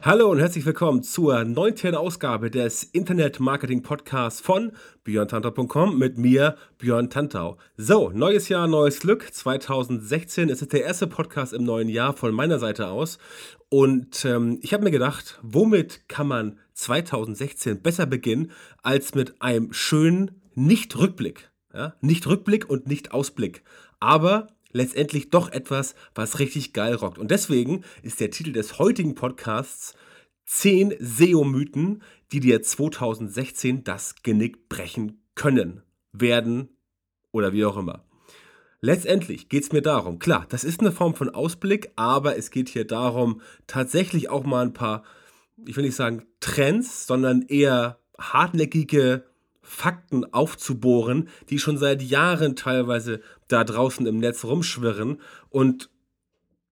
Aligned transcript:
Hallo 0.00 0.30
und 0.30 0.38
herzlich 0.38 0.64
willkommen 0.64 1.02
zur 1.02 1.44
neunten 1.44 1.96
Ausgabe 1.96 2.52
des 2.52 2.84
Internet 2.84 3.40
Marketing 3.40 3.82
Podcasts 3.82 4.40
von 4.40 4.70
björntantau.com 5.02 5.98
mit 5.98 6.18
mir, 6.18 6.56
Björn 6.78 7.10
Tantau. 7.10 7.58
So, 7.76 8.10
neues 8.14 8.48
Jahr, 8.48 8.68
neues 8.68 9.00
Glück. 9.00 9.28
2016 9.34 10.50
es 10.50 10.62
ist 10.62 10.72
der 10.72 10.84
erste 10.84 11.08
Podcast 11.08 11.52
im 11.52 11.64
neuen 11.64 11.88
Jahr 11.88 12.12
von 12.14 12.32
meiner 12.32 12.60
Seite 12.60 12.86
aus. 12.86 13.18
Und 13.70 14.24
ähm, 14.24 14.60
ich 14.62 14.72
habe 14.72 14.84
mir 14.84 14.92
gedacht, 14.92 15.40
womit 15.42 16.08
kann 16.08 16.28
man 16.28 16.60
2016 16.74 17.82
besser 17.82 18.06
beginnen 18.06 18.52
als 18.84 19.16
mit 19.16 19.42
einem 19.42 19.72
schönen 19.72 20.40
Nicht-Rückblick? 20.54 21.50
Ja? 21.74 21.96
Nicht 22.00 22.24
Rückblick 22.28 22.70
und 22.70 22.86
nicht 22.86 23.10
Ausblick. 23.10 23.64
Aber 23.98 24.46
letztendlich 24.72 25.30
doch 25.30 25.50
etwas, 25.50 25.94
was 26.14 26.38
richtig 26.38 26.72
geil 26.72 26.94
rockt. 26.94 27.18
Und 27.18 27.30
deswegen 27.30 27.84
ist 28.02 28.20
der 28.20 28.30
Titel 28.30 28.52
des 28.52 28.78
heutigen 28.78 29.14
Podcasts 29.14 29.94
10 30.46 30.94
SEO-Mythen, 30.98 32.02
die 32.32 32.40
dir 32.40 32.62
2016 32.62 33.84
das 33.84 34.16
Genick 34.22 34.68
brechen 34.68 35.22
können, 35.34 35.82
werden 36.12 36.68
oder 37.32 37.52
wie 37.52 37.64
auch 37.64 37.76
immer. 37.76 38.04
Letztendlich 38.80 39.48
geht 39.48 39.64
es 39.64 39.72
mir 39.72 39.82
darum, 39.82 40.18
klar, 40.18 40.46
das 40.48 40.62
ist 40.62 40.80
eine 40.80 40.92
Form 40.92 41.14
von 41.14 41.30
Ausblick, 41.30 41.90
aber 41.96 42.36
es 42.36 42.50
geht 42.50 42.68
hier 42.68 42.86
darum, 42.86 43.40
tatsächlich 43.66 44.30
auch 44.30 44.44
mal 44.44 44.64
ein 44.64 44.72
paar, 44.72 45.02
ich 45.66 45.76
will 45.76 45.84
nicht 45.84 45.96
sagen 45.96 46.26
Trends, 46.40 47.06
sondern 47.06 47.42
eher 47.42 47.98
hartnäckige 48.18 49.24
Fakten 49.68 50.32
aufzubohren, 50.32 51.28
die 51.50 51.58
schon 51.58 51.76
seit 51.76 52.02
Jahren 52.02 52.56
teilweise 52.56 53.20
da 53.48 53.64
draußen 53.64 54.06
im 54.06 54.18
Netz 54.18 54.44
rumschwirren 54.44 55.20
und 55.50 55.90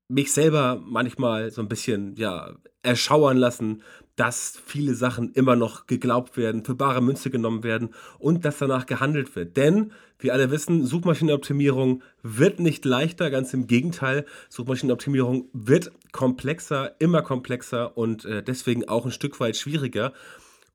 mich 0.09 0.33
selber 0.33 0.81
manchmal 0.83 1.51
so 1.51 1.61
ein 1.61 1.69
bisschen 1.69 2.17
ja 2.17 2.55
erschauern 2.83 3.37
lassen, 3.37 3.83
dass 4.15 4.59
viele 4.65 4.95
Sachen 4.95 5.33
immer 5.33 5.57
noch 5.57 5.87
geglaubt 5.87 6.39
werden, 6.39 6.65
für 6.65 6.75
bare 6.75 7.03
Münze 7.03 7.29
genommen 7.29 7.65
werden 7.65 7.91
und 8.19 8.45
dass 8.45 8.59
danach 8.59 8.87
gehandelt 8.87 9.37
wird. 9.37 9.57
Denn, 9.59 9.93
wir 10.19 10.33
alle 10.33 10.51
wissen, 10.51 10.87
Suchmaschinenoptimierung 10.87 12.03
wird 12.23 12.61
nicht 12.61 12.87
leichter, 12.87 13.31
ganz 13.31 13.53
im 13.53 13.67
Gegenteil. 13.67 14.25
Suchmaschinenoptimierung 14.49 15.51
wird 15.53 15.93
komplexer, 16.13 16.95
immer 16.99 17.21
komplexer 17.21 17.99
und 17.99 18.25
äh, 18.25 18.43
deswegen 18.43 18.89
auch 18.89 19.05
ein 19.05 19.13
Stück 19.13 19.39
weit 19.39 19.57
schwieriger. 19.57 20.15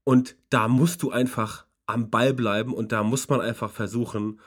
Und 0.03 0.35
da 0.51 0.67
musst 0.67 1.01
du 1.01 1.09
einfach 1.09 1.65
am 1.91 2.09
Ball 2.09 2.33
bleiben 2.33 2.73
und 2.73 2.91
da 2.91 3.03
muss 3.03 3.29
man 3.29 3.41
einfach 3.41 3.71
versuchen, 3.71 4.39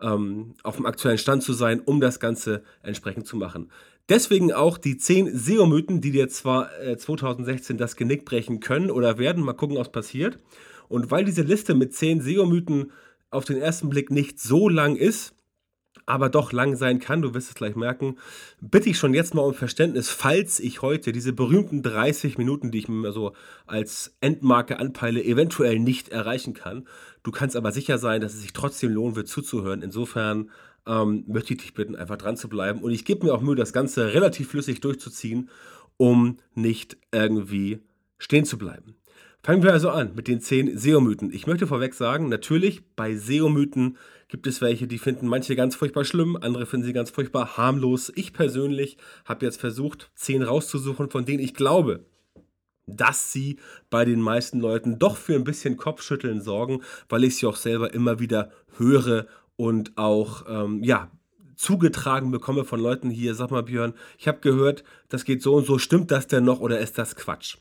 ähm, 0.00 0.54
auf 0.62 0.76
dem 0.76 0.86
aktuellen 0.86 1.18
Stand 1.18 1.42
zu 1.42 1.52
sein, 1.52 1.80
um 1.80 2.00
das 2.00 2.20
Ganze 2.20 2.62
entsprechend 2.82 3.26
zu 3.26 3.36
machen. 3.36 3.70
Deswegen 4.08 4.52
auch 4.52 4.78
die 4.78 4.96
10 4.96 5.36
SEO-Mythen, 5.36 6.00
die 6.00 6.10
dir 6.10 6.28
zwar 6.28 6.76
äh, 6.80 6.96
2016 6.96 7.78
das 7.78 7.96
Genick 7.96 8.24
brechen 8.24 8.60
können 8.60 8.90
oder 8.90 9.18
werden. 9.18 9.44
Mal 9.44 9.52
gucken, 9.52 9.76
was 9.76 9.92
passiert. 9.92 10.38
Und 10.88 11.10
weil 11.10 11.24
diese 11.24 11.42
Liste 11.42 11.74
mit 11.74 11.94
10 11.94 12.20
SEO-Mythen 12.20 12.90
auf 13.30 13.44
den 13.44 13.58
ersten 13.58 13.88
Blick 13.88 14.10
nicht 14.10 14.40
so 14.40 14.68
lang 14.68 14.96
ist, 14.96 15.34
aber 16.06 16.28
doch 16.28 16.52
lang 16.52 16.76
sein 16.76 16.98
kann, 16.98 17.22
du 17.22 17.34
wirst 17.34 17.48
es 17.48 17.54
gleich 17.54 17.76
merken, 17.76 18.16
bitte 18.60 18.90
ich 18.90 18.98
schon 18.98 19.14
jetzt 19.14 19.34
mal 19.34 19.42
um 19.42 19.54
Verständnis, 19.54 20.10
falls 20.10 20.60
ich 20.60 20.82
heute 20.82 21.12
diese 21.12 21.32
berühmten 21.32 21.82
30 21.82 22.38
Minuten, 22.38 22.70
die 22.70 22.78
ich 22.78 22.88
mir 22.88 23.12
so 23.12 23.32
als 23.66 24.16
Endmarke 24.20 24.78
anpeile, 24.78 25.22
eventuell 25.22 25.78
nicht 25.78 26.08
erreichen 26.08 26.54
kann. 26.54 26.86
Du 27.22 27.30
kannst 27.30 27.56
aber 27.56 27.72
sicher 27.72 27.98
sein, 27.98 28.20
dass 28.20 28.34
es 28.34 28.42
sich 28.42 28.52
trotzdem 28.52 28.92
lohnen 28.92 29.16
wird 29.16 29.28
zuzuhören. 29.28 29.82
Insofern 29.82 30.50
ähm, 30.86 31.24
möchte 31.26 31.54
ich 31.54 31.60
dich 31.60 31.74
bitten, 31.74 31.96
einfach 31.96 32.16
dran 32.16 32.36
zu 32.36 32.48
bleiben. 32.48 32.80
Und 32.80 32.90
ich 32.90 33.04
gebe 33.04 33.26
mir 33.26 33.34
auch 33.34 33.40
Mühe, 33.40 33.56
das 33.56 33.72
Ganze 33.72 34.12
relativ 34.14 34.50
flüssig 34.50 34.80
durchzuziehen, 34.80 35.50
um 35.96 36.38
nicht 36.54 36.96
irgendwie 37.12 37.80
stehen 38.18 38.44
zu 38.44 38.58
bleiben. 38.58 38.96
Fangen 39.44 39.64
wir 39.64 39.72
also 39.72 39.90
an 39.90 40.14
mit 40.14 40.28
den 40.28 40.40
10 40.40 40.78
SEO-Mythen. 40.78 41.32
Ich 41.32 41.48
möchte 41.48 41.66
vorweg 41.66 41.94
sagen, 41.94 42.28
natürlich, 42.28 42.84
bei 42.94 43.16
SEO-Mythen 43.16 43.96
gibt 44.28 44.46
es 44.46 44.60
welche, 44.60 44.86
die 44.86 44.98
finden 44.98 45.26
manche 45.26 45.56
ganz 45.56 45.74
furchtbar 45.74 46.04
schlimm, 46.04 46.36
andere 46.36 46.64
finden 46.64 46.86
sie 46.86 46.92
ganz 46.92 47.10
furchtbar 47.10 47.56
harmlos. 47.56 48.12
Ich 48.14 48.32
persönlich 48.32 48.98
habe 49.24 49.44
jetzt 49.44 49.58
versucht, 49.60 50.12
10 50.14 50.44
rauszusuchen, 50.44 51.10
von 51.10 51.24
denen 51.24 51.42
ich 51.42 51.54
glaube, 51.54 52.06
dass 52.86 53.32
sie 53.32 53.58
bei 53.90 54.04
den 54.04 54.20
meisten 54.20 54.60
Leuten 54.60 55.00
doch 55.00 55.16
für 55.16 55.34
ein 55.34 55.42
bisschen 55.42 55.76
Kopfschütteln 55.76 56.40
sorgen, 56.40 56.82
weil 57.08 57.24
ich 57.24 57.36
sie 57.36 57.46
auch 57.46 57.56
selber 57.56 57.92
immer 57.94 58.20
wieder 58.20 58.52
höre 58.76 59.26
und 59.56 59.98
auch, 59.98 60.44
ähm, 60.48 60.84
ja, 60.84 61.10
zugetragen 61.56 62.30
bekomme 62.30 62.64
von 62.64 62.78
Leuten 62.78 63.10
hier, 63.10 63.34
sag 63.34 63.50
mal 63.50 63.64
Björn, 63.64 63.94
ich 64.18 64.28
habe 64.28 64.38
gehört, 64.38 64.84
das 65.08 65.24
geht 65.24 65.42
so 65.42 65.54
und 65.56 65.66
so, 65.66 65.78
stimmt 65.78 66.12
das 66.12 66.28
denn 66.28 66.44
noch 66.44 66.60
oder 66.60 66.78
ist 66.78 66.96
das 66.96 67.16
Quatsch? 67.16 67.56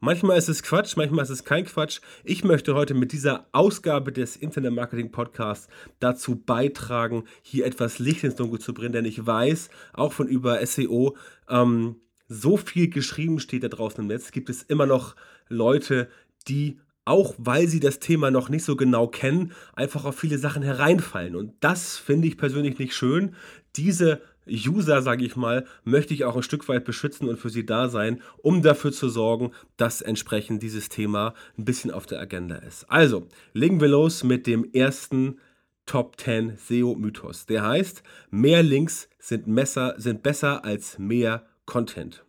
Manchmal 0.00 0.38
ist 0.38 0.48
es 0.48 0.62
Quatsch, 0.62 0.96
manchmal 0.96 1.24
ist 1.24 1.30
es 1.30 1.44
kein 1.44 1.64
Quatsch. 1.64 2.00
Ich 2.24 2.44
möchte 2.44 2.74
heute 2.74 2.94
mit 2.94 3.12
dieser 3.12 3.46
Ausgabe 3.52 4.12
des 4.12 4.36
Internet 4.36 4.72
Marketing 4.72 5.10
Podcasts 5.10 5.68
dazu 6.00 6.36
beitragen, 6.36 7.24
hier 7.42 7.66
etwas 7.66 7.98
Licht 7.98 8.24
ins 8.24 8.36
Dunkel 8.36 8.60
zu 8.60 8.74
bringen, 8.74 8.92
denn 8.92 9.04
ich 9.04 9.26
weiß, 9.26 9.70
auch 9.92 10.12
von 10.12 10.28
über 10.28 10.64
SEO, 10.64 11.16
ähm, 11.48 11.96
so 12.28 12.56
viel 12.56 12.88
geschrieben 12.88 13.38
steht 13.38 13.62
da 13.62 13.68
draußen 13.68 14.00
im 14.00 14.08
Netz, 14.08 14.30
gibt 14.30 14.50
es 14.50 14.62
immer 14.62 14.86
noch 14.86 15.14
Leute, 15.48 16.08
die 16.48 16.78
auch 17.04 17.34
weil 17.38 17.68
sie 17.68 17.80
das 17.80 17.98
Thema 17.98 18.30
noch 18.30 18.48
nicht 18.48 18.64
so 18.64 18.76
genau 18.76 19.06
kennen, 19.06 19.52
einfach 19.74 20.04
auf 20.04 20.18
viele 20.18 20.38
Sachen 20.38 20.62
hereinfallen. 20.62 21.36
Und 21.36 21.52
das 21.60 21.96
finde 21.98 22.28
ich 22.28 22.38
persönlich 22.38 22.78
nicht 22.78 22.94
schön. 22.94 23.34
Diese 23.76 24.22
User, 24.46 25.02
sage 25.02 25.24
ich 25.24 25.36
mal, 25.36 25.66
möchte 25.84 26.14
ich 26.14 26.24
auch 26.24 26.36
ein 26.36 26.42
Stück 26.42 26.68
weit 26.68 26.84
beschützen 26.84 27.28
und 27.28 27.38
für 27.38 27.50
sie 27.50 27.66
da 27.66 27.88
sein, 27.88 28.20
um 28.42 28.62
dafür 28.62 28.92
zu 28.92 29.08
sorgen, 29.08 29.52
dass 29.76 30.02
entsprechend 30.02 30.62
dieses 30.62 30.88
Thema 30.88 31.34
ein 31.58 31.64
bisschen 31.64 31.90
auf 31.90 32.06
der 32.06 32.20
Agenda 32.20 32.56
ist. 32.56 32.84
Also, 32.90 33.26
legen 33.52 33.80
wir 33.80 33.88
los 33.88 34.24
mit 34.24 34.46
dem 34.46 34.68
ersten 34.72 35.38
Top 35.86 36.18
10 36.18 36.56
SEO-Mythos. 36.56 37.46
Der 37.46 37.66
heißt, 37.66 38.02
mehr 38.30 38.62
Links 38.62 39.08
sind, 39.18 39.46
Messer, 39.46 39.94
sind 39.98 40.22
besser 40.22 40.64
als 40.64 40.98
mehr 40.98 41.46
Content. 41.66 42.24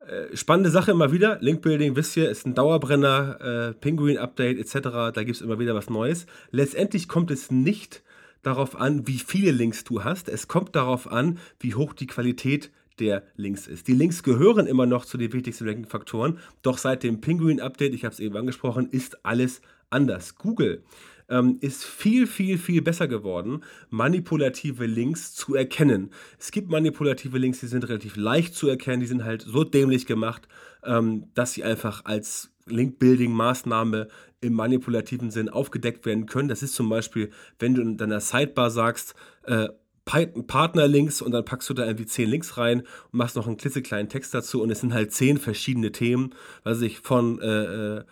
Äh, 0.00 0.36
spannende 0.36 0.70
Sache 0.70 0.92
immer 0.92 1.12
wieder. 1.12 1.38
Linkbuilding, 1.40 1.96
wisst 1.96 2.16
ihr, 2.16 2.30
ist 2.30 2.46
ein 2.46 2.54
Dauerbrenner, 2.54 3.40
äh, 3.40 3.72
Penguin-Update 3.74 4.58
etc. 4.58 4.88
Da 5.12 5.24
gibt 5.24 5.36
es 5.36 5.42
immer 5.42 5.58
wieder 5.58 5.74
was 5.74 5.90
Neues. 5.90 6.26
Letztendlich 6.50 7.08
kommt 7.08 7.30
es 7.30 7.50
nicht 7.50 8.02
darauf 8.42 8.76
an, 8.76 9.06
wie 9.06 9.18
viele 9.18 9.50
Links 9.50 9.84
du 9.84 10.04
hast. 10.04 10.28
Es 10.28 10.48
kommt 10.48 10.76
darauf 10.76 11.10
an, 11.10 11.38
wie 11.60 11.74
hoch 11.74 11.92
die 11.92 12.06
Qualität 12.06 12.70
der 12.98 13.22
Links 13.36 13.66
ist. 13.66 13.88
Die 13.88 13.94
Links 13.94 14.22
gehören 14.22 14.66
immer 14.66 14.86
noch 14.86 15.04
zu 15.04 15.18
den 15.18 15.32
wichtigsten 15.32 15.68
Ranking-Faktoren, 15.68 16.38
doch 16.62 16.78
seit 16.78 17.02
dem 17.02 17.20
Penguin-Update, 17.20 17.94
ich 17.94 18.04
habe 18.04 18.12
es 18.12 18.20
eben 18.20 18.36
angesprochen, 18.36 18.88
ist 18.90 19.24
alles 19.24 19.60
anders. 19.90 20.36
Google 20.36 20.82
ähm, 21.28 21.58
ist 21.60 21.84
viel, 21.84 22.26
viel, 22.26 22.58
viel 22.58 22.82
besser 22.82 23.08
geworden, 23.08 23.62
manipulative 23.90 24.86
Links 24.86 25.34
zu 25.34 25.54
erkennen. 25.54 26.10
Es 26.38 26.50
gibt 26.50 26.70
manipulative 26.70 27.38
Links, 27.38 27.60
die 27.60 27.66
sind 27.66 27.88
relativ 27.88 28.16
leicht 28.16 28.54
zu 28.54 28.68
erkennen, 28.68 29.00
die 29.00 29.06
sind 29.06 29.24
halt 29.24 29.42
so 29.42 29.64
dämlich 29.64 30.06
gemacht, 30.06 30.48
ähm, 30.84 31.24
dass 31.34 31.52
sie 31.52 31.64
einfach 31.64 32.04
als 32.04 32.50
Link-Building-Maßnahme 32.66 34.08
im 34.40 34.52
manipulativen 34.52 35.30
Sinn 35.30 35.48
aufgedeckt 35.48 36.06
werden 36.06 36.26
können. 36.26 36.48
Das 36.48 36.62
ist 36.62 36.74
zum 36.74 36.88
Beispiel, 36.88 37.30
wenn 37.58 37.74
du 37.74 37.82
in 37.82 37.96
deiner 37.96 38.20
Sidebar 38.20 38.70
sagst, 38.70 39.14
äh, 39.44 39.68
Partnerlinks 40.04 41.20
und 41.20 41.32
dann 41.32 41.44
packst 41.44 41.68
du 41.68 41.74
da 41.74 41.84
irgendwie 41.84 42.06
zehn 42.06 42.30
Links 42.30 42.56
rein 42.56 42.80
und 42.80 43.14
machst 43.14 43.34
noch 43.34 43.48
einen 43.48 43.56
klitzekleinen 43.56 44.08
Text 44.08 44.32
dazu 44.34 44.62
und 44.62 44.70
es 44.70 44.80
sind 44.80 44.94
halt 44.94 45.12
zehn 45.12 45.36
verschiedene 45.36 45.90
Themen, 45.90 46.30
was 46.62 46.80
ich 46.80 47.00
von 47.00 47.40
äh, 47.40 47.96
äh 47.98 48.04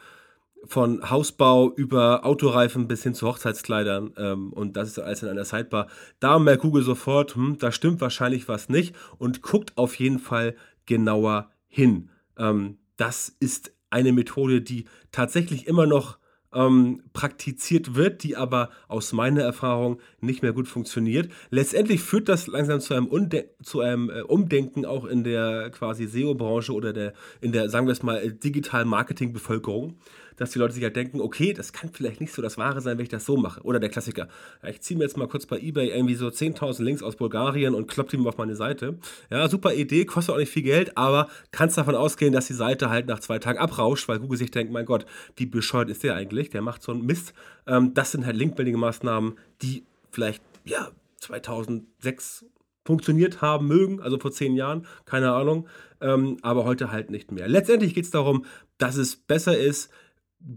von 0.66 1.10
Hausbau 1.10 1.70
über 1.74 2.24
Autoreifen 2.24 2.88
bis 2.88 3.02
hin 3.02 3.12
zu 3.12 3.26
Hochzeitskleidern 3.26 4.14
ähm, 4.16 4.50
und 4.52 4.78
das 4.78 4.88
ist 4.88 4.98
alles 4.98 5.22
in 5.22 5.28
einer 5.28 5.44
Sidebar. 5.44 5.88
Da 6.20 6.38
merkt 6.38 6.62
Google 6.62 6.82
sofort, 6.82 7.34
hm, 7.36 7.58
da 7.58 7.70
stimmt 7.70 8.00
wahrscheinlich 8.00 8.48
was 8.48 8.70
nicht 8.70 8.96
und 9.18 9.42
guckt 9.42 9.76
auf 9.76 9.94
jeden 9.96 10.18
Fall 10.18 10.56
genauer 10.86 11.50
hin. 11.68 12.08
Ähm, 12.38 12.78
das 12.96 13.34
ist 13.40 13.73
eine 13.94 14.12
Methode, 14.12 14.60
die 14.60 14.84
tatsächlich 15.12 15.66
immer 15.66 15.86
noch 15.86 16.18
ähm, 16.52 17.02
praktiziert 17.12 17.94
wird, 17.94 18.22
die 18.22 18.36
aber 18.36 18.70
aus 18.88 19.12
meiner 19.12 19.42
Erfahrung 19.42 20.00
nicht 20.20 20.42
mehr 20.42 20.52
gut 20.52 20.68
funktioniert. 20.68 21.30
Letztendlich 21.50 22.00
führt 22.00 22.28
das 22.28 22.46
langsam 22.46 22.80
zu 22.80 22.94
einem, 22.94 23.06
Unde 23.06 23.50
zu 23.62 23.80
einem 23.80 24.10
äh, 24.10 24.22
Umdenken 24.22 24.84
auch 24.84 25.04
in 25.04 25.24
der 25.24 25.70
quasi 25.70 26.06
SEO-Branche 26.06 26.72
oder 26.72 26.92
der, 26.92 27.14
in 27.40 27.52
der, 27.52 27.68
sagen 27.70 27.86
wir 27.86 27.92
es 27.92 28.02
mal, 28.02 28.32
digitalen 28.32 28.88
Marketing-Bevölkerung 28.88 29.96
dass 30.36 30.50
die 30.50 30.58
Leute 30.58 30.74
sich 30.74 30.82
halt 30.82 30.96
denken, 30.96 31.20
okay, 31.20 31.52
das 31.52 31.72
kann 31.72 31.90
vielleicht 31.90 32.20
nicht 32.20 32.32
so 32.32 32.42
das 32.42 32.58
Wahre 32.58 32.80
sein, 32.80 32.98
wenn 32.98 33.04
ich 33.04 33.10
das 33.10 33.24
so 33.24 33.36
mache. 33.36 33.62
Oder 33.62 33.80
der 33.80 33.88
Klassiker, 33.88 34.28
ich 34.68 34.80
ziehe 34.80 34.98
mir 34.98 35.04
jetzt 35.04 35.16
mal 35.16 35.28
kurz 35.28 35.46
bei 35.46 35.58
Ebay 35.58 35.88
irgendwie 35.88 36.14
so 36.14 36.26
10.000 36.28 36.82
Links 36.82 37.02
aus 37.02 37.16
Bulgarien 37.16 37.74
und 37.74 37.86
klopp 37.86 38.08
die 38.08 38.16
mal 38.16 38.30
auf 38.30 38.38
meine 38.38 38.56
Seite. 38.56 38.98
Ja, 39.30 39.48
super 39.48 39.74
Idee, 39.74 40.04
kostet 40.04 40.34
auch 40.34 40.38
nicht 40.38 40.52
viel 40.52 40.62
Geld, 40.62 40.96
aber 40.96 41.28
kannst 41.50 41.78
davon 41.78 41.94
ausgehen, 41.94 42.32
dass 42.32 42.46
die 42.46 42.54
Seite 42.54 42.90
halt 42.90 43.06
nach 43.06 43.20
zwei 43.20 43.38
Tagen 43.38 43.58
abrauscht, 43.58 44.08
weil 44.08 44.18
Google 44.18 44.38
sich 44.38 44.50
denkt, 44.50 44.72
mein 44.72 44.86
Gott, 44.86 45.06
wie 45.36 45.46
bescheuert 45.46 45.90
ist 45.90 46.02
der 46.02 46.14
eigentlich? 46.14 46.50
Der 46.50 46.62
macht 46.62 46.82
so 46.82 46.92
einen 46.92 47.06
Mist. 47.06 47.34
Ähm, 47.66 47.94
das 47.94 48.12
sind 48.12 48.26
halt 48.26 48.36
Link-Building-Maßnahmen, 48.36 49.34
die 49.62 49.84
vielleicht, 50.10 50.42
ja, 50.64 50.90
2006 51.20 52.44
funktioniert 52.84 53.40
haben 53.40 53.66
mögen, 53.66 54.00
also 54.00 54.18
vor 54.18 54.30
zehn 54.30 54.54
Jahren, 54.54 54.86
keine 55.06 55.32
Ahnung, 55.32 55.68
ähm, 56.00 56.36
aber 56.42 56.64
heute 56.64 56.92
halt 56.92 57.10
nicht 57.10 57.32
mehr. 57.32 57.48
Letztendlich 57.48 57.94
geht 57.94 58.04
es 58.04 58.10
darum, 58.10 58.44
dass 58.78 58.96
es 58.96 59.16
besser 59.16 59.56
ist, 59.56 59.90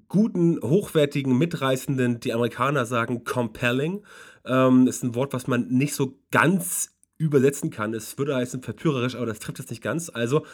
guten, 0.07 0.59
hochwertigen, 0.61 1.37
mitreißenden, 1.37 2.19
die 2.19 2.33
Amerikaner 2.33 2.85
sagen 2.85 3.23
compelling, 3.23 4.03
ähm, 4.45 4.87
ist 4.87 5.03
ein 5.03 5.15
Wort, 5.15 5.33
was 5.33 5.47
man 5.47 5.67
nicht 5.67 5.95
so 5.95 6.19
ganz 6.31 6.93
übersetzen 7.17 7.69
kann. 7.69 7.93
Es 7.93 8.17
würde 8.17 8.35
heißen 8.35 8.61
verführerisch, 8.61 9.15
aber 9.15 9.25
das 9.25 9.39
trifft 9.39 9.59
es 9.59 9.69
nicht 9.69 9.81
ganz. 9.81 10.09
Also 10.09 10.45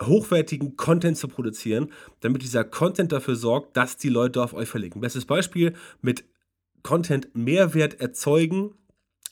hochwertigen 0.00 0.76
Content 0.76 1.16
zu 1.16 1.28
produzieren, 1.28 1.90
damit 2.20 2.42
dieser 2.42 2.64
Content 2.64 3.12
dafür 3.12 3.36
sorgt, 3.36 3.76
dass 3.76 3.96
die 3.96 4.08
Leute 4.08 4.42
auf 4.42 4.54
euch 4.54 4.68
verlinken. 4.68 5.00
Bestes 5.00 5.24
Beispiel 5.24 5.74
mit 6.00 6.24
Content 6.82 7.34
Mehrwert 7.34 8.00
erzeugen, 8.00 8.74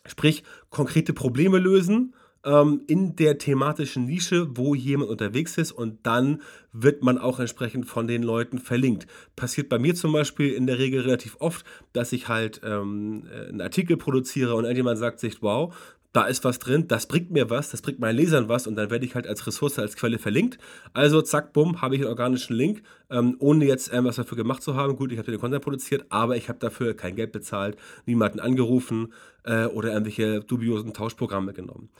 sprich 0.06 0.42
konkrete 0.70 1.12
Probleme 1.12 1.58
lösen 1.58 2.14
ähm, 2.44 2.82
in 2.86 3.16
der 3.16 3.38
thematischen 3.38 4.06
Nische, 4.06 4.48
wo 4.56 4.74
jemand 4.74 5.10
unterwegs 5.10 5.58
ist 5.58 5.72
und 5.72 5.98
dann 6.04 6.42
wird 6.72 7.02
man 7.02 7.18
auch 7.18 7.38
entsprechend 7.38 7.86
von 7.86 8.06
den 8.06 8.22
Leuten 8.22 8.58
verlinkt. 8.58 9.06
Passiert 9.36 9.68
bei 9.68 9.78
mir 9.78 9.94
zum 9.94 10.12
Beispiel 10.12 10.52
in 10.52 10.66
der 10.66 10.78
Regel 10.78 11.02
relativ 11.02 11.36
oft, 11.40 11.64
dass 11.92 12.12
ich 12.12 12.28
halt 12.28 12.60
ähm, 12.64 13.24
einen 13.48 13.60
Artikel 13.60 13.96
produziere 13.96 14.54
und 14.54 14.64
irgendjemand 14.64 14.98
sagt 14.98 15.20
sich, 15.20 15.42
wow, 15.42 15.74
da 16.12 16.24
ist 16.24 16.44
was 16.44 16.58
drin, 16.58 16.88
das 16.88 17.06
bringt 17.06 17.30
mir 17.30 17.50
was, 17.50 17.70
das 17.70 17.82
bringt 17.82 18.00
meinen 18.00 18.16
Lesern 18.16 18.48
was 18.48 18.66
und 18.66 18.74
dann 18.74 18.90
werde 18.90 19.06
ich 19.06 19.14
halt 19.14 19.28
als 19.28 19.46
Ressource, 19.46 19.78
als 19.78 19.96
Quelle 19.96 20.18
verlinkt. 20.18 20.58
Also 20.92 21.22
zack, 21.22 21.52
bumm, 21.52 21.82
habe 21.82 21.94
ich 21.94 22.00
einen 22.00 22.10
organischen 22.10 22.56
Link, 22.56 22.82
ähm, 23.10 23.36
ohne 23.38 23.64
jetzt 23.64 23.92
irgendwas 23.92 24.16
dafür 24.16 24.36
gemacht 24.36 24.62
zu 24.62 24.74
haben. 24.74 24.96
Gut, 24.96 25.12
ich 25.12 25.18
habe 25.18 25.30
den 25.30 25.40
Content 25.40 25.62
produziert, 25.62 26.06
aber 26.08 26.36
ich 26.36 26.48
habe 26.48 26.58
dafür 26.58 26.94
kein 26.94 27.14
Geld 27.14 27.30
bezahlt, 27.30 27.76
niemanden 28.06 28.40
angerufen 28.40 29.12
äh, 29.44 29.66
oder 29.66 29.92
irgendwelche 29.92 30.40
dubiosen 30.40 30.92
Tauschprogramme 30.92 31.52
genommen. 31.52 31.90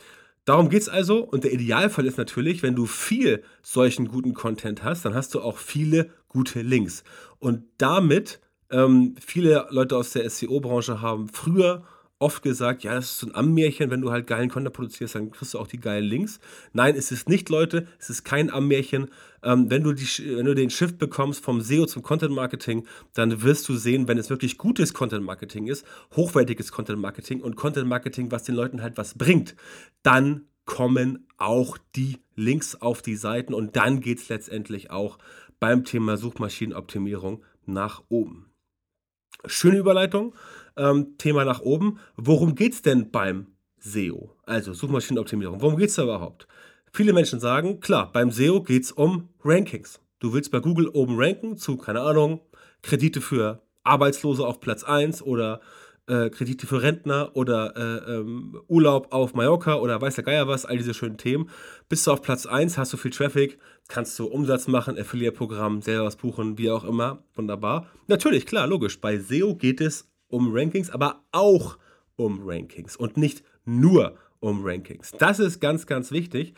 Darum 0.45 0.69
geht 0.69 0.83
es 0.83 0.89
also 0.89 1.23
und 1.23 1.45
der 1.45 1.53
Idealfall 1.53 2.07
ist 2.07 2.19
natürlich, 2.19 2.63
wenn 2.63 2.75
du 2.75 2.87
viel 2.87 3.43
solchen 3.63 4.09
guten 4.09 4.35
Content 4.35 4.83
hast, 4.83 5.05
dann 5.05 5.15
hast 5.15 5.35
du 5.35 5.41
auch 5.41 5.59
viele 5.59 6.11
gute 6.29 6.63
Links. 6.63 7.05
Und 7.39 7.65
damit, 7.79 8.41
ähm, 8.71 9.15
viele 9.21 9.67
Leute 9.71 9.97
aus 9.97 10.11
der 10.11 10.29
SEO-Branche 10.29 11.01
haben 11.01 11.29
früher 11.29 11.85
oft 12.21 12.43
gesagt, 12.43 12.85
ja, 12.85 12.95
das 12.95 13.07
ist 13.07 13.19
so 13.19 13.27
ein 13.27 13.35
Ammärchen, 13.35 13.91
wenn 13.91 14.03
du 14.03 14.13
halt 14.13 14.27
geilen 14.27 14.51
Content 14.51 14.75
produzierst, 14.75 15.15
dann 15.15 15.31
kriegst 15.31 15.55
du 15.55 15.59
auch 15.59 15.67
die 15.67 15.81
geilen 15.81 16.05
Links. 16.05 16.39
Nein, 16.73 16.95
es 16.95 17.11
ist 17.11 17.29
nicht, 17.29 17.49
Leute, 17.49 17.89
es 17.99 18.11
ist 18.11 18.25
kein 18.25 18.51
Ammärchen. 18.51 19.11
Ähm, 19.43 19.71
wenn, 19.71 19.83
du 19.83 19.95
die, 19.95 20.07
wenn 20.37 20.45
du 20.45 20.55
den 20.55 20.69
Shift 20.69 20.99
bekommst 20.99 21.43
vom 21.43 21.63
SEO 21.63 21.87
zum 21.87 22.03
Content 22.03 22.35
Marketing, 22.35 22.87
dann 23.15 23.43
wirst 23.43 23.69
du 23.71 23.75
sehen, 23.75 24.07
wenn 24.07 24.19
es 24.19 24.29
wirklich 24.29 24.59
gutes 24.59 24.93
Content 24.93 25.25
Marketing 25.25 25.67
ist, 25.67 25.87
hochwertiges 26.15 26.73
Content 26.73 27.01
Marketing 27.01 27.41
und 27.41 27.57
Content 27.57 27.89
Marketing, 27.89 28.31
was 28.31 28.45
den 28.45 28.55
Leuten 28.55 28.83
halt 28.83 28.99
was 28.99 29.15
bringt, 29.15 29.57
dann 30.03 30.43
kommen 30.67 31.27
auch 31.39 31.79
die 31.97 32.19
Links 32.37 32.77
auf 32.77 33.01
die 33.01 33.17
Seiten 33.17 33.55
und 33.55 33.77
dann 33.77 34.01
geht 34.01 34.19
es 34.19 34.29
letztendlich 34.29 34.91
auch 34.91 35.19
beim 35.59 35.85
Thema 35.85 36.19
Suchmaschinenoptimierung 36.19 37.43
nach 37.65 38.03
oben. 38.11 38.51
Schöne 39.47 39.79
Überleitung. 39.79 40.35
Ähm, 40.81 41.19
Thema 41.19 41.45
nach 41.45 41.61
oben. 41.61 41.99
Worum 42.17 42.55
geht 42.55 42.73
es 42.73 42.81
denn 42.81 43.11
beim 43.11 43.49
SEO? 43.79 44.35
Also 44.47 44.73
Suchmaschinenoptimierung. 44.73 45.61
Worum 45.61 45.77
geht 45.77 45.91
es 45.91 45.97
da 45.97 46.05
überhaupt? 46.05 46.49
Viele 46.91 47.13
Menschen 47.13 47.39
sagen, 47.39 47.81
klar, 47.81 48.11
beim 48.13 48.31
SEO 48.31 48.63
geht 48.63 48.85
es 48.85 48.93
um 48.93 49.29
Rankings. 49.45 50.01
Du 50.21 50.33
willst 50.33 50.51
bei 50.51 50.61
Google 50.61 50.89
oben 50.89 51.17
ranken 51.19 51.59
zu, 51.59 51.77
keine 51.77 52.01
Ahnung, 52.01 52.41
Kredite 52.83 53.21
für 53.21 53.63
Arbeitslose 53.85 54.47
auf 54.47 54.61
Platz 54.61 54.83
1 54.83 55.23
oder 55.23 55.61
äh, 56.07 56.31
Kredite 56.31 56.67
für 56.67 56.83
Rentner 56.83 57.31
oder 57.35 57.77
äh, 57.77 58.15
ähm, 58.15 58.61
Urlaub 58.67 59.13
auf 59.13 59.35
Mallorca 59.35 59.77
oder 59.77 60.01
weiß 60.01 60.17
der 60.17 60.25
Geier 60.25 60.49
was, 60.49 60.65
all 60.65 60.79
diese 60.79 60.95
schönen 60.95 61.19
Themen. 61.19 61.51
Bist 61.89 62.07
du 62.07 62.13
auf 62.13 62.23
Platz 62.23 62.47
1, 62.47 62.79
hast 62.79 62.93
du 62.93 62.97
viel 62.97 63.13
Traffic, 63.13 63.59
kannst 63.89 64.19
du 64.19 64.27
Umsatz 64.27 64.67
machen, 64.67 64.99
Affiliate-Programm, 64.99 65.83
selber 65.83 66.07
was 66.07 66.17
buchen, 66.17 66.59
wie 66.59 66.71
auch 66.71 66.85
immer. 66.85 67.23
Wunderbar. 67.35 67.87
Natürlich, 68.09 68.47
klar, 68.47 68.67
logisch. 68.67 69.01
Bei 69.01 69.19
SEO 69.19 69.55
geht 69.55 69.81
es 69.81 70.10
um 70.31 70.51
Rankings, 70.53 70.91
aber 70.91 71.25
auch 71.33 71.79
um 72.17 72.41
Rankings 72.45 72.97
und 72.97 73.17
nicht 73.17 73.43
nur 73.65 74.17
um 74.41 74.65
Rankings. 74.65 75.13
Das 75.19 75.39
ist 75.39 75.61
ganz, 75.61 75.87
ganz 75.87 76.11
wichtig. 76.11 76.55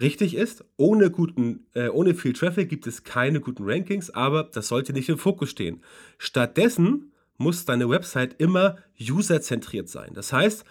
Richtig 0.00 0.34
ist, 0.34 0.64
ohne, 0.76 1.10
guten, 1.10 1.66
äh, 1.74 1.88
ohne 1.88 2.14
viel 2.14 2.32
Traffic 2.32 2.68
gibt 2.68 2.86
es 2.86 3.04
keine 3.04 3.40
guten 3.40 3.64
Rankings, 3.64 4.10
aber 4.10 4.44
das 4.44 4.68
sollte 4.68 4.92
nicht 4.92 5.08
im 5.08 5.18
Fokus 5.18 5.50
stehen. 5.50 5.82
Stattdessen 6.18 7.12
muss 7.36 7.64
deine 7.64 7.88
Website 7.90 8.36
immer 8.38 8.76
userzentriert 8.98 9.88
sein. 9.88 10.12
Das 10.14 10.32
heißt, 10.32 10.64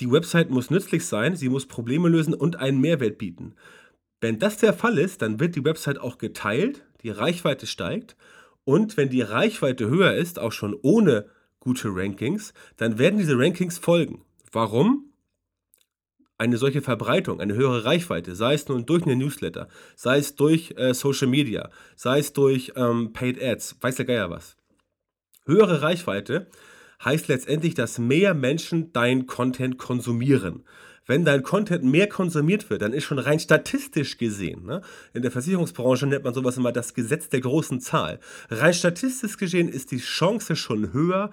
die 0.00 0.10
Website 0.10 0.50
muss 0.50 0.70
nützlich 0.70 1.06
sein, 1.06 1.36
sie 1.36 1.48
muss 1.48 1.66
Probleme 1.66 2.08
lösen 2.08 2.34
und 2.34 2.56
einen 2.56 2.80
Mehrwert 2.80 3.18
bieten. 3.18 3.54
Wenn 4.20 4.38
das 4.38 4.56
der 4.56 4.72
Fall 4.72 4.98
ist, 4.98 5.22
dann 5.22 5.38
wird 5.40 5.54
die 5.54 5.64
Website 5.64 5.98
auch 6.00 6.18
geteilt, 6.18 6.84
die 7.02 7.10
Reichweite 7.10 7.66
steigt 7.66 8.16
und 8.64 8.96
wenn 8.96 9.10
die 9.10 9.20
Reichweite 9.20 9.88
höher 9.88 10.14
ist, 10.14 10.38
auch 10.38 10.52
schon 10.52 10.74
ohne 10.80 11.26
gute 11.64 11.88
Rankings, 11.88 12.52
dann 12.76 12.98
werden 12.98 13.18
diese 13.18 13.36
Rankings 13.38 13.78
folgen. 13.78 14.22
Warum? 14.52 15.12
Eine 16.36 16.58
solche 16.58 16.82
Verbreitung, 16.82 17.40
eine 17.40 17.54
höhere 17.54 17.84
Reichweite, 17.84 18.34
sei 18.34 18.54
es 18.54 18.68
nun 18.68 18.86
durch 18.86 19.04
einen 19.04 19.18
Newsletter, 19.18 19.68
sei 19.96 20.18
es 20.18 20.36
durch 20.36 20.74
äh, 20.76 20.92
Social 20.92 21.28
Media, 21.28 21.70
sei 21.96 22.18
es 22.18 22.32
durch 22.32 22.72
ähm, 22.76 23.12
Paid 23.12 23.42
Ads, 23.42 23.78
weiß 23.80 23.96
der 23.96 24.04
Geier 24.04 24.30
was. 24.30 24.56
Höhere 25.46 25.82
Reichweite 25.82 26.48
heißt 27.04 27.28
letztendlich, 27.28 27.74
dass 27.74 27.98
mehr 27.98 28.34
Menschen 28.34 28.92
dein 28.92 29.26
Content 29.26 29.78
konsumieren 29.78 30.64
wenn 31.06 31.24
dein 31.24 31.42
Content 31.42 31.84
mehr 31.84 32.08
konsumiert 32.08 32.70
wird, 32.70 32.82
dann 32.82 32.92
ist 32.92 33.04
schon 33.04 33.18
rein 33.18 33.38
statistisch 33.38 34.18
gesehen, 34.18 34.64
ne? 34.64 34.80
in 35.12 35.22
der 35.22 35.30
Versicherungsbranche 35.30 36.06
nennt 36.06 36.24
man 36.24 36.34
sowas 36.34 36.56
immer 36.56 36.72
das 36.72 36.94
Gesetz 36.94 37.28
der 37.28 37.40
großen 37.40 37.80
Zahl. 37.80 38.20
Rein 38.50 38.74
statistisch 38.74 39.36
gesehen 39.36 39.68
ist 39.68 39.90
die 39.90 39.98
Chance 39.98 40.56
schon 40.56 40.92
höher, 40.92 41.30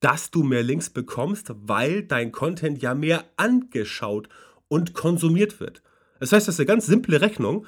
dass 0.00 0.30
du 0.30 0.42
mehr 0.42 0.62
Links 0.62 0.90
bekommst, 0.90 1.52
weil 1.54 2.02
dein 2.02 2.32
Content 2.32 2.82
ja 2.82 2.94
mehr 2.94 3.24
angeschaut 3.36 4.28
und 4.68 4.92
konsumiert 4.92 5.60
wird. 5.60 5.82
Das 6.20 6.32
heißt, 6.32 6.46
das 6.46 6.56
ist 6.56 6.60
eine 6.60 6.66
ganz 6.66 6.86
simple 6.86 7.20
Rechnung. 7.20 7.66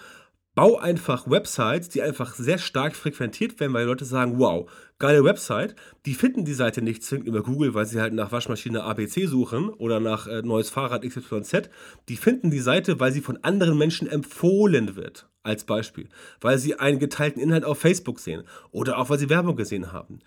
Bau 0.56 0.78
einfach 0.78 1.28
Websites, 1.30 1.90
die 1.90 2.00
einfach 2.00 2.34
sehr 2.34 2.56
stark 2.56 2.96
frequentiert 2.96 3.60
werden, 3.60 3.74
weil 3.74 3.84
die 3.84 3.90
Leute 3.90 4.06
sagen, 4.06 4.38
wow, 4.38 4.66
geile 4.98 5.22
Website. 5.22 5.76
Die 6.06 6.14
finden 6.14 6.46
die 6.46 6.54
Seite 6.54 6.80
nicht 6.80 7.02
zwingend 7.02 7.28
über 7.28 7.42
Google, 7.42 7.74
weil 7.74 7.84
sie 7.84 8.00
halt 8.00 8.14
nach 8.14 8.32
Waschmaschine 8.32 8.82
ABC 8.82 9.26
suchen 9.26 9.68
oder 9.68 10.00
nach 10.00 10.26
äh, 10.26 10.40
neues 10.40 10.70
Fahrrad 10.70 11.02
XYZ. 11.02 11.68
Die 12.08 12.16
finden 12.16 12.50
die 12.50 12.60
Seite, 12.60 12.98
weil 12.98 13.12
sie 13.12 13.20
von 13.20 13.36
anderen 13.44 13.76
Menschen 13.76 14.08
empfohlen 14.08 14.96
wird, 14.96 15.28
als 15.42 15.64
Beispiel. 15.64 16.08
Weil 16.40 16.56
sie 16.56 16.78
einen 16.78 17.00
geteilten 17.00 17.42
Inhalt 17.42 17.66
auf 17.66 17.78
Facebook 17.78 18.18
sehen 18.18 18.44
oder 18.70 18.96
auch 18.96 19.10
weil 19.10 19.18
sie 19.18 19.28
Werbung 19.28 19.56
gesehen 19.56 19.92
haben. 19.92 20.20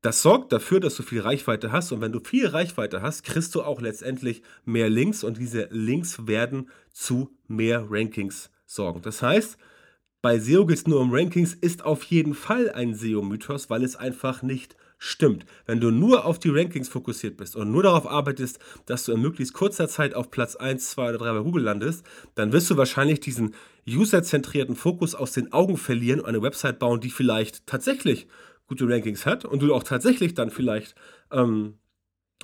Das 0.00 0.22
sorgt 0.22 0.50
dafür, 0.50 0.80
dass 0.80 0.96
du 0.96 1.02
viel 1.02 1.20
Reichweite 1.20 1.72
hast 1.72 1.92
und 1.92 2.00
wenn 2.00 2.12
du 2.12 2.20
viel 2.20 2.46
Reichweite 2.46 3.02
hast, 3.02 3.22
kriegst 3.22 3.54
du 3.54 3.62
auch 3.62 3.82
letztendlich 3.82 4.40
mehr 4.64 4.88
Links 4.88 5.24
und 5.24 5.36
diese 5.36 5.68
Links 5.70 6.26
werden 6.26 6.70
zu 6.90 7.36
mehr 7.48 7.84
Rankings 7.90 8.50
sorgen. 8.64 9.02
Das 9.02 9.20
heißt, 9.20 9.58
bei 10.24 10.38
SEO 10.38 10.64
geht 10.64 10.78
es 10.78 10.86
nur 10.86 11.00
um 11.00 11.12
Rankings, 11.12 11.52
ist 11.52 11.84
auf 11.84 12.02
jeden 12.04 12.32
Fall 12.32 12.70
ein 12.70 12.94
SEO-Mythos, 12.94 13.68
weil 13.68 13.84
es 13.84 13.94
einfach 13.94 14.40
nicht 14.40 14.74
stimmt. 14.96 15.44
Wenn 15.66 15.80
du 15.80 15.90
nur 15.90 16.24
auf 16.24 16.38
die 16.38 16.48
Rankings 16.48 16.88
fokussiert 16.88 17.36
bist 17.36 17.56
und 17.56 17.70
nur 17.70 17.82
darauf 17.82 18.06
arbeitest, 18.06 18.58
dass 18.86 19.04
du 19.04 19.12
in 19.12 19.20
möglichst 19.20 19.52
kurzer 19.52 19.86
Zeit 19.86 20.14
auf 20.14 20.30
Platz 20.30 20.56
1, 20.56 20.92
2 20.92 21.10
oder 21.10 21.18
3 21.18 21.32
bei 21.34 21.40
Google 21.40 21.64
landest, 21.64 22.06
dann 22.36 22.52
wirst 22.52 22.70
du 22.70 22.78
wahrscheinlich 22.78 23.20
diesen 23.20 23.54
userzentrierten 23.86 24.76
Fokus 24.76 25.14
aus 25.14 25.32
den 25.32 25.52
Augen 25.52 25.76
verlieren 25.76 26.20
und 26.20 26.26
eine 26.26 26.40
Website 26.40 26.78
bauen, 26.78 27.02
die 27.02 27.10
vielleicht 27.10 27.66
tatsächlich 27.66 28.26
gute 28.66 28.88
Rankings 28.88 29.26
hat 29.26 29.44
und 29.44 29.60
du 29.60 29.74
auch 29.74 29.82
tatsächlich 29.82 30.32
dann 30.32 30.48
vielleicht 30.48 30.94
ähm, 31.32 31.74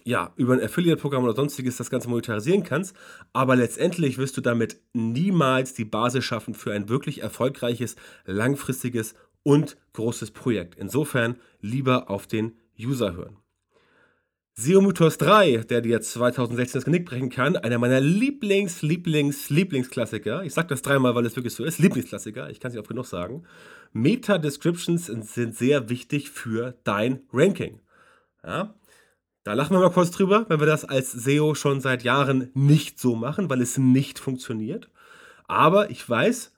ja, 0.04 0.32
über 0.36 0.54
ein 0.54 0.62
Affiliate-Programm 0.62 1.24
oder 1.24 1.34
sonstiges 1.34 1.76
das 1.76 1.90
Ganze 1.90 2.08
monetarisieren 2.08 2.62
kannst, 2.62 2.96
aber 3.32 3.56
letztendlich 3.56 4.18
wirst 4.18 4.36
du 4.36 4.40
damit 4.40 4.80
niemals 4.92 5.74
die 5.74 5.84
Basis 5.84 6.24
schaffen 6.24 6.54
für 6.54 6.72
ein 6.72 6.88
wirklich 6.88 7.22
erfolgreiches, 7.22 7.96
langfristiges 8.24 9.14
und 9.42 9.76
großes 9.92 10.30
Projekt. 10.30 10.76
Insofern 10.76 11.36
lieber 11.60 12.10
auf 12.10 12.26
den 12.26 12.56
User 12.78 13.14
hören. 13.14 13.36
SEO 14.54 14.82
Mythos 14.82 15.16
3, 15.16 15.58
der 15.58 15.80
dir 15.80 16.00
2016 16.02 16.80
das 16.80 16.84
Genick 16.84 17.06
brechen 17.06 17.30
kann, 17.30 17.56
einer 17.56 17.78
meiner 17.78 18.00
Lieblings, 18.00 18.82
Lieblings, 18.82 19.48
Lieblingsklassiker. 19.48 20.44
Ich 20.44 20.52
sage 20.52 20.68
das 20.68 20.82
dreimal, 20.82 21.14
weil 21.14 21.24
es 21.24 21.36
wirklich 21.36 21.54
so 21.54 21.64
ist. 21.64 21.78
Lieblingsklassiker, 21.78 22.50
ich 22.50 22.60
kann 22.60 22.68
es 22.68 22.74
nicht 22.74 22.80
oft 22.80 22.88
genug 22.88 23.06
sagen. 23.06 23.44
Meta-Descriptions 23.92 25.06
sind 25.06 25.56
sehr 25.56 25.88
wichtig 25.88 26.30
für 26.30 26.74
dein 26.84 27.20
Ranking. 27.32 27.80
Ja? 28.44 28.74
Da 29.42 29.54
lachen 29.54 29.74
wir 29.74 29.80
mal 29.80 29.90
kurz 29.90 30.10
drüber, 30.10 30.44
wenn 30.48 30.60
wir 30.60 30.66
das 30.66 30.84
als 30.84 31.12
SEO 31.12 31.54
schon 31.54 31.80
seit 31.80 32.02
Jahren 32.02 32.50
nicht 32.52 32.98
so 32.98 33.16
machen, 33.16 33.48
weil 33.48 33.62
es 33.62 33.78
nicht 33.78 34.18
funktioniert. 34.18 34.90
Aber 35.48 35.90
ich 35.90 36.06
weiß, 36.06 36.52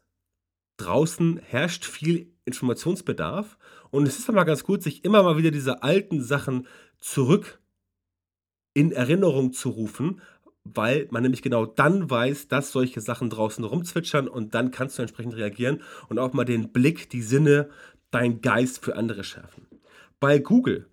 draußen 0.79 1.39
herrscht 1.39 1.85
viel 1.85 2.33
Informationsbedarf 2.45 3.57
und 3.91 4.09
es 4.09 4.19
ist 4.19 4.29
aber 4.29 4.45
ganz 4.45 4.65
gut, 4.65 4.83
sich 4.83 5.05
immer 5.05 5.23
mal 5.23 5.37
wieder 5.37 5.53
diese 5.53 5.85
alten 5.85 6.23
Sachen 6.23 6.67
zurück 6.99 7.61
in 8.75 8.91
Erinnerung 8.91 9.53
zu 9.53 9.71
rufen, 9.71 10.21
weil 10.65 11.07
man 11.11 11.23
nämlich 11.23 11.43
genau 11.43 11.67
dann 11.67 12.11
weiß, 12.11 12.49
dass 12.49 12.73
solche 12.73 13.01
Sachen 13.01 13.31
draußen 13.31 13.65
rumzwitschern 13.65 14.27
und 14.27 14.55
dann 14.55 14.73
kannst 14.73 14.99
du 14.99 15.03
entsprechend 15.03 15.37
reagieren 15.37 15.83
und 16.09 16.19
auch 16.19 16.33
mal 16.33 16.45
den 16.45 16.73
Blick, 16.73 17.11
die 17.11 17.23
Sinne, 17.23 17.69
dein 18.11 18.41
Geist 18.41 18.85
für 18.85 18.97
andere 18.97 19.23
schärfen. 19.23 19.67
Bei 20.19 20.39
Google 20.39 20.89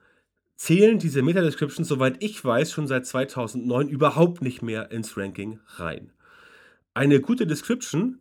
zählen 0.59 0.99
diese 0.99 1.21
Meta-Descriptions, 1.21 1.87
soweit 1.87 2.21
ich 2.21 2.43
weiß, 2.43 2.71
schon 2.73 2.85
seit 2.85 3.05
2009 3.05 3.87
überhaupt 3.87 4.41
nicht 4.41 4.61
mehr 4.61 4.91
ins 4.91 5.15
Ranking 5.15 5.59
rein. 5.77 6.11
Eine 6.93 7.21
gute 7.21 7.47
Description 7.47 8.19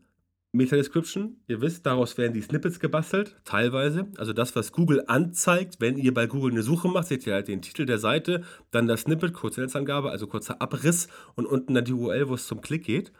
Meta-Description, 0.52 1.36
ihr 1.46 1.60
wisst, 1.60 1.84
daraus 1.84 2.16
werden 2.16 2.32
die 2.32 2.40
Snippets 2.40 2.80
gebastelt, 2.80 3.36
teilweise. 3.44 4.06
Also 4.16 4.32
das, 4.32 4.56
was 4.56 4.72
Google 4.72 5.04
anzeigt, 5.06 5.76
wenn 5.80 5.98
ihr 5.98 6.14
bei 6.14 6.26
Google 6.26 6.52
eine 6.52 6.62
Suche 6.62 6.88
macht, 6.88 7.08
seht 7.08 7.26
ihr 7.26 7.34
halt 7.34 7.48
den 7.48 7.60
Titel 7.60 7.84
der 7.84 7.98
Seite, 7.98 8.44
dann 8.70 8.86
das 8.86 9.02
Snippet, 9.02 9.34
kurze 9.34 9.60
Netzangabe, 9.60 10.10
also 10.10 10.26
kurzer 10.26 10.62
Abriss 10.62 11.08
und 11.34 11.44
unten 11.44 11.74
dann 11.74 11.84
die 11.84 11.92
URL, 11.92 12.28
wo 12.28 12.34
es 12.34 12.46
zum 12.46 12.62
Klick 12.62 12.84
geht. 12.84 13.12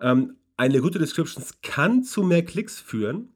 Ähm, 0.00 0.36
eine 0.56 0.80
gute 0.80 1.00
Description 1.00 1.42
kann 1.62 2.04
zu 2.04 2.22
mehr 2.22 2.44
Klicks 2.44 2.78
führen 2.78 3.32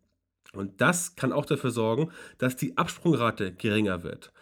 und 0.52 0.80
das 0.80 1.16
kann 1.16 1.32
auch 1.32 1.46
dafür 1.46 1.70
sorgen, 1.70 2.12
dass 2.38 2.54
die 2.54 2.76
Absprungrate 2.76 3.52
geringer 3.52 4.04
wird. 4.04 4.32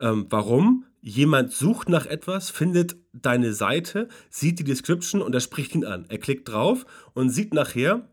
Ähm, 0.00 0.26
warum? 0.30 0.84
Jemand 1.00 1.52
sucht 1.52 1.88
nach 1.88 2.06
etwas, 2.06 2.50
findet 2.50 2.96
deine 3.12 3.52
Seite, 3.52 4.08
sieht 4.30 4.58
die 4.58 4.64
Description 4.64 5.22
und 5.22 5.34
er 5.34 5.40
spricht 5.40 5.74
ihn 5.74 5.84
an. 5.84 6.06
Er 6.08 6.18
klickt 6.18 6.48
drauf 6.48 6.86
und 7.14 7.30
sieht 7.30 7.54
nachher, 7.54 8.08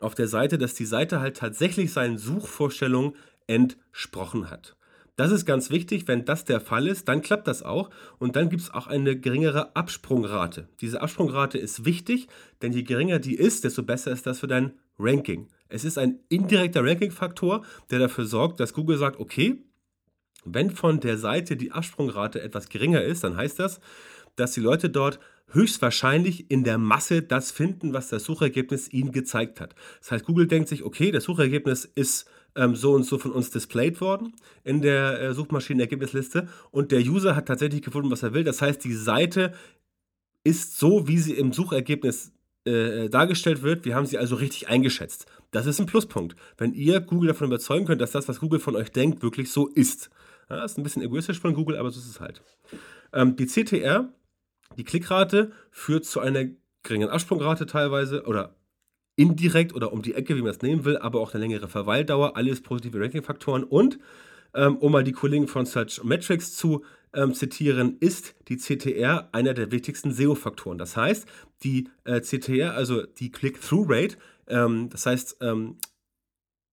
auf 0.00 0.14
der 0.14 0.28
Seite, 0.28 0.58
dass 0.58 0.74
die 0.74 0.84
Seite 0.84 1.20
halt 1.20 1.36
tatsächlich 1.36 1.92
seinen 1.92 2.18
Suchvorstellungen 2.18 3.14
entsprochen 3.46 4.50
hat. 4.50 4.76
Das 5.16 5.32
ist 5.32 5.46
ganz 5.46 5.70
wichtig, 5.70 6.06
wenn 6.06 6.24
das 6.24 6.44
der 6.44 6.60
Fall 6.60 6.86
ist, 6.86 7.08
dann 7.08 7.22
klappt 7.22 7.48
das 7.48 7.64
auch 7.64 7.90
und 8.18 8.36
dann 8.36 8.50
gibt 8.50 8.62
es 8.62 8.72
auch 8.72 8.86
eine 8.86 9.18
geringere 9.18 9.74
Absprungrate. 9.74 10.68
Diese 10.80 11.00
Absprungrate 11.02 11.58
ist 11.58 11.84
wichtig, 11.84 12.28
denn 12.62 12.72
je 12.72 12.84
geringer 12.84 13.18
die 13.18 13.34
ist, 13.34 13.64
desto 13.64 13.82
besser 13.82 14.12
ist 14.12 14.26
das 14.26 14.38
für 14.38 14.46
dein 14.46 14.74
Ranking. 14.96 15.48
Es 15.68 15.84
ist 15.84 15.98
ein 15.98 16.20
indirekter 16.28 16.84
Ranking-Faktor, 16.84 17.64
der 17.90 17.98
dafür 17.98 18.26
sorgt, 18.26 18.60
dass 18.60 18.72
Google 18.72 18.96
sagt, 18.96 19.18
okay, 19.18 19.64
wenn 20.54 20.70
von 20.70 21.00
der 21.00 21.18
Seite 21.18 21.56
die 21.56 21.72
Absprungrate 21.72 22.40
etwas 22.40 22.68
geringer 22.68 23.02
ist, 23.02 23.24
dann 23.24 23.36
heißt 23.36 23.58
das, 23.58 23.80
dass 24.36 24.52
die 24.52 24.60
Leute 24.60 24.90
dort 24.90 25.18
höchstwahrscheinlich 25.50 26.50
in 26.50 26.64
der 26.64 26.78
Masse 26.78 27.22
das 27.22 27.50
finden, 27.50 27.92
was 27.92 28.08
das 28.08 28.24
Suchergebnis 28.24 28.92
ihnen 28.92 29.12
gezeigt 29.12 29.60
hat. 29.60 29.74
Das 30.00 30.10
heißt, 30.10 30.24
Google 30.24 30.46
denkt 30.46 30.68
sich, 30.68 30.84
okay, 30.84 31.10
das 31.10 31.24
Suchergebnis 31.24 31.84
ist 31.84 32.28
ähm, 32.54 32.76
so 32.76 32.92
und 32.92 33.04
so 33.04 33.18
von 33.18 33.32
uns 33.32 33.50
displayed 33.50 34.00
worden 34.00 34.34
in 34.64 34.82
der 34.82 35.20
äh, 35.20 35.34
Suchmaschinenergebnisliste 35.34 36.48
und 36.70 36.92
der 36.92 37.00
User 37.00 37.34
hat 37.34 37.46
tatsächlich 37.46 37.82
gefunden, 37.82 38.10
was 38.10 38.22
er 38.22 38.34
will. 38.34 38.44
Das 38.44 38.60
heißt, 38.60 38.84
die 38.84 38.94
Seite 38.94 39.54
ist 40.44 40.78
so, 40.78 41.08
wie 41.08 41.18
sie 41.18 41.34
im 41.34 41.52
Suchergebnis 41.52 42.32
äh, 42.64 43.08
dargestellt 43.08 43.62
wird. 43.62 43.84
Wir 43.84 43.94
haben 43.94 44.06
sie 44.06 44.18
also 44.18 44.36
richtig 44.36 44.68
eingeschätzt. 44.68 45.26
Das 45.50 45.66
ist 45.66 45.80
ein 45.80 45.86
Pluspunkt, 45.86 46.36
wenn 46.58 46.74
ihr 46.74 47.00
Google 47.00 47.28
davon 47.28 47.46
überzeugen 47.46 47.86
könnt, 47.86 48.00
dass 48.00 48.12
das, 48.12 48.28
was 48.28 48.40
Google 48.40 48.60
von 48.60 48.76
euch 48.76 48.90
denkt, 48.92 49.22
wirklich 49.22 49.50
so 49.50 49.68
ist. 49.68 50.10
Ja, 50.50 50.64
ist 50.64 50.78
ein 50.78 50.82
bisschen 50.82 51.02
egoistisch 51.02 51.40
von 51.40 51.54
Google, 51.54 51.76
aber 51.76 51.90
so 51.90 52.00
ist 52.00 52.08
es 52.08 52.20
halt. 52.20 52.42
Ähm, 53.12 53.36
die 53.36 53.46
CTR 53.46 54.08
die 54.76 54.84
Klickrate 54.84 55.52
führt 55.70 56.04
zu 56.04 56.20
einer 56.20 56.46
geringen 56.82 57.08
Absprungrate 57.08 57.66
teilweise 57.66 58.24
oder 58.24 58.54
indirekt 59.16 59.74
oder 59.74 59.92
um 59.92 60.02
die 60.02 60.14
Ecke, 60.14 60.36
wie 60.36 60.42
man 60.42 60.52
es 60.52 60.62
nehmen 60.62 60.84
will, 60.84 60.96
aber 60.98 61.20
auch 61.20 61.34
eine 61.34 61.42
längere 61.42 61.68
Verweildauer, 61.68 62.36
alles 62.36 62.60
positive 62.60 63.00
Ranking-Faktoren. 63.00 63.64
Und 63.64 63.98
ähm, 64.54 64.76
um 64.76 64.92
mal 64.92 65.02
die 65.02 65.12
Kollegen 65.12 65.48
von 65.48 65.66
Search 65.66 66.02
Metrics 66.04 66.54
zu 66.54 66.84
ähm, 67.12 67.34
zitieren, 67.34 67.96
ist 67.98 68.36
die 68.48 68.56
CTR 68.56 69.28
einer 69.32 69.54
der 69.54 69.72
wichtigsten 69.72 70.12
SEO-Faktoren. 70.12 70.78
Das 70.78 70.96
heißt, 70.96 71.26
die 71.64 71.88
äh, 72.04 72.20
CTR, 72.20 72.74
also 72.74 73.02
die 73.02 73.32
Click-Through-Rate, 73.32 74.16
ähm, 74.46 74.88
das 74.90 75.06
heißt, 75.06 75.38
ähm, 75.40 75.78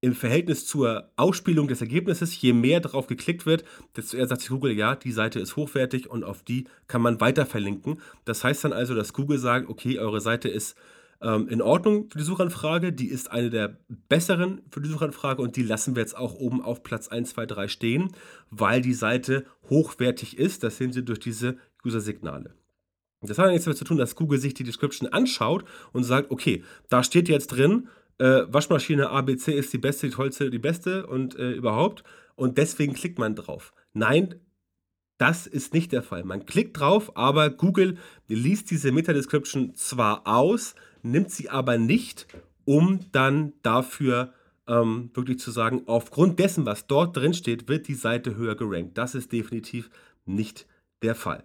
im 0.05 0.13
Verhältnis 0.13 0.67
zur 0.67 1.09
Ausspielung 1.15 1.67
des 1.67 1.81
Ergebnisses, 1.81 2.39
je 2.39 2.53
mehr 2.53 2.79
darauf 2.79 3.07
geklickt 3.07 3.47
wird, 3.47 3.63
desto 3.97 4.17
eher 4.17 4.27
sagt 4.27 4.41
sich 4.41 4.51
Google, 4.51 4.71
ja, 4.73 4.95
die 4.95 5.11
Seite 5.11 5.39
ist 5.39 5.55
hochwertig 5.55 6.07
und 6.07 6.23
auf 6.23 6.43
die 6.43 6.65
kann 6.87 7.01
man 7.01 7.19
weiter 7.21 7.47
verlinken. 7.47 7.99
Das 8.23 8.43
heißt 8.43 8.63
dann 8.63 8.71
also, 8.71 8.93
dass 8.93 9.13
Google 9.13 9.39
sagt, 9.39 9.67
okay, 9.67 9.97
eure 9.97 10.21
Seite 10.21 10.47
ist 10.47 10.77
ähm, 11.23 11.47
in 11.47 11.59
Ordnung 11.59 12.07
für 12.11 12.19
die 12.19 12.23
Suchanfrage, 12.23 12.93
die 12.93 13.07
ist 13.07 13.31
eine 13.31 13.49
der 13.49 13.79
besseren 14.07 14.61
für 14.69 14.79
die 14.79 14.89
Suchanfrage 14.89 15.41
und 15.41 15.55
die 15.55 15.63
lassen 15.63 15.95
wir 15.95 16.03
jetzt 16.03 16.15
auch 16.15 16.35
oben 16.35 16.61
auf 16.61 16.83
Platz 16.83 17.07
1, 17.07 17.31
2, 17.31 17.47
3 17.47 17.67
stehen, 17.67 18.11
weil 18.51 18.83
die 18.83 18.93
Seite 18.93 19.43
hochwertig 19.71 20.37
ist. 20.37 20.61
Das 20.61 20.77
sehen 20.77 20.93
Sie 20.93 21.03
durch 21.03 21.19
diese 21.19 21.57
User-Signale. 21.83 22.53
Das 23.21 23.39
hat 23.39 23.49
nichts 23.49 23.65
damit 23.65 23.79
zu 23.79 23.85
tun, 23.85 23.97
dass 23.97 24.15
Google 24.15 24.39
sich 24.39 24.53
die 24.53 24.63
Description 24.63 25.09
anschaut 25.09 25.65
und 25.93 26.03
sagt, 26.03 26.29
okay, 26.29 26.63
da 26.89 27.01
steht 27.01 27.27
jetzt 27.27 27.47
drin, 27.47 27.87
äh, 28.17 28.41
Waschmaschine 28.47 29.09
ABC 29.09 29.53
ist 29.53 29.73
die 29.73 29.77
beste, 29.77 30.07
die 30.07 30.13
tollste, 30.13 30.49
die 30.49 30.59
beste 30.59 31.07
und 31.07 31.37
äh, 31.37 31.51
überhaupt. 31.51 32.03
Und 32.35 32.57
deswegen 32.57 32.93
klickt 32.93 33.19
man 33.19 33.35
drauf. 33.35 33.73
Nein, 33.93 34.35
das 35.17 35.47
ist 35.47 35.73
nicht 35.73 35.91
der 35.91 36.03
Fall. 36.03 36.23
Man 36.23 36.45
klickt 36.45 36.79
drauf, 36.79 37.15
aber 37.15 37.49
Google 37.49 37.97
liest 38.27 38.71
diese 38.71 38.91
Meta-Description 38.91 39.73
zwar 39.75 40.27
aus, 40.27 40.75
nimmt 41.03 41.31
sie 41.31 41.49
aber 41.49 41.77
nicht, 41.77 42.27
um 42.65 42.99
dann 43.11 43.53
dafür 43.61 44.33
ähm, 44.67 45.11
wirklich 45.13 45.39
zu 45.39 45.51
sagen, 45.51 45.83
aufgrund 45.85 46.39
dessen, 46.39 46.65
was 46.65 46.87
dort 46.87 47.15
drin 47.15 47.33
steht, 47.33 47.69
wird 47.69 47.87
die 47.87 47.93
Seite 47.93 48.35
höher 48.35 48.55
gerankt. 48.55 48.97
Das 48.97 49.15
ist 49.15 49.31
definitiv 49.31 49.89
nicht 50.25 50.67
der 51.01 51.15
Fall. 51.15 51.43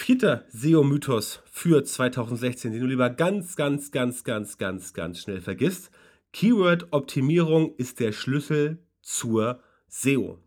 Vierter 0.00 0.46
SEO-Mythos 0.50 1.42
für 1.50 1.82
2016, 1.82 2.70
den 2.70 2.80
du 2.80 2.86
lieber 2.86 3.10
ganz, 3.10 3.56
ganz, 3.56 3.90
ganz, 3.90 4.22
ganz, 4.22 4.56
ganz, 4.56 4.94
ganz 4.94 5.18
schnell 5.18 5.40
vergisst. 5.40 5.90
Keyword-Optimierung 6.32 7.74
ist 7.76 7.98
der 7.98 8.12
Schlüssel 8.12 8.78
zur 9.02 9.60
SEO. 9.88 10.38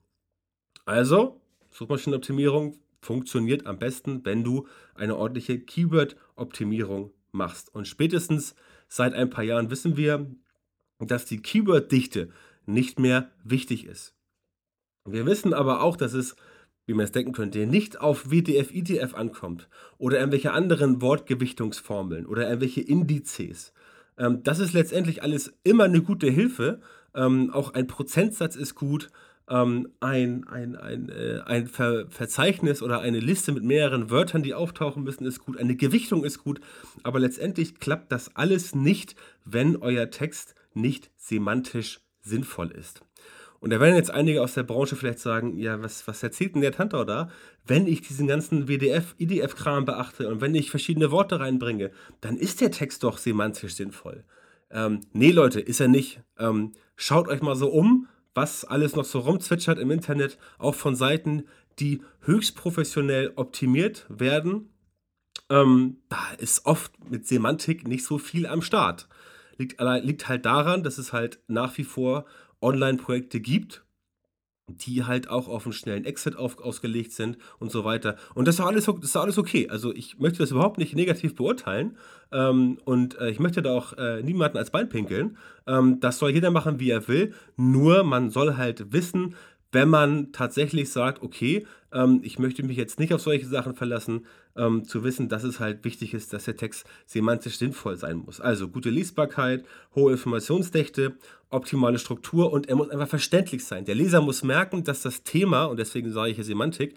Also, 0.85 1.41
Suchmaschinenoptimierung 1.69 2.79
funktioniert 3.01 3.67
am 3.67 3.77
besten, 3.77 4.25
wenn 4.25 4.45
du 4.45 4.67
eine 4.95 5.17
ordentliche 5.17 5.59
Keyword-Optimierung 5.59 7.11
machst. 7.33 7.75
Und 7.75 7.89
spätestens 7.89 8.55
seit 8.87 9.13
ein 9.13 9.29
paar 9.29 9.43
Jahren 9.43 9.69
wissen 9.69 9.97
wir, 9.97 10.33
dass 10.97 11.25
die 11.25 11.41
Keyword-Dichte 11.41 12.29
nicht 12.65 12.99
mehr 12.99 13.29
wichtig 13.43 13.85
ist. 13.85 14.15
Wir 15.05 15.25
wissen 15.25 15.53
aber 15.53 15.81
auch, 15.81 15.97
dass 15.97 16.13
es 16.13 16.37
wie 16.85 16.93
man 16.93 17.05
es 17.05 17.11
denken 17.11 17.33
könnte, 17.33 17.65
nicht 17.65 17.99
auf 17.99 18.31
WDF, 18.31 18.73
ITF 18.73 19.13
ankommt 19.13 19.69
oder 19.97 20.19
irgendwelche 20.19 20.51
anderen 20.51 21.01
Wortgewichtungsformeln 21.01 22.25
oder 22.25 22.47
irgendwelche 22.47 22.81
Indizes. 22.81 23.73
Ähm, 24.17 24.43
das 24.43 24.59
ist 24.59 24.73
letztendlich 24.73 25.23
alles 25.23 25.53
immer 25.63 25.85
eine 25.85 26.01
gute 26.01 26.29
Hilfe. 26.29 26.81
Ähm, 27.15 27.51
auch 27.51 27.73
ein 27.73 27.87
Prozentsatz 27.87 28.55
ist 28.55 28.75
gut. 28.75 29.09
Ähm, 29.49 29.89
ein, 29.99 30.47
ein, 30.47 30.75
ein, 30.75 31.09
äh, 31.09 31.41
ein 31.45 31.67
Ver 31.67 32.05
Verzeichnis 32.09 32.81
oder 32.81 33.01
eine 33.01 33.19
Liste 33.19 33.51
mit 33.51 33.63
mehreren 33.63 34.09
Wörtern, 34.09 34.43
die 34.43 34.53
auftauchen 34.53 35.03
müssen, 35.03 35.25
ist 35.25 35.39
gut. 35.39 35.57
Eine 35.57 35.75
Gewichtung 35.75 36.23
ist 36.23 36.43
gut. 36.43 36.61
Aber 37.03 37.19
letztendlich 37.19 37.79
klappt 37.79 38.11
das 38.11 38.35
alles 38.35 38.75
nicht, 38.75 39.15
wenn 39.43 39.75
euer 39.75 40.09
Text 40.09 40.55
nicht 40.73 41.11
semantisch 41.17 41.99
sinnvoll 42.21 42.71
ist. 42.71 43.01
Und 43.61 43.69
da 43.69 43.79
werden 43.79 43.95
jetzt 43.95 44.09
einige 44.09 44.41
aus 44.41 44.55
der 44.55 44.63
Branche 44.63 44.95
vielleicht 44.95 45.19
sagen, 45.19 45.55
ja, 45.55 45.81
was, 45.83 46.07
was 46.07 46.23
erzählt 46.23 46.55
denn 46.55 46.61
der 46.61 46.71
Tantau 46.71 47.03
da? 47.03 47.29
Wenn 47.63 47.85
ich 47.85 48.01
diesen 48.01 48.25
ganzen 48.25 48.67
WDF, 48.67 49.13
IDF-Kram 49.19 49.85
beachte 49.85 50.27
und 50.29 50.41
wenn 50.41 50.55
ich 50.55 50.71
verschiedene 50.71 51.11
Worte 51.11 51.39
reinbringe, 51.39 51.91
dann 52.21 52.37
ist 52.37 52.59
der 52.59 52.71
Text 52.71 53.03
doch 53.03 53.19
semantisch 53.19 53.75
sinnvoll. 53.75 54.23
Ähm, 54.71 55.01
nee, 55.13 55.29
Leute, 55.29 55.59
ist 55.59 55.79
er 55.79 55.89
nicht. 55.89 56.21
Ähm, 56.39 56.71
schaut 56.95 57.27
euch 57.27 57.43
mal 57.43 57.55
so 57.55 57.69
um, 57.69 58.07
was 58.33 58.65
alles 58.65 58.95
noch 58.95 59.05
so 59.05 59.19
rumzwitschert 59.19 59.77
im 59.77 59.91
Internet, 59.91 60.39
auch 60.57 60.75
von 60.75 60.95
Seiten, 60.95 61.43
die 61.79 62.01
höchst 62.21 62.55
professionell 62.55 63.31
optimiert 63.35 64.07
werden. 64.09 64.73
Ähm, 65.51 65.97
da 66.09 66.17
ist 66.39 66.65
oft 66.65 66.93
mit 67.11 67.27
Semantik 67.27 67.87
nicht 67.87 68.05
so 68.05 68.17
viel 68.17 68.47
am 68.47 68.63
Start. 68.63 69.07
Liegt, 69.57 69.79
liegt 69.79 70.27
halt 70.27 70.47
daran, 70.47 70.81
dass 70.81 70.97
es 70.97 71.13
halt 71.13 71.39
nach 71.47 71.77
wie 71.77 71.83
vor 71.83 72.25
Online-Projekte 72.61 73.39
gibt, 73.39 73.83
die 74.67 75.03
halt 75.03 75.29
auch 75.29 75.47
auf 75.47 75.65
einen 75.65 75.73
schnellen 75.73 76.05
Exit 76.05 76.35
auf, 76.35 76.59
ausgelegt 76.59 77.11
sind 77.11 77.37
und 77.59 77.71
so 77.71 77.83
weiter. 77.83 78.15
Und 78.35 78.47
das 78.47 78.55
ist 78.55 78.61
alles, 78.61 78.85
das 78.85 78.95
ist 79.01 79.17
alles 79.17 79.37
okay. 79.37 79.67
Also 79.69 79.93
ich 79.93 80.19
möchte 80.19 80.39
das 80.39 80.51
überhaupt 80.51 80.77
nicht 80.77 80.95
negativ 80.95 81.35
beurteilen 81.35 81.97
ähm, 82.31 82.77
und 82.85 83.17
äh, 83.19 83.29
ich 83.29 83.39
möchte 83.39 83.61
da 83.61 83.71
auch 83.71 83.93
äh, 83.93 84.21
niemanden 84.23 84.57
als 84.57 84.71
Bein 84.71 84.89
pinkeln. 84.89 85.37
Ähm, 85.67 85.99
das 85.99 86.19
soll 86.19 86.31
jeder 86.31 86.51
machen, 86.51 86.79
wie 86.79 86.89
er 86.89 87.07
will. 87.07 87.33
Nur 87.57 88.03
man 88.03 88.29
soll 88.29 88.55
halt 88.57 88.93
wissen, 88.93 89.35
wenn 89.71 89.89
man 89.89 90.31
tatsächlich 90.31 90.89
sagt, 90.91 91.21
okay, 91.21 91.65
ähm, 91.93 92.21
ich 92.23 92.39
möchte 92.39 92.63
mich 92.63 92.77
jetzt 92.77 92.99
nicht 92.99 93.13
auf 93.13 93.21
solche 93.21 93.45
Sachen 93.47 93.75
verlassen, 93.75 94.25
ähm, 94.55 94.85
zu 94.85 95.03
wissen, 95.03 95.29
dass 95.29 95.43
es 95.43 95.59
halt 95.59 95.83
wichtig 95.83 96.13
ist, 96.13 96.33
dass 96.33 96.45
der 96.45 96.57
Text 96.57 96.85
semantisch 97.05 97.57
sinnvoll 97.57 97.97
sein 97.97 98.17
muss. 98.17 98.41
Also 98.41 98.67
gute 98.67 98.89
Lesbarkeit, 98.89 99.65
hohe 99.95 100.11
Informationsdichte, 100.13 101.15
optimale 101.49 101.99
Struktur 101.99 102.51
und 102.51 102.69
er 102.69 102.75
muss 102.75 102.89
einfach 102.89 103.07
verständlich 103.07 103.65
sein. 103.65 103.85
Der 103.85 103.95
Leser 103.95 104.21
muss 104.21 104.43
merken, 104.43 104.83
dass 104.83 105.01
das 105.01 105.23
Thema, 105.23 105.65
und 105.65 105.77
deswegen 105.77 106.11
sage 106.11 106.31
ich 106.31 106.35
hier 106.35 106.45
Semantik, 106.45 106.95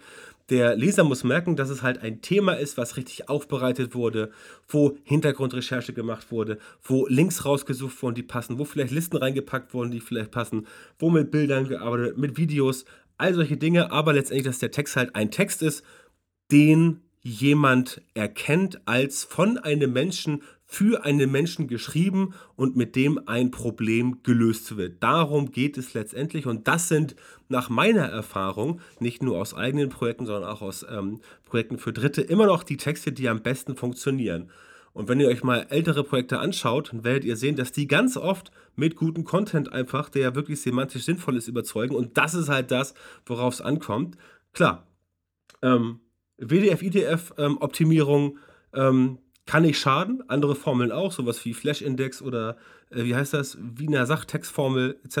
der 0.49 0.75
Leser 0.75 1.03
muss 1.03 1.23
merken, 1.23 1.55
dass 1.55 1.69
es 1.69 1.81
halt 1.81 1.99
ein 2.03 2.21
Thema 2.21 2.53
ist, 2.53 2.77
was 2.77 2.97
richtig 2.97 3.29
aufbereitet 3.29 3.95
wurde, 3.95 4.31
wo 4.67 4.95
Hintergrundrecherche 5.03 5.91
gemacht 5.91 6.31
wurde, 6.31 6.59
wo 6.83 7.07
Links 7.07 7.45
rausgesucht 7.45 8.01
wurden, 8.03 8.15
die 8.15 8.23
passen, 8.23 8.59
wo 8.59 8.65
vielleicht 8.65 8.91
Listen 8.91 9.17
reingepackt 9.17 9.73
wurden, 9.73 9.91
die 9.91 9.99
vielleicht 9.99 10.31
passen, 10.31 10.67
wo 10.99 11.09
mit 11.09 11.31
Bildern 11.31 11.67
gearbeitet, 11.67 12.17
mit 12.17 12.37
Videos, 12.37 12.85
all 13.17 13.33
solche 13.33 13.57
Dinge, 13.57 13.91
aber 13.91 14.13
letztendlich, 14.13 14.45
dass 14.45 14.59
der 14.59 14.71
Text 14.71 14.95
halt 14.95 15.15
ein 15.15 15.31
Text 15.31 15.63
ist, 15.63 15.83
den 16.51 17.01
jemand 17.27 18.03
erkennt 18.13 18.87
als 18.87 19.23
von 19.23 19.57
einem 19.57 19.91
Menschen 19.91 20.43
für 20.63 21.03
einen 21.05 21.31
Menschen 21.31 21.67
geschrieben 21.67 22.35
und 22.55 22.75
mit 22.75 22.95
dem 22.95 23.19
ein 23.27 23.49
Problem 23.49 24.21
gelöst 24.21 24.77
wird. 24.77 25.01
Darum 25.01 25.51
geht 25.51 25.75
es 25.79 25.95
letztendlich 25.95 26.45
und 26.45 26.67
das 26.67 26.87
sind 26.87 27.15
nach 27.49 27.69
meiner 27.69 28.03
Erfahrung, 28.03 28.79
nicht 28.99 29.23
nur 29.23 29.39
aus 29.39 29.55
eigenen 29.55 29.89
Projekten, 29.89 30.27
sondern 30.27 30.51
auch 30.51 30.61
aus 30.61 30.85
ähm, 30.87 31.19
Projekten 31.45 31.79
für 31.79 31.93
Dritte, 31.93 32.21
immer 32.21 32.45
noch 32.45 32.61
die 32.61 32.77
Texte, 32.77 33.11
die 33.11 33.27
am 33.27 33.41
besten 33.41 33.75
funktionieren. 33.75 34.51
Und 34.93 35.09
wenn 35.09 35.19
ihr 35.19 35.27
euch 35.27 35.43
mal 35.43 35.65
ältere 35.69 36.03
Projekte 36.03 36.37
anschaut, 36.37 36.93
dann 36.93 37.03
werdet 37.03 37.25
ihr 37.25 37.37
sehen, 37.37 37.55
dass 37.55 37.71
die 37.71 37.87
ganz 37.87 38.17
oft 38.17 38.51
mit 38.75 38.95
gutem 38.95 39.23
Content 39.23 39.73
einfach, 39.73 40.09
der 40.09 40.35
wirklich 40.35 40.61
semantisch 40.61 41.03
sinnvoll 41.03 41.37
ist, 41.37 41.47
überzeugen. 41.47 41.95
Und 41.95 42.17
das 42.19 42.35
ist 42.35 42.49
halt 42.49 42.69
das, 42.69 42.93
worauf 43.25 43.55
es 43.55 43.61
ankommt. 43.61 44.15
Klar, 44.53 44.85
ähm, 45.63 46.01
WDF, 46.37 46.81
IDF-Optimierung 46.81 48.37
ähm, 48.73 49.19
kann 49.45 49.63
nicht 49.63 49.79
schaden. 49.79 50.23
Andere 50.27 50.55
Formeln 50.55 50.91
auch, 50.91 51.11
sowas 51.11 51.43
wie 51.45 51.53
Flash-Index 51.53 52.21
oder 52.21 52.57
äh, 52.89 53.03
wie 53.03 53.15
heißt 53.15 53.33
das? 53.33 53.57
Wiener 53.59 54.05
Sachtextformel 54.05 54.97
etc. 55.03 55.17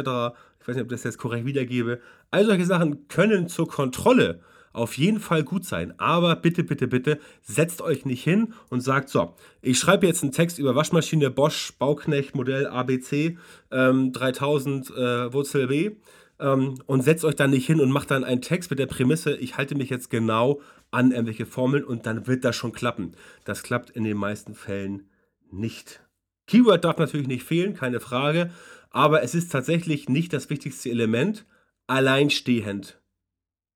Ich 0.59 0.67
weiß 0.67 0.75
nicht, 0.75 0.85
ob 0.85 0.91
ich 0.91 0.97
das 0.97 1.03
jetzt 1.03 1.17
korrekt 1.17 1.45
wiedergebe. 1.45 1.99
All 2.31 2.45
solche 2.45 2.65
Sachen 2.65 3.07
können 3.07 3.47
zur 3.47 3.67
Kontrolle 3.67 4.41
auf 4.75 4.97
jeden 4.97 5.19
Fall 5.19 5.43
gut 5.43 5.65
sein. 5.65 5.93
Aber 5.99 6.35
bitte, 6.35 6.63
bitte, 6.63 6.87
bitte, 6.87 7.19
setzt 7.41 7.81
euch 7.81 8.05
nicht 8.05 8.23
hin 8.23 8.53
und 8.69 8.81
sagt, 8.81 9.09
so, 9.09 9.33
ich 9.61 9.79
schreibe 9.79 10.05
jetzt 10.05 10.21
einen 10.21 10.33
Text 10.33 10.59
über 10.59 10.75
Waschmaschine 10.75 11.31
Bosch 11.31 11.73
Bauknecht 11.79 12.35
Modell 12.35 12.67
ABC 12.67 13.37
ähm, 13.71 14.11
3000 14.11 14.89
äh, 14.89 15.33
Wurzel 15.33 15.67
B 15.67 15.91
ähm, 16.39 16.81
und 16.85 17.01
setzt 17.01 17.25
euch 17.25 17.35
dann 17.35 17.51
nicht 17.51 17.65
hin 17.65 17.79
und 17.79 17.91
macht 17.91 18.11
dann 18.11 18.23
einen 18.23 18.41
Text 18.41 18.69
mit 18.69 18.79
der 18.79 18.87
Prämisse, 18.87 19.35
ich 19.35 19.57
halte 19.57 19.75
mich 19.75 19.89
jetzt 19.89 20.09
genau 20.09 20.61
an 20.91 21.11
irgendwelche 21.11 21.45
Formeln 21.45 21.83
und 21.83 22.05
dann 22.05 22.27
wird 22.27 22.43
das 22.43 22.55
schon 22.55 22.71
klappen. 22.71 23.13
Das 23.43 23.63
klappt 23.63 23.89
in 23.89 24.03
den 24.03 24.17
meisten 24.17 24.55
Fällen 24.55 25.09
nicht. 25.51 26.01
Keyword 26.47 26.85
darf 26.85 26.97
natürlich 26.97 27.27
nicht 27.27 27.43
fehlen, 27.43 27.73
keine 27.73 27.99
Frage, 27.99 28.51
aber 28.91 29.23
es 29.23 29.35
ist 29.35 29.51
tatsächlich 29.51 30.09
nicht 30.09 30.31
das 30.33 30.49
wichtigste 30.49 30.89
Element, 30.89 31.45
alleinstehend. 31.87 32.99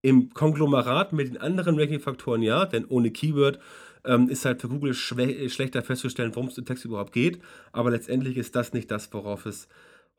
Im 0.02 0.34
Konglomerat 0.34 1.12
mit 1.12 1.28
den 1.28 1.38
anderen 1.38 1.78
Ranking-Faktoren 1.78 2.42
ja, 2.42 2.66
denn 2.66 2.86
ohne 2.86 3.12
Keyword 3.12 3.60
ähm, 4.06 4.30
ist 4.30 4.46
halt 4.46 4.62
für 4.62 4.70
Google 4.70 4.94
schlechter 4.94 5.82
festzustellen, 5.82 6.36
worum 6.36 6.48
es 6.48 6.58
im 6.58 6.66
Text 6.66 6.86
überhaupt 6.86 7.12
geht, 7.12 7.42
aber 7.74 7.92
letztendlich 7.92 8.38
ist 8.38 8.56
das 8.56 8.72
nicht 8.72 8.90
das, 8.92 9.12
worauf 9.12 9.46
es 9.46 9.68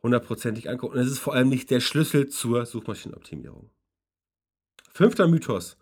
hundertprozentig 0.02 0.69
ankommt. 0.69 0.95
Und 0.95 1.00
es 1.00 1.11
ist 1.11 1.19
vor 1.19 1.35
allem 1.35 1.49
nicht 1.49 1.71
der 1.71 1.80
Schlüssel 1.80 2.28
zur 2.28 2.66
Suchmaschinenoptimierung. 2.66 3.71
Fünfter 4.92 5.28
Mythos 5.28 5.76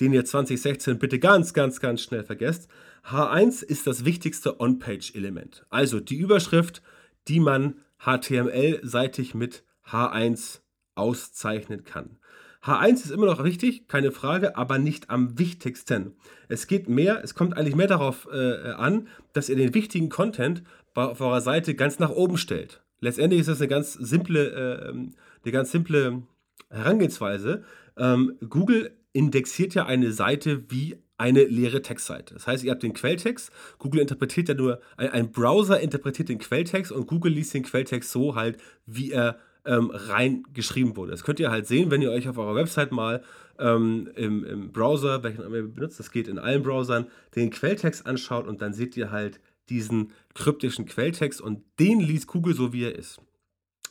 den 0.00 0.12
ihr 0.12 0.24
2016 0.24 0.98
bitte 0.98 1.18
ganz, 1.18 1.52
ganz, 1.54 1.80
ganz 1.80 2.02
schnell 2.02 2.24
vergesst. 2.24 2.68
H1 3.08 3.62
ist 3.62 3.86
das 3.86 4.04
wichtigste 4.04 4.60
On-Page-Element. 4.60 5.66
Also 5.70 6.00
die 6.00 6.16
Überschrift, 6.16 6.82
die 7.28 7.40
man 7.40 7.80
HTML-seitig 7.98 9.34
mit 9.34 9.64
H1 9.86 10.60
auszeichnen 10.94 11.84
kann. 11.84 12.18
H1 12.62 12.94
ist 12.94 13.10
immer 13.10 13.26
noch 13.26 13.44
wichtig, 13.44 13.88
keine 13.88 14.10
Frage, 14.10 14.56
aber 14.56 14.78
nicht 14.78 15.10
am 15.10 15.38
wichtigsten. 15.38 16.16
Es 16.48 16.66
geht 16.66 16.88
mehr, 16.88 17.22
es 17.22 17.34
kommt 17.34 17.56
eigentlich 17.56 17.76
mehr 17.76 17.86
darauf 17.86 18.26
äh, 18.32 18.70
an, 18.70 19.08
dass 19.34 19.50
ihr 19.50 19.56
den 19.56 19.74
wichtigen 19.74 20.08
Content 20.08 20.62
auf 20.94 21.20
eurer 21.20 21.42
Seite 21.42 21.74
ganz 21.74 21.98
nach 21.98 22.10
oben 22.10 22.38
stellt. 22.38 22.83
Letztendlich 23.04 23.40
ist 23.40 23.50
das 23.50 23.60
eine 23.60 23.68
ganz 23.68 23.92
simple, 23.92 24.50
äh, 24.50 24.88
eine 24.88 25.52
ganz 25.52 25.70
simple 25.70 26.22
Herangehensweise. 26.70 27.62
Ähm, 27.98 28.38
Google 28.48 28.92
indexiert 29.12 29.74
ja 29.74 29.84
eine 29.84 30.10
Seite 30.10 30.70
wie 30.70 30.96
eine 31.18 31.44
leere 31.44 31.82
Textseite. 31.82 32.32
Das 32.32 32.46
heißt, 32.46 32.64
ihr 32.64 32.70
habt 32.70 32.82
den 32.82 32.94
Quelltext, 32.94 33.52
Google 33.78 34.00
interpretiert 34.00 34.48
ja 34.48 34.54
nur, 34.54 34.80
ein, 34.96 35.10
ein 35.10 35.32
Browser 35.32 35.80
interpretiert 35.80 36.30
den 36.30 36.38
Quelltext 36.38 36.90
und 36.92 37.06
Google 37.06 37.32
liest 37.32 37.52
den 37.52 37.62
Quelltext 37.62 38.10
so 38.10 38.36
halt, 38.36 38.56
wie 38.86 39.12
er 39.12 39.38
ähm, 39.66 39.90
reingeschrieben 39.92 40.96
wurde. 40.96 41.10
Das 41.10 41.24
könnt 41.24 41.40
ihr 41.40 41.50
halt 41.50 41.66
sehen, 41.66 41.90
wenn 41.90 42.00
ihr 42.00 42.10
euch 42.10 42.26
auf 42.26 42.38
eurer 42.38 42.54
Website 42.54 42.90
mal 42.90 43.22
ähm, 43.58 44.08
im, 44.16 44.44
im, 44.44 44.72
Browser, 44.72 45.22
welchen 45.22 45.42
ihr 45.42 45.62
benutzt, 45.68 46.00
das 46.00 46.10
geht 46.10 46.26
in 46.26 46.38
allen 46.38 46.62
Browsern, 46.62 47.06
den 47.36 47.50
Quelltext 47.50 48.06
anschaut 48.06 48.46
und 48.46 48.62
dann 48.62 48.72
seht 48.72 48.96
ihr 48.96 49.10
halt 49.10 49.40
diesen 49.68 50.12
kryptischen 50.34 50.86
Quelltext 50.86 51.40
und 51.40 51.62
den 51.78 52.00
liest 52.00 52.26
Google 52.26 52.54
so, 52.54 52.72
wie 52.72 52.84
er 52.84 52.94
ist. 52.94 53.20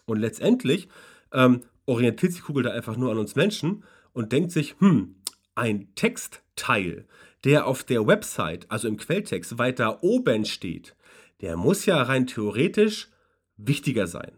Und 0.05 0.19
letztendlich 0.19 0.87
ähm, 1.31 1.61
orientiert 1.85 2.33
sich 2.33 2.43
Google 2.43 2.63
da 2.63 2.71
einfach 2.71 2.97
nur 2.97 3.11
an 3.11 3.17
uns 3.17 3.35
Menschen 3.35 3.83
und 4.13 4.31
denkt 4.31 4.51
sich, 4.51 4.75
hm, 4.79 5.15
ein 5.55 5.93
Textteil, 5.95 7.05
der 7.43 7.67
auf 7.67 7.83
der 7.83 8.07
Website, 8.07 8.69
also 8.69 8.87
im 8.87 8.97
Quelltext, 8.97 9.57
weiter 9.57 10.03
oben 10.03 10.45
steht, 10.45 10.95
der 11.41 11.57
muss 11.57 11.85
ja 11.85 12.01
rein 12.01 12.27
theoretisch 12.27 13.09
wichtiger 13.57 14.07
sein. 14.07 14.31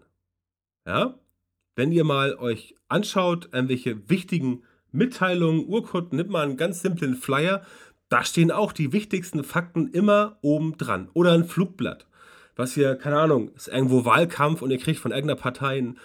Ja? 0.87 1.19
Wenn 1.75 1.91
ihr 1.91 2.03
mal 2.03 2.35
euch 2.35 2.75
anschaut, 2.87 3.49
welche 3.51 4.09
wichtigen 4.09 4.63
Mitteilungen, 4.91 5.65
Urkunden, 5.67 6.17
nimmt 6.17 6.29
mal 6.29 6.43
einen 6.43 6.57
ganz 6.57 6.81
simplen 6.81 7.15
Flyer, 7.15 7.65
da 8.09 8.23
stehen 8.23 8.51
auch 8.51 8.71
die 8.71 8.93
wichtigsten 8.93 9.43
Fakten 9.43 9.87
immer 9.87 10.37
oben 10.41 10.77
dran. 10.77 11.09
Oder 11.13 11.33
ein 11.33 11.45
Flugblatt 11.45 12.05
was 12.55 12.73
hier, 12.73 12.95
keine 12.95 13.19
Ahnung, 13.19 13.51
ist 13.53 13.67
irgendwo 13.67 14.05
Wahlkampf 14.05 14.61
und 14.61 14.71
ihr 14.71 14.77
kriegt 14.77 14.99
von 14.99 15.11
irgendeiner 15.11 15.39
Partei 15.39 15.77
einen 15.77 15.97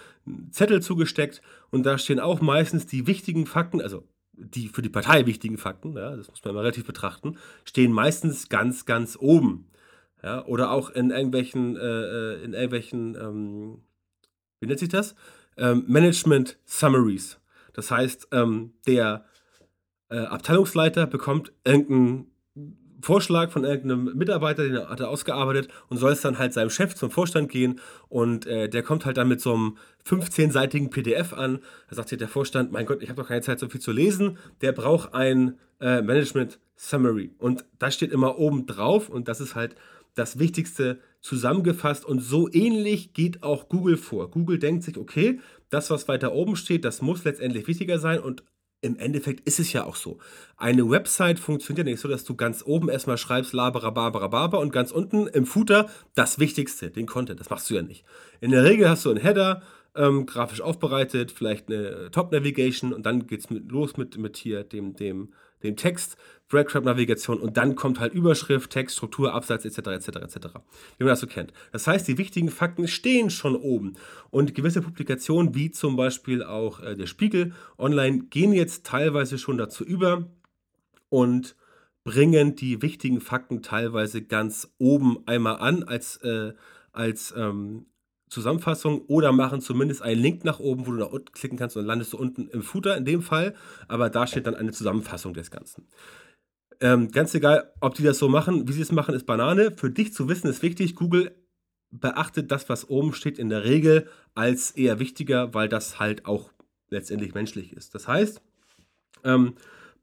Zettel 0.51 0.81
zugesteckt 0.81 1.41
und 1.69 1.85
da 1.85 1.97
stehen 1.97 2.19
auch 2.19 2.41
meistens 2.41 2.85
die 2.85 3.07
wichtigen 3.07 3.45
Fakten, 3.45 3.81
also 3.81 4.07
die 4.33 4.67
für 4.67 4.81
die 4.81 4.89
Partei 4.89 5.25
wichtigen 5.25 5.57
Fakten, 5.57 5.95
ja, 5.95 6.15
das 6.15 6.29
muss 6.29 6.43
man 6.43 6.55
mal 6.55 6.61
relativ 6.61 6.85
betrachten, 6.85 7.37
stehen 7.63 7.91
meistens 7.91 8.49
ganz, 8.49 8.85
ganz 8.85 9.17
oben. 9.19 9.67
Ja, 10.23 10.45
oder 10.45 10.69
auch 10.69 10.91
in 10.91 11.09
irgendwelchen, 11.09 11.75
äh, 11.77 11.79
äh 11.79 12.43
in 12.43 12.53
irgendwelchen, 12.53 13.15
ähm, 13.15 13.79
wie 14.59 14.67
nennt 14.67 14.79
sich 14.79 14.89
das? 14.89 15.15
Ähm, 15.57 15.83
Management 15.87 16.59
Summaries. 16.63 17.39
Das 17.73 17.89
heißt, 17.89 18.27
ähm, 18.31 18.73
der 18.85 19.25
äh, 20.11 20.17
Abteilungsleiter 20.17 21.07
bekommt 21.07 21.53
irgendein 21.63 22.27
Vorschlag 23.01 23.49
von 23.49 23.63
irgendeinem 23.63 24.15
Mitarbeiter, 24.15 24.63
den 24.63 24.77
hat 24.77 24.99
er 24.99 25.09
ausgearbeitet 25.09 25.69
und 25.89 25.97
soll 25.97 26.11
es 26.11 26.21
dann 26.21 26.37
halt 26.37 26.53
seinem 26.53 26.69
Chef 26.69 26.93
zum 26.93 27.09
Vorstand 27.09 27.49
gehen 27.49 27.79
und 28.09 28.45
äh, 28.45 28.69
der 28.69 28.83
kommt 28.83 29.05
halt 29.05 29.17
dann 29.17 29.27
mit 29.27 29.41
so 29.41 29.53
einem 29.53 29.77
15-seitigen 30.05 30.89
PDF 30.89 31.33
an. 31.33 31.59
Da 31.89 31.95
sagt 31.95 32.09
sich 32.09 32.19
der 32.19 32.27
Vorstand, 32.27 32.71
mein 32.71 32.85
Gott, 32.85 33.01
ich 33.01 33.09
habe 33.09 33.21
doch 33.21 33.27
keine 33.27 33.41
Zeit 33.41 33.59
so 33.59 33.69
viel 33.69 33.81
zu 33.81 33.91
lesen, 33.91 34.37
der 34.61 34.71
braucht 34.71 35.13
ein 35.15 35.57
äh, 35.79 36.01
Management 36.01 36.59
Summary 36.75 37.31
und 37.39 37.65
das 37.79 37.95
steht 37.95 38.11
immer 38.11 38.37
oben 38.37 38.67
drauf 38.67 39.09
und 39.09 39.27
das 39.27 39.41
ist 39.41 39.55
halt 39.55 39.75
das 40.13 40.39
Wichtigste 40.39 40.99
zusammengefasst 41.21 42.05
und 42.05 42.19
so 42.19 42.51
ähnlich 42.51 43.13
geht 43.13 43.43
auch 43.43 43.69
Google 43.69 43.97
vor. 43.97 44.29
Google 44.29 44.59
denkt 44.59 44.83
sich, 44.83 44.97
okay, 44.97 45.39
das, 45.69 45.89
was 45.89 46.07
weiter 46.07 46.33
oben 46.33 46.55
steht, 46.55 46.83
das 46.83 47.01
muss 47.01 47.23
letztendlich 47.23 47.67
wichtiger 47.67 47.97
sein 47.97 48.19
und 48.19 48.43
im 48.81 48.97
Endeffekt 48.97 49.47
ist 49.47 49.59
es 49.59 49.71
ja 49.73 49.85
auch 49.85 49.95
so. 49.95 50.17
Eine 50.57 50.89
Website 50.89 51.39
funktioniert 51.39 51.85
nicht 51.85 51.99
so, 51.99 52.07
dass 52.07 52.23
du 52.23 52.35
ganz 52.35 52.63
oben 52.65 52.89
erstmal 52.89 53.17
schreibst 53.17 53.53
laberababerababa 53.53 54.57
und 54.57 54.73
ganz 54.73 54.91
unten 54.91 55.27
im 55.27 55.45
Footer 55.45 55.89
das 56.15 56.39
Wichtigste, 56.39 56.89
den 56.89 57.05
Content. 57.05 57.39
Das 57.39 57.49
machst 57.49 57.69
du 57.69 57.75
ja 57.75 57.83
nicht. 57.83 58.03
In 58.39 58.51
der 58.51 58.63
Regel 58.63 58.89
hast 58.89 59.05
du 59.05 59.11
einen 59.11 59.21
Header, 59.21 59.61
ähm, 59.95 60.25
grafisch 60.25 60.61
aufbereitet, 60.61 61.31
vielleicht 61.31 61.69
eine 61.69 62.09
Top-Navigation 62.11 62.93
und 62.93 63.05
dann 63.05 63.27
geht 63.27 63.41
es 63.41 63.49
mit, 63.49 63.71
los 63.71 63.97
mit, 63.97 64.17
mit 64.17 64.37
hier 64.37 64.63
dem, 64.63 64.95
dem, 64.95 65.33
dem 65.63 65.75
Text, 65.75 66.17
Breadcrumb-Navigation 66.51 67.39
und 67.39 67.57
dann 67.57 67.75
kommt 67.75 67.99
halt 67.99 68.13
Überschrift, 68.13 68.69
Text, 68.69 68.97
Struktur, 68.97 69.33
Absatz 69.33 69.65
etc. 69.65 69.77
etc. 69.87 70.07
etc. 70.07 70.35
Wie 70.97 71.03
man 71.03 71.11
das 71.11 71.21
so 71.21 71.27
kennt. 71.27 71.53
Das 71.71 71.87
heißt, 71.87 72.07
die 72.07 72.17
wichtigen 72.17 72.49
Fakten 72.49 72.87
stehen 72.87 73.29
schon 73.29 73.55
oben 73.55 73.93
und 74.29 74.53
gewisse 74.53 74.81
Publikationen, 74.81 75.55
wie 75.55 75.71
zum 75.71 75.95
Beispiel 75.95 76.43
auch 76.43 76.81
äh, 76.81 76.95
der 76.95 77.07
Spiegel 77.07 77.53
online, 77.77 78.25
gehen 78.29 78.53
jetzt 78.53 78.85
teilweise 78.85 79.37
schon 79.37 79.57
dazu 79.57 79.83
über 79.83 80.27
und 81.09 81.55
bringen 82.03 82.55
die 82.55 82.81
wichtigen 82.81 83.21
Fakten 83.21 83.61
teilweise 83.61 84.21
ganz 84.21 84.73
oben 84.77 85.19
einmal 85.27 85.57
an 85.57 85.83
als, 85.83 86.17
äh, 86.17 86.53
als 86.91 87.33
ähm, 87.37 87.85
Zusammenfassung 88.31 89.01
oder 89.07 89.33
machen 89.33 89.61
zumindest 89.61 90.01
einen 90.01 90.21
Link 90.21 90.45
nach 90.45 90.59
oben, 90.59 90.87
wo 90.87 90.91
du 90.91 90.97
nach 90.97 91.11
unten 91.11 91.31
klicken 91.33 91.57
kannst 91.57 91.75
und 91.75 91.83
dann 91.83 91.87
landest 91.87 92.13
du 92.13 92.17
unten 92.17 92.47
im 92.47 92.63
Footer 92.63 92.95
in 92.95 93.05
dem 93.05 93.21
Fall. 93.21 93.53
Aber 93.87 94.09
da 94.09 94.25
steht 94.25 94.47
dann 94.47 94.55
eine 94.55 94.71
Zusammenfassung 94.71 95.33
des 95.33 95.51
Ganzen. 95.51 95.85
Ähm, 96.81 97.11
ganz 97.11 97.33
egal, 97.35 97.71
ob 97.79 97.93
die 97.93 98.03
das 98.03 98.17
so 98.17 98.27
machen, 98.27 98.67
wie 98.67 98.73
sie 98.73 98.81
es 98.81 98.91
machen, 98.91 99.13
ist 99.13 99.27
Banane. 99.27 99.71
Für 99.71 99.91
dich 99.91 100.13
zu 100.13 100.27
wissen 100.27 100.47
ist 100.47 100.63
wichtig, 100.63 100.95
Google 100.95 101.35
beachtet 101.91 102.51
das, 102.51 102.69
was 102.69 102.89
oben 102.89 103.13
steht, 103.13 103.37
in 103.37 103.49
der 103.49 103.63
Regel 103.63 104.07
als 104.33 104.71
eher 104.71 104.97
wichtiger, 104.97 105.53
weil 105.53 105.69
das 105.69 105.99
halt 105.99 106.25
auch 106.25 106.51
letztendlich 106.89 107.35
menschlich 107.35 107.73
ist. 107.73 107.93
Das 107.93 108.07
heißt, 108.07 108.41
ähm, 109.23 109.53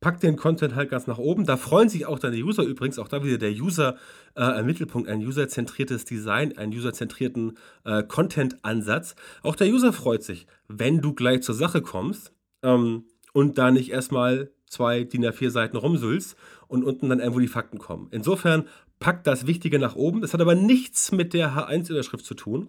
pack 0.00 0.20
den 0.20 0.36
Content 0.36 0.76
halt 0.76 0.90
ganz 0.90 1.06
nach 1.06 1.18
oben. 1.18 1.46
Da 1.46 1.56
freuen 1.56 1.88
sich 1.88 2.06
auch 2.06 2.18
deine 2.18 2.36
User 2.36 2.62
übrigens, 2.62 2.98
auch 2.98 3.08
da 3.08 3.24
wieder 3.24 3.38
der 3.38 3.50
User 3.50 3.96
äh, 4.36 4.60
im 4.60 4.66
Mittelpunkt, 4.66 5.08
ein 5.08 5.26
userzentriertes 5.26 6.04
Design, 6.04 6.56
einen 6.56 6.72
userzentrierten 6.72 7.58
äh, 7.84 8.02
Content-Ansatz. 8.04 9.16
Auch 9.42 9.56
der 9.56 9.68
User 9.68 9.92
freut 9.92 10.22
sich, 10.22 10.46
wenn 10.68 11.00
du 11.00 11.14
gleich 11.14 11.42
zur 11.42 11.54
Sache 11.54 11.82
kommst 11.82 12.32
ähm, 12.62 13.06
und 13.32 13.58
da 13.58 13.70
nicht 13.70 13.90
erstmal 13.90 14.52
zwei 14.66 15.04
DIN 15.04 15.24
A4 15.24 15.50
Seiten 15.50 15.76
rumsüllst 15.76 16.36
und 16.68 16.84
unten 16.84 17.08
dann 17.08 17.18
irgendwo 17.18 17.40
die 17.40 17.48
Fakten 17.48 17.78
kommen. 17.78 18.08
Insofern 18.10 18.66
packt 19.00 19.26
das 19.26 19.46
Wichtige 19.46 19.78
nach 19.78 19.96
oben. 19.96 20.20
Das 20.20 20.34
hat 20.34 20.40
aber 20.40 20.54
nichts 20.54 21.12
mit 21.12 21.34
der 21.34 21.56
H1-Überschrift 21.56 22.24
zu 22.24 22.34
tun. 22.34 22.68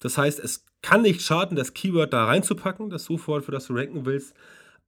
Das 0.00 0.18
heißt, 0.18 0.40
es 0.40 0.64
kann 0.82 1.02
nicht 1.02 1.22
schaden, 1.22 1.56
das 1.56 1.74
Keyword 1.74 2.12
da 2.12 2.24
reinzupacken, 2.24 2.90
das 2.90 3.04
Suchwort, 3.04 3.44
für 3.44 3.52
das 3.52 3.66
du 3.66 3.74
ranken 3.74 4.04
willst. 4.06 4.34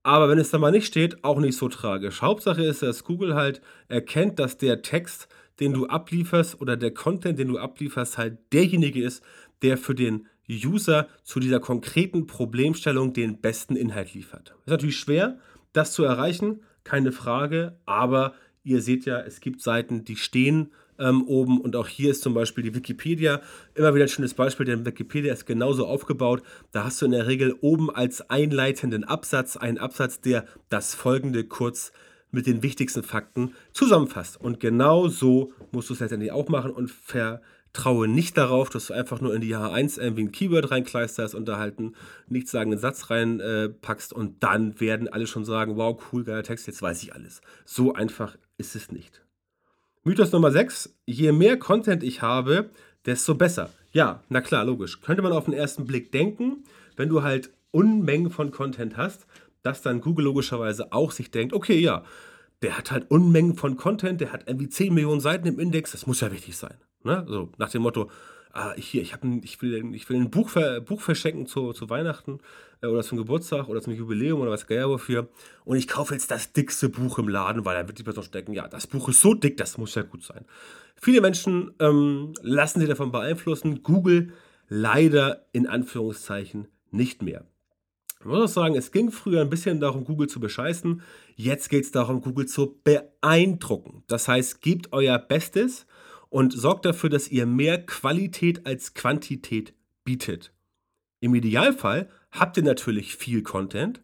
Aber 0.02 0.28
wenn 0.28 0.38
es 0.38 0.50
da 0.50 0.58
mal 0.58 0.70
nicht 0.70 0.86
steht, 0.86 1.24
auch 1.24 1.40
nicht 1.40 1.56
so 1.56 1.68
tragisch. 1.68 2.22
Hauptsache 2.22 2.62
ist, 2.62 2.82
dass 2.82 3.04
Google 3.04 3.34
halt 3.34 3.60
erkennt, 3.88 4.38
dass 4.38 4.56
der 4.56 4.82
Text, 4.82 5.28
den 5.58 5.72
du 5.72 5.86
ablieferst 5.86 6.60
oder 6.60 6.76
der 6.76 6.92
Content, 6.92 7.38
den 7.38 7.48
du 7.48 7.58
ablieferst, 7.58 8.16
halt 8.18 8.38
derjenige 8.52 9.02
ist, 9.02 9.24
der 9.62 9.76
für 9.76 9.94
den 9.94 10.28
User 10.48 11.08
zu 11.24 11.40
dieser 11.40 11.58
konkreten 11.58 12.26
Problemstellung 12.26 13.12
den 13.12 13.40
besten 13.40 13.74
Inhalt 13.74 14.14
liefert. 14.14 14.54
Ist 14.64 14.70
natürlich 14.70 14.98
schwer, 14.98 15.38
das 15.72 15.92
zu 15.92 16.04
erreichen, 16.04 16.60
keine 16.84 17.10
Frage, 17.10 17.80
aber 17.84 18.34
ihr 18.66 18.82
seht 18.82 19.06
ja, 19.06 19.20
es 19.20 19.40
gibt 19.40 19.62
Seiten, 19.62 20.04
die 20.04 20.16
stehen 20.16 20.70
ähm, 20.98 21.26
oben. 21.26 21.60
Und 21.60 21.76
auch 21.76 21.86
hier 21.88 22.10
ist 22.10 22.22
zum 22.22 22.34
Beispiel 22.34 22.64
die 22.64 22.74
Wikipedia 22.74 23.40
immer 23.74 23.94
wieder 23.94 24.04
ein 24.04 24.08
schönes 24.08 24.34
Beispiel, 24.34 24.66
denn 24.66 24.84
Wikipedia 24.84 25.32
ist 25.32 25.46
genauso 25.46 25.86
aufgebaut. 25.86 26.42
Da 26.72 26.84
hast 26.84 27.00
du 27.00 27.06
in 27.06 27.12
der 27.12 27.26
Regel 27.26 27.54
oben 27.60 27.94
als 27.94 28.28
einleitenden 28.28 29.04
Absatz 29.04 29.56
einen 29.56 29.78
Absatz, 29.78 30.20
der 30.20 30.44
das 30.68 30.94
folgende 30.94 31.44
kurz 31.44 31.92
mit 32.32 32.46
den 32.46 32.62
wichtigsten 32.62 33.04
Fakten 33.04 33.54
zusammenfasst. 33.72 34.40
Und 34.40 34.58
genau 34.58 35.08
so 35.08 35.52
musst 35.70 35.88
du 35.88 35.94
es 35.94 36.00
letztendlich 36.00 36.32
auch 36.32 36.48
machen 36.48 36.72
und 36.72 36.90
vertraue 36.90 38.08
nicht 38.08 38.36
darauf, 38.36 38.68
dass 38.68 38.88
du 38.88 38.94
einfach 38.94 39.20
nur 39.20 39.32
in 39.32 39.40
die 39.40 39.54
H1 39.54 40.00
irgendwie 40.00 40.24
ein 40.24 40.32
Keyword 40.32 40.72
reinkleisterst 40.72 41.36
und 41.36 41.46
da 41.46 41.58
halt 41.58 41.78
einen 41.78 41.94
nichtssagenden 42.28 42.80
Satz 42.80 43.10
reinpackst 43.10 44.12
äh, 44.12 44.14
und 44.16 44.42
dann 44.42 44.80
werden 44.80 45.08
alle 45.08 45.28
schon 45.28 45.44
sagen, 45.44 45.76
wow, 45.76 46.02
cool, 46.12 46.24
geiler 46.24 46.42
Text, 46.42 46.66
jetzt 46.66 46.82
weiß 46.82 47.00
ich 47.04 47.14
alles. 47.14 47.40
So 47.64 47.94
einfach 47.94 48.36
ist 48.58 48.76
es 48.76 48.90
nicht. 48.90 49.22
Mythos 50.04 50.32
Nummer 50.32 50.50
6. 50.50 50.94
Je 51.06 51.32
mehr 51.32 51.58
Content 51.58 52.02
ich 52.02 52.22
habe, 52.22 52.70
desto 53.06 53.34
besser. 53.34 53.70
Ja, 53.92 54.22
na 54.28 54.40
klar, 54.40 54.64
logisch. 54.64 55.00
Könnte 55.00 55.22
man 55.22 55.32
auf 55.32 55.46
den 55.46 55.54
ersten 55.54 55.84
Blick 55.84 56.12
denken, 56.12 56.64
wenn 56.96 57.08
du 57.08 57.22
halt 57.22 57.50
Unmengen 57.70 58.30
von 58.30 58.50
Content 58.50 58.96
hast, 58.96 59.26
dass 59.62 59.82
dann 59.82 60.00
Google 60.00 60.26
logischerweise 60.26 60.92
auch 60.92 61.10
sich 61.10 61.30
denkt, 61.30 61.52
okay, 61.52 61.78
ja, 61.78 62.04
der 62.62 62.78
hat 62.78 62.90
halt 62.90 63.10
Unmengen 63.10 63.54
von 63.54 63.76
Content, 63.76 64.20
der 64.20 64.32
hat 64.32 64.44
irgendwie 64.46 64.68
10 64.68 64.94
Millionen 64.94 65.20
Seiten 65.20 65.46
im 65.46 65.58
Index, 65.58 65.92
das 65.92 66.06
muss 66.06 66.20
ja 66.20 66.32
wichtig 66.32 66.56
sein. 66.56 66.76
Ne? 67.02 67.24
So 67.28 67.50
nach 67.58 67.70
dem 67.70 67.82
Motto, 67.82 68.10
ah, 68.52 68.74
hier, 68.76 69.02
ich, 69.02 69.14
ein, 69.22 69.42
ich, 69.42 69.60
will, 69.60 69.94
ich 69.94 70.08
will 70.08 70.16
ein 70.16 70.30
Buch, 70.30 70.48
ver, 70.48 70.80
Buch 70.80 71.00
verschenken 71.00 71.46
zu, 71.46 71.72
zu 71.72 71.90
Weihnachten 71.90 72.40
oder 72.82 73.02
zum 73.02 73.18
Geburtstag 73.18 73.68
oder 73.68 73.80
zum 73.80 73.94
Jubiläum 73.94 74.40
oder 74.40 74.50
was 74.50 74.66
geil 74.66 74.88
wofür. 74.88 75.28
Und 75.64 75.76
ich 75.76 75.88
kaufe 75.88 76.14
jetzt 76.14 76.30
das 76.30 76.52
dickste 76.52 76.88
Buch 76.88 77.18
im 77.18 77.28
Laden, 77.28 77.64
weil 77.64 77.80
da 77.80 77.86
wird 77.86 77.98
die 77.98 78.02
Person 78.02 78.24
stecken, 78.24 78.52
ja, 78.52 78.68
das 78.68 78.86
Buch 78.86 79.08
ist 79.08 79.20
so 79.20 79.34
dick, 79.34 79.56
das 79.56 79.78
muss 79.78 79.94
ja 79.94 80.02
gut 80.02 80.22
sein. 80.22 80.44
Viele 80.96 81.20
Menschen 81.20 81.74
ähm, 81.78 82.34
lassen 82.42 82.80
sich 82.80 82.88
davon 82.88 83.12
beeinflussen. 83.12 83.82
Google 83.82 84.32
leider 84.68 85.46
in 85.52 85.66
Anführungszeichen 85.66 86.68
nicht 86.90 87.22
mehr. 87.22 87.44
Ich 88.20 88.26
muss 88.26 88.50
auch 88.50 88.62
sagen, 88.62 88.74
es 88.74 88.92
ging 88.92 89.10
früher 89.10 89.42
ein 89.42 89.50
bisschen 89.50 89.78
darum, 89.78 90.04
Google 90.04 90.28
zu 90.28 90.40
bescheißen. 90.40 91.02
Jetzt 91.36 91.68
geht 91.68 91.84
es 91.84 91.92
darum, 91.92 92.22
Google 92.22 92.46
zu 92.46 92.80
beeindrucken. 92.82 94.02
Das 94.08 94.26
heißt, 94.26 94.62
gebt 94.62 94.92
euer 94.92 95.18
Bestes 95.18 95.86
und 96.28 96.52
sorgt 96.52 96.86
dafür, 96.86 97.10
dass 97.10 97.28
ihr 97.28 97.46
mehr 97.46 97.84
Qualität 97.84 98.66
als 98.66 98.94
Quantität 98.94 99.74
bietet. 100.04 100.52
Im 101.20 101.34
Idealfall 101.34 102.08
habt 102.38 102.56
ihr 102.56 102.62
natürlich 102.62 103.16
viel 103.16 103.42
Content, 103.42 104.02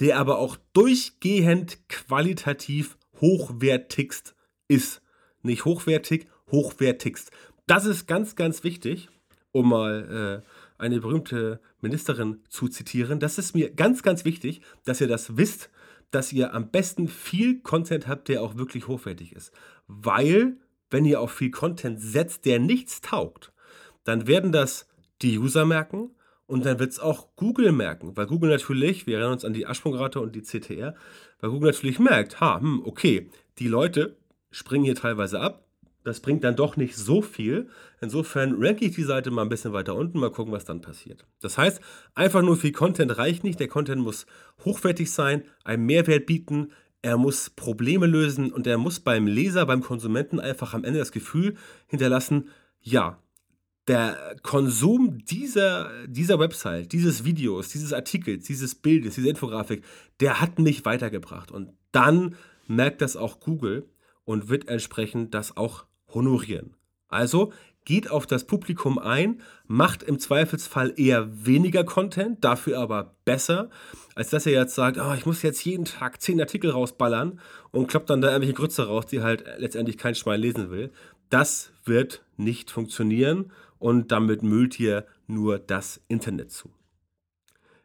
der 0.00 0.18
aber 0.18 0.38
auch 0.38 0.56
durchgehend 0.72 1.88
qualitativ 1.88 2.96
hochwertigst 3.20 4.34
ist. 4.68 5.02
Nicht 5.42 5.64
hochwertig, 5.64 6.26
hochwertigst. 6.50 7.30
Das 7.66 7.86
ist 7.86 8.06
ganz, 8.06 8.36
ganz 8.36 8.64
wichtig, 8.64 9.08
um 9.52 9.68
mal 9.68 10.42
äh, 10.42 10.82
eine 10.82 11.00
berühmte 11.00 11.60
Ministerin 11.80 12.42
zu 12.48 12.68
zitieren. 12.68 13.20
Das 13.20 13.38
ist 13.38 13.54
mir 13.54 13.70
ganz, 13.70 14.02
ganz 14.02 14.24
wichtig, 14.24 14.62
dass 14.84 15.00
ihr 15.00 15.08
das 15.08 15.36
wisst, 15.36 15.70
dass 16.10 16.32
ihr 16.32 16.54
am 16.54 16.70
besten 16.70 17.08
viel 17.08 17.60
Content 17.60 18.06
habt, 18.06 18.28
der 18.28 18.42
auch 18.42 18.56
wirklich 18.56 18.88
hochwertig 18.88 19.32
ist. 19.34 19.52
Weil 19.86 20.56
wenn 20.90 21.04
ihr 21.04 21.20
auf 21.20 21.32
viel 21.32 21.50
Content 21.50 22.00
setzt, 22.00 22.44
der 22.44 22.58
nichts 22.58 23.00
taugt, 23.00 23.52
dann 24.04 24.26
werden 24.26 24.52
das 24.52 24.86
die 25.22 25.38
User 25.38 25.64
merken 25.64 26.10
und 26.52 26.66
dann 26.66 26.78
wird 26.78 26.92
es 26.92 27.00
auch 27.00 27.28
Google 27.34 27.72
merken, 27.72 28.14
weil 28.14 28.26
Google 28.26 28.50
natürlich, 28.50 29.06
wir 29.06 29.14
erinnern 29.14 29.32
uns 29.32 29.44
an 29.46 29.54
die 29.54 29.64
Absprungrate 29.64 30.20
und 30.20 30.36
die 30.36 30.42
CTR, 30.42 30.94
weil 31.40 31.48
Google 31.48 31.72
natürlich 31.72 31.98
merkt, 31.98 32.40
ha, 32.40 32.60
hm, 32.60 32.82
okay, 32.84 33.30
die 33.58 33.68
Leute 33.68 34.18
springen 34.50 34.84
hier 34.84 34.94
teilweise 34.94 35.40
ab, 35.40 35.64
das 36.04 36.20
bringt 36.20 36.44
dann 36.44 36.54
doch 36.54 36.76
nicht 36.76 36.94
so 36.94 37.22
viel. 37.22 37.70
Insofern 38.02 38.62
ranke 38.62 38.84
ich 38.84 38.94
die 38.94 39.02
Seite 39.02 39.30
mal 39.30 39.40
ein 39.40 39.48
bisschen 39.48 39.72
weiter 39.72 39.94
unten, 39.94 40.18
mal 40.18 40.30
gucken, 40.30 40.52
was 40.52 40.66
dann 40.66 40.82
passiert. 40.82 41.24
Das 41.40 41.56
heißt, 41.56 41.80
einfach 42.14 42.42
nur 42.42 42.58
viel 42.58 42.72
Content 42.72 43.16
reicht 43.16 43.44
nicht. 43.44 43.58
Der 43.58 43.68
Content 43.68 44.02
muss 44.02 44.26
hochwertig 44.62 45.10
sein, 45.10 45.44
einen 45.64 45.86
Mehrwert 45.86 46.26
bieten, 46.26 46.72
er 47.00 47.16
muss 47.16 47.48
Probleme 47.48 48.04
lösen 48.04 48.52
und 48.52 48.66
er 48.66 48.76
muss 48.76 49.00
beim 49.00 49.26
Leser, 49.26 49.64
beim 49.64 49.80
Konsumenten 49.80 50.38
einfach 50.38 50.74
am 50.74 50.84
Ende 50.84 50.98
das 50.98 51.12
Gefühl 51.12 51.54
hinterlassen, 51.86 52.50
ja, 52.82 53.22
der 53.88 54.36
Konsum 54.42 55.18
dieser, 55.24 55.90
dieser 56.06 56.38
Website, 56.38 56.92
dieses 56.92 57.24
Videos, 57.24 57.68
dieses 57.68 57.92
Artikels, 57.92 58.44
dieses 58.44 58.74
Bildes, 58.74 59.16
diese 59.16 59.28
Infografik, 59.28 59.84
der 60.20 60.40
hat 60.40 60.58
mich 60.58 60.84
weitergebracht. 60.84 61.50
Und 61.50 61.72
dann 61.90 62.36
merkt 62.68 63.02
das 63.02 63.16
auch 63.16 63.40
Google 63.40 63.88
und 64.24 64.48
wird 64.48 64.68
entsprechend 64.68 65.34
das 65.34 65.56
auch 65.56 65.84
honorieren. 66.08 66.76
Also 67.08 67.52
geht 67.84 68.10
auf 68.10 68.26
das 68.26 68.46
Publikum 68.46 68.98
ein, 68.98 69.42
macht 69.66 70.04
im 70.04 70.20
Zweifelsfall 70.20 70.94
eher 70.96 71.28
weniger 71.44 71.82
Content, 71.82 72.44
dafür 72.44 72.78
aber 72.78 73.16
besser, 73.24 73.70
als 74.14 74.30
dass 74.30 74.46
ihr 74.46 74.52
jetzt 74.52 74.76
sagt, 74.76 74.98
oh, 74.98 75.12
ich 75.14 75.26
muss 75.26 75.42
jetzt 75.42 75.64
jeden 75.64 75.84
Tag 75.84 76.22
zehn 76.22 76.40
Artikel 76.40 76.70
rausballern 76.70 77.40
und 77.72 77.88
kloppt 77.88 78.10
dann 78.10 78.20
da 78.20 78.28
irgendwelche 78.28 78.54
Grütze 78.54 78.86
raus, 78.86 79.06
die 79.06 79.22
halt 79.22 79.44
letztendlich 79.58 79.98
kein 79.98 80.14
Schwein 80.14 80.40
lesen 80.40 80.70
will. 80.70 80.92
Das 81.28 81.72
wird 81.84 82.24
nicht 82.36 82.70
funktionieren 82.70 83.50
und 83.82 84.12
damit 84.12 84.42
müllt 84.42 84.78
ihr 84.78 85.06
nur 85.26 85.58
das 85.58 86.00
Internet 86.08 86.52
zu. 86.52 86.70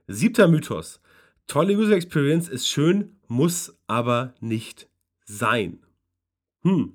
Siebter 0.08 0.48
Mythos. 0.48 1.02
Tolle 1.48 1.76
User 1.76 1.96
Experience 1.96 2.50
ist 2.50 2.68
schön, 2.68 3.18
muss 3.28 3.78
aber 3.88 4.34
nicht 4.40 4.88
sein. 5.26 5.80
Hm, 6.62 6.94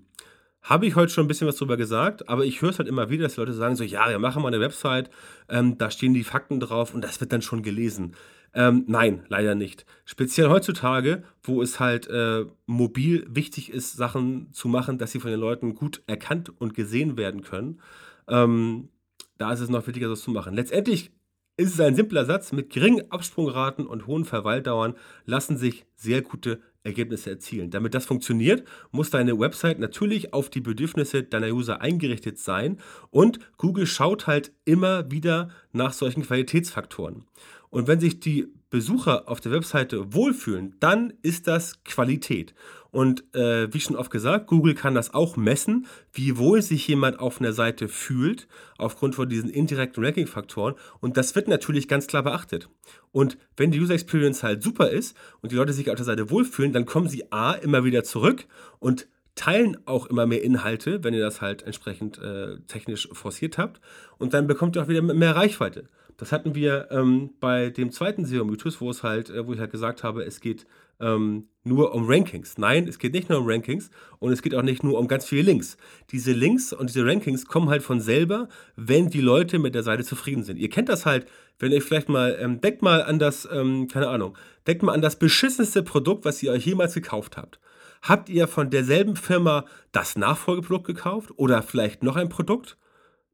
habe 0.62 0.86
ich 0.86 0.94
heute 0.94 1.12
schon 1.12 1.24
ein 1.24 1.28
bisschen 1.28 1.48
was 1.48 1.56
drüber 1.56 1.76
gesagt, 1.76 2.28
aber 2.28 2.44
ich 2.44 2.62
höre 2.62 2.70
es 2.70 2.78
halt 2.78 2.88
immer 2.88 3.10
wieder, 3.10 3.24
dass 3.24 3.36
Leute 3.36 3.52
sagen 3.52 3.74
so, 3.74 3.82
ja, 3.82 4.08
wir 4.08 4.18
machen 4.18 4.42
mal 4.42 4.48
eine 4.48 4.60
Website, 4.60 5.10
ähm, 5.48 5.78
da 5.78 5.90
stehen 5.90 6.14
die 6.14 6.24
Fakten 6.24 6.60
drauf 6.60 6.94
und 6.94 7.02
das 7.02 7.20
wird 7.20 7.32
dann 7.32 7.42
schon 7.42 7.62
gelesen. 7.62 8.14
Ähm, 8.54 8.84
nein, 8.86 9.24
leider 9.28 9.54
nicht. 9.54 9.84
Speziell 10.04 10.48
heutzutage, 10.48 11.24
wo 11.42 11.62
es 11.62 11.80
halt 11.80 12.06
äh, 12.08 12.44
mobil 12.66 13.26
wichtig 13.28 13.72
ist, 13.72 13.94
Sachen 13.94 14.52
zu 14.52 14.68
machen, 14.68 14.98
dass 14.98 15.10
sie 15.10 15.20
von 15.20 15.30
den 15.30 15.40
Leuten 15.40 15.74
gut 15.74 16.02
erkannt 16.06 16.52
und 16.60 16.74
gesehen 16.74 17.16
werden 17.16 17.42
können, 17.42 17.80
ähm, 18.28 18.90
da 19.38 19.52
ist 19.52 19.60
es 19.60 19.68
noch 19.68 19.86
wichtiger, 19.86 20.08
das 20.08 20.22
zu 20.22 20.30
machen. 20.30 20.54
Letztendlich 20.54 21.10
ist 21.56 21.74
es 21.74 21.80
ein 21.80 21.94
simpler 21.94 22.24
Satz. 22.24 22.52
Mit 22.52 22.70
geringen 22.70 23.10
Absprungraten 23.10 23.86
und 23.86 24.06
hohen 24.06 24.24
Verweildauern 24.24 24.94
lassen 25.24 25.56
sich 25.56 25.84
sehr 25.96 26.22
gute 26.22 26.60
Ergebnisse 26.84 27.30
erzielen. 27.30 27.70
Damit 27.70 27.94
das 27.94 28.06
funktioniert, 28.06 28.64
muss 28.90 29.10
deine 29.10 29.38
Website 29.38 29.78
natürlich 29.78 30.32
auf 30.32 30.50
die 30.50 30.60
Bedürfnisse 30.60 31.22
deiner 31.22 31.52
User 31.52 31.80
eingerichtet 31.80 32.38
sein 32.38 32.78
und 33.10 33.38
Google 33.56 33.86
schaut 33.86 34.26
halt 34.26 34.52
immer 34.64 35.10
wieder 35.10 35.50
nach 35.72 35.92
solchen 35.92 36.22
Qualitätsfaktoren. 36.22 37.24
Und 37.70 37.86
wenn 37.86 38.00
sich 38.00 38.20
die 38.20 38.48
Besucher 38.68 39.28
auf 39.28 39.40
der 39.40 39.52
Webseite 39.52 40.12
wohlfühlen, 40.12 40.76
dann 40.80 41.12
ist 41.22 41.46
das 41.46 41.84
Qualität. 41.84 42.54
Und 42.92 43.24
äh, 43.34 43.72
wie 43.72 43.80
schon 43.80 43.96
oft 43.96 44.10
gesagt, 44.10 44.46
Google 44.46 44.74
kann 44.74 44.94
das 44.94 45.14
auch 45.14 45.38
messen, 45.38 45.86
wie 46.12 46.36
wohl 46.36 46.60
sich 46.60 46.86
jemand 46.86 47.20
auf 47.20 47.40
einer 47.40 47.54
Seite 47.54 47.88
fühlt, 47.88 48.46
aufgrund 48.76 49.14
von 49.14 49.30
diesen 49.30 49.48
indirekten 49.48 50.04
Ranking-Faktoren. 50.04 50.74
Und 51.00 51.16
das 51.16 51.34
wird 51.34 51.48
natürlich 51.48 51.88
ganz 51.88 52.06
klar 52.06 52.22
beachtet. 52.22 52.68
Und 53.10 53.38
wenn 53.56 53.70
die 53.70 53.80
User 53.80 53.94
Experience 53.94 54.42
halt 54.42 54.62
super 54.62 54.90
ist 54.90 55.16
und 55.40 55.52
die 55.52 55.56
Leute 55.56 55.72
sich 55.72 55.88
auf 55.88 55.96
der 55.96 56.04
Seite 56.04 56.30
wohlfühlen, 56.30 56.74
dann 56.74 56.84
kommen 56.84 57.08
sie 57.08 57.32
A 57.32 57.52
immer 57.54 57.82
wieder 57.82 58.04
zurück 58.04 58.44
und 58.78 59.08
teilen 59.36 59.78
auch 59.86 60.04
immer 60.06 60.26
mehr 60.26 60.42
Inhalte, 60.42 61.02
wenn 61.02 61.14
ihr 61.14 61.22
das 61.22 61.40
halt 61.40 61.62
entsprechend 61.62 62.18
äh, 62.18 62.58
technisch 62.68 63.08
forciert 63.12 63.56
habt. 63.56 63.80
Und 64.18 64.34
dann 64.34 64.46
bekommt 64.46 64.76
ihr 64.76 64.82
auch 64.82 64.88
wieder 64.88 65.00
mehr 65.00 65.34
Reichweite. 65.34 65.88
Das 66.18 66.30
hatten 66.30 66.54
wir 66.54 66.88
ähm, 66.90 67.30
bei 67.40 67.70
dem 67.70 67.90
zweiten 67.90 68.24
SEO-Mythos, 68.24 68.80
wo 68.80 68.92
halt, 69.02 69.30
äh, 69.30 69.46
wo 69.46 69.54
ich 69.54 69.60
halt 69.60 69.72
gesagt 69.72 70.04
habe, 70.04 70.24
es 70.24 70.40
geht 70.40 70.66
ähm, 71.02 71.48
nur 71.64 71.94
um 71.94 72.06
Rankings. 72.08 72.58
Nein, 72.58 72.88
es 72.88 72.98
geht 72.98 73.12
nicht 73.12 73.28
nur 73.28 73.38
um 73.40 73.46
Rankings 73.48 73.90
und 74.18 74.32
es 74.32 74.42
geht 74.42 74.54
auch 74.54 74.62
nicht 74.62 74.82
nur 74.82 74.98
um 74.98 75.06
ganz 75.06 75.26
viele 75.26 75.42
Links. 75.42 75.76
Diese 76.10 76.32
Links 76.32 76.72
und 76.72 76.88
diese 76.88 77.04
Rankings 77.04 77.46
kommen 77.46 77.68
halt 77.68 77.82
von 77.82 78.00
selber, 78.00 78.48
wenn 78.76 79.08
die 79.10 79.20
Leute 79.20 79.58
mit 79.58 79.74
der 79.74 79.82
Seite 79.82 80.04
zufrieden 80.04 80.44
sind. 80.44 80.58
Ihr 80.58 80.70
kennt 80.70 80.88
das 80.88 81.06
halt, 81.06 81.26
wenn 81.58 81.72
ihr 81.72 81.82
vielleicht 81.82 82.08
mal, 82.08 82.36
ähm, 82.40 82.60
denkt 82.60 82.82
mal 82.82 83.02
an 83.02 83.18
das, 83.18 83.48
ähm, 83.52 83.88
keine 83.88 84.08
Ahnung, 84.08 84.36
denkt 84.66 84.82
mal 84.82 84.92
an 84.92 85.02
das 85.02 85.16
beschissenste 85.16 85.82
Produkt, 85.82 86.24
was 86.24 86.42
ihr 86.42 86.52
euch 86.52 86.66
jemals 86.66 86.94
gekauft 86.94 87.36
habt. 87.36 87.60
Habt 88.02 88.28
ihr 88.28 88.48
von 88.48 88.70
derselben 88.70 89.14
Firma 89.14 89.64
das 89.92 90.16
Nachfolgeprodukt 90.16 90.86
gekauft 90.86 91.30
oder 91.36 91.62
vielleicht 91.62 92.02
noch 92.02 92.16
ein 92.16 92.28
Produkt? 92.28 92.76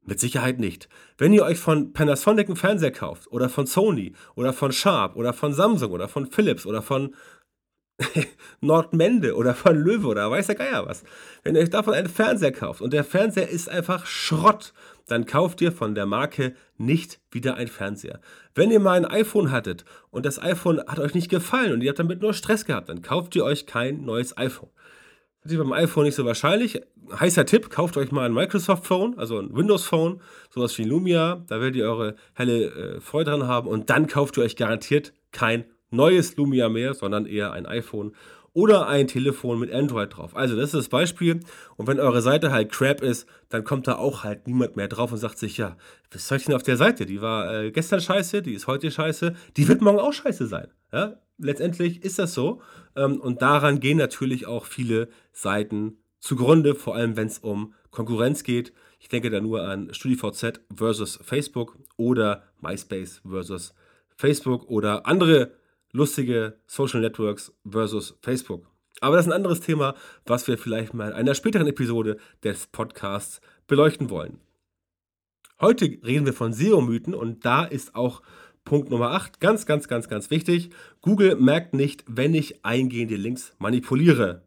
Mit 0.05 0.19
Sicherheit 0.19 0.59
nicht. 0.59 0.89
Wenn 1.17 1.33
ihr 1.33 1.43
euch 1.43 1.59
von 1.59 1.91
Panasonic 1.93 2.47
einen 2.47 2.55
Fernseher 2.55 2.91
kauft 2.91 3.31
oder 3.31 3.49
von 3.49 3.67
Sony 3.67 4.13
oder 4.35 4.53
von 4.53 4.71
Sharp 4.71 5.15
oder 5.15 5.33
von 5.33 5.53
Samsung 5.53 5.91
oder 5.91 6.07
von 6.07 6.27
Philips 6.27 6.65
oder 6.65 6.81
von 6.81 7.13
Nordmende 8.61 9.35
oder 9.35 9.53
von 9.53 9.77
Löwe 9.77 10.07
oder 10.07 10.29
weiß 10.29 10.47
der 10.47 10.55
Geier 10.55 10.85
was. 10.85 11.03
Wenn 11.43 11.55
ihr 11.55 11.61
euch 11.61 11.69
davon 11.69 11.93
einen 11.93 12.09
Fernseher 12.09 12.51
kauft 12.51 12.81
und 12.81 12.93
der 12.93 13.03
Fernseher 13.03 13.49
ist 13.49 13.69
einfach 13.69 14.05
Schrott, 14.05 14.73
dann 15.07 15.25
kauft 15.25 15.61
ihr 15.61 15.71
von 15.71 15.95
der 15.95 16.05
Marke 16.05 16.55
nicht 16.77 17.19
wieder 17.31 17.55
ein 17.55 17.67
Fernseher. 17.67 18.19
Wenn 18.55 18.71
ihr 18.71 18.79
mal 18.79 18.97
ein 18.97 19.05
iPhone 19.05 19.51
hattet 19.51 19.85
und 20.11 20.25
das 20.25 20.41
iPhone 20.41 20.81
hat 20.87 20.99
euch 20.99 21.13
nicht 21.13 21.29
gefallen 21.29 21.73
und 21.73 21.81
ihr 21.81 21.89
habt 21.89 21.99
damit 21.99 22.21
nur 22.21 22.33
Stress 22.33 22.65
gehabt, 22.65 22.89
dann 22.89 23.01
kauft 23.01 23.35
ihr 23.35 23.43
euch 23.43 23.65
kein 23.65 24.05
neues 24.05 24.37
iPhone. 24.37 24.69
Das 25.43 25.53
ist 25.53 25.57
beim 25.57 25.71
iPhone 25.71 26.03
nicht 26.03 26.15
so 26.15 26.25
wahrscheinlich. 26.25 26.81
Heißer 27.17 27.45
Tipp, 27.45 27.69
kauft 27.69 27.97
euch 27.97 28.11
mal 28.11 28.25
ein 28.25 28.33
Microsoft 28.33 28.85
Phone, 28.85 29.17
also 29.17 29.39
ein 29.39 29.55
Windows 29.55 29.85
Phone, 29.85 30.21
sowas 30.49 30.77
wie 30.77 30.83
Lumia, 30.83 31.43
da 31.47 31.59
werdet 31.59 31.77
ihr 31.77 31.85
eure 31.85 32.15
helle 32.33 32.65
äh, 32.65 32.99
Freude 32.99 33.31
dran 33.31 33.47
haben 33.47 33.67
und 33.67 33.89
dann 33.89 34.07
kauft 34.07 34.37
ihr 34.37 34.43
euch 34.43 34.57
garantiert 34.57 35.13
kein 35.31 35.65
neues 35.91 36.35
Lumia 36.37 36.69
mehr, 36.69 36.93
sondern 36.93 37.25
eher 37.25 37.51
ein 37.51 37.65
iPhone 37.65 38.13
oder 38.53 38.87
ein 38.87 39.07
Telefon 39.07 39.59
mit 39.59 39.71
Android 39.71 40.15
drauf. 40.15 40.35
Also 40.35 40.55
das 40.55 40.65
ist 40.65 40.75
das 40.75 40.89
Beispiel. 40.89 41.39
Und 41.77 41.87
wenn 41.87 41.99
eure 41.99 42.21
Seite 42.21 42.51
halt 42.51 42.71
crap 42.71 43.01
ist, 43.01 43.27
dann 43.49 43.63
kommt 43.63 43.87
da 43.87 43.95
auch 43.95 44.23
halt 44.23 44.47
niemand 44.47 44.75
mehr 44.75 44.87
drauf 44.87 45.11
und 45.11 45.17
sagt 45.17 45.37
sich, 45.37 45.57
ja, 45.57 45.77
was 46.11 46.27
soll 46.27 46.39
ich 46.39 46.45
denn 46.45 46.55
auf 46.55 46.63
der 46.63 46.77
Seite? 46.77 47.05
Die 47.05 47.21
war 47.21 47.53
äh, 47.53 47.71
gestern 47.71 48.01
scheiße, 48.01 48.41
die 48.41 48.53
ist 48.53 48.67
heute 48.67 48.91
scheiße, 48.91 49.35
die 49.57 49.67
wird 49.67 49.81
morgen 49.81 49.99
auch 49.99 50.13
scheiße 50.13 50.47
sein. 50.47 50.67
Ja? 50.91 51.17
Letztendlich 51.37 52.03
ist 52.03 52.19
das 52.19 52.33
so. 52.33 52.61
Ähm, 52.95 53.21
und 53.21 53.41
daran 53.41 53.79
gehen 53.79 53.97
natürlich 53.97 54.47
auch 54.47 54.65
viele 54.65 55.09
Seiten 55.31 55.97
zugrunde, 56.19 56.75
vor 56.75 56.95
allem 56.95 57.15
wenn 57.15 57.27
es 57.27 57.39
um 57.39 57.73
Konkurrenz 57.91 58.43
geht. 58.43 58.73
Ich 58.99 59.07
denke 59.07 59.29
da 59.29 59.39
nur 59.39 59.63
an 59.63 59.93
StudiVZ 59.93 60.61
versus 60.75 61.19
Facebook 61.23 61.77
oder 61.95 62.43
MySpace 62.61 63.21
versus 63.25 63.73
Facebook 64.17 64.69
oder 64.69 65.07
andere 65.07 65.51
lustige 65.91 66.57
Social 66.67 67.01
Networks 67.01 67.53
versus 67.67 68.17
Facebook. 68.21 68.67
Aber 69.01 69.15
das 69.15 69.25
ist 69.25 69.31
ein 69.31 69.35
anderes 69.35 69.61
Thema, 69.61 69.95
was 70.25 70.47
wir 70.47 70.57
vielleicht 70.57 70.93
mal 70.93 71.09
in 71.09 71.13
einer 71.13 71.35
späteren 71.35 71.67
Episode 71.67 72.17
des 72.43 72.67
Podcasts 72.67 73.41
beleuchten 73.67 74.09
wollen. 74.09 74.39
Heute 75.61 75.85
reden 76.03 76.25
wir 76.25 76.33
von 76.33 76.53
SEO-Mythen 76.53 77.13
und 77.13 77.45
da 77.45 77.65
ist 77.65 77.95
auch 77.95 78.21
Punkt 78.65 78.89
Nummer 78.89 79.11
8 79.11 79.39
ganz, 79.39 79.65
ganz, 79.65 79.87
ganz, 79.87 80.07
ganz 80.07 80.29
wichtig. 80.29 80.69
Google 81.01 81.35
merkt 81.35 81.73
nicht, 81.73 82.03
wenn 82.07 82.33
ich 82.33 82.63
eingehende 82.63 83.15
Links 83.15 83.55
manipuliere. 83.57 84.43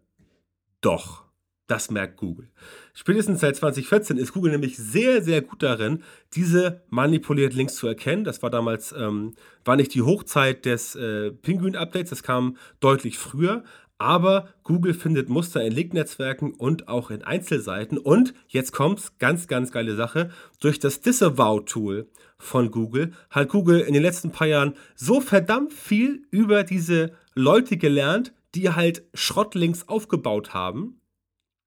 Doch. 0.81 1.25
Das 1.68 1.90
merkt 1.90 2.16
Google. 2.16 2.48
Spätestens 2.92 3.40
seit 3.40 3.57
2014 3.57 4.18
ist 4.18 4.33
Google 4.33 4.53
nämlich 4.53 4.77
sehr, 4.77 5.22
sehr 5.22 5.42
gut 5.42 5.62
darin, 5.62 6.03
diese 6.35 6.83
manipulierten 6.90 7.57
Links 7.57 7.77
zu 7.77 7.87
erkennen. 7.87 8.25
Das 8.25 8.42
war 8.42 8.51
damals, 8.51 8.92
ähm, 8.92 9.35
war 9.64 9.77
nicht 9.77 9.94
die 9.94 10.03
Hochzeit 10.03 10.64
des 10.64 10.96
äh, 10.96 11.31
Penguin-Updates, 11.31 12.11
das 12.11 12.22
kam 12.22 12.57
deutlich 12.81 13.16
früher. 13.16 13.62
Aber 13.96 14.48
Google 14.64 14.94
findet 14.94 15.29
Muster 15.29 15.62
in 15.62 15.72
Link-Netzwerken 15.72 16.55
und 16.55 16.88
auch 16.88 17.12
in 17.12 17.22
Einzelseiten. 17.22 17.98
Und 17.98 18.35
jetzt 18.48 18.72
kommt's, 18.72 19.16
ganz, 19.18 19.46
ganz 19.46 19.70
geile 19.70 19.94
Sache. 19.94 20.31
Durch 20.59 20.81
das 20.81 21.03
Disavow-Tool 21.03 22.09
von 22.37 22.72
Google 22.72 23.12
hat 23.31 23.48
Google 23.48 23.79
in 23.79 23.94
den 23.94 24.03
letzten 24.03 24.33
paar 24.33 24.48
Jahren 24.48 24.75
so 24.96 25.20
verdammt 25.20 25.72
viel 25.72 26.27
über 26.33 26.64
diese 26.64 27.12
Leute 27.37 27.77
gelernt, 27.77 28.33
die 28.57 28.70
halt 28.70 29.05
Schrottlinks 29.14 29.88
aufgebaut 29.88 30.53
haben 30.53 30.98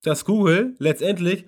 dass 0.06 0.26
Google 0.26 0.76
letztendlich 0.80 1.46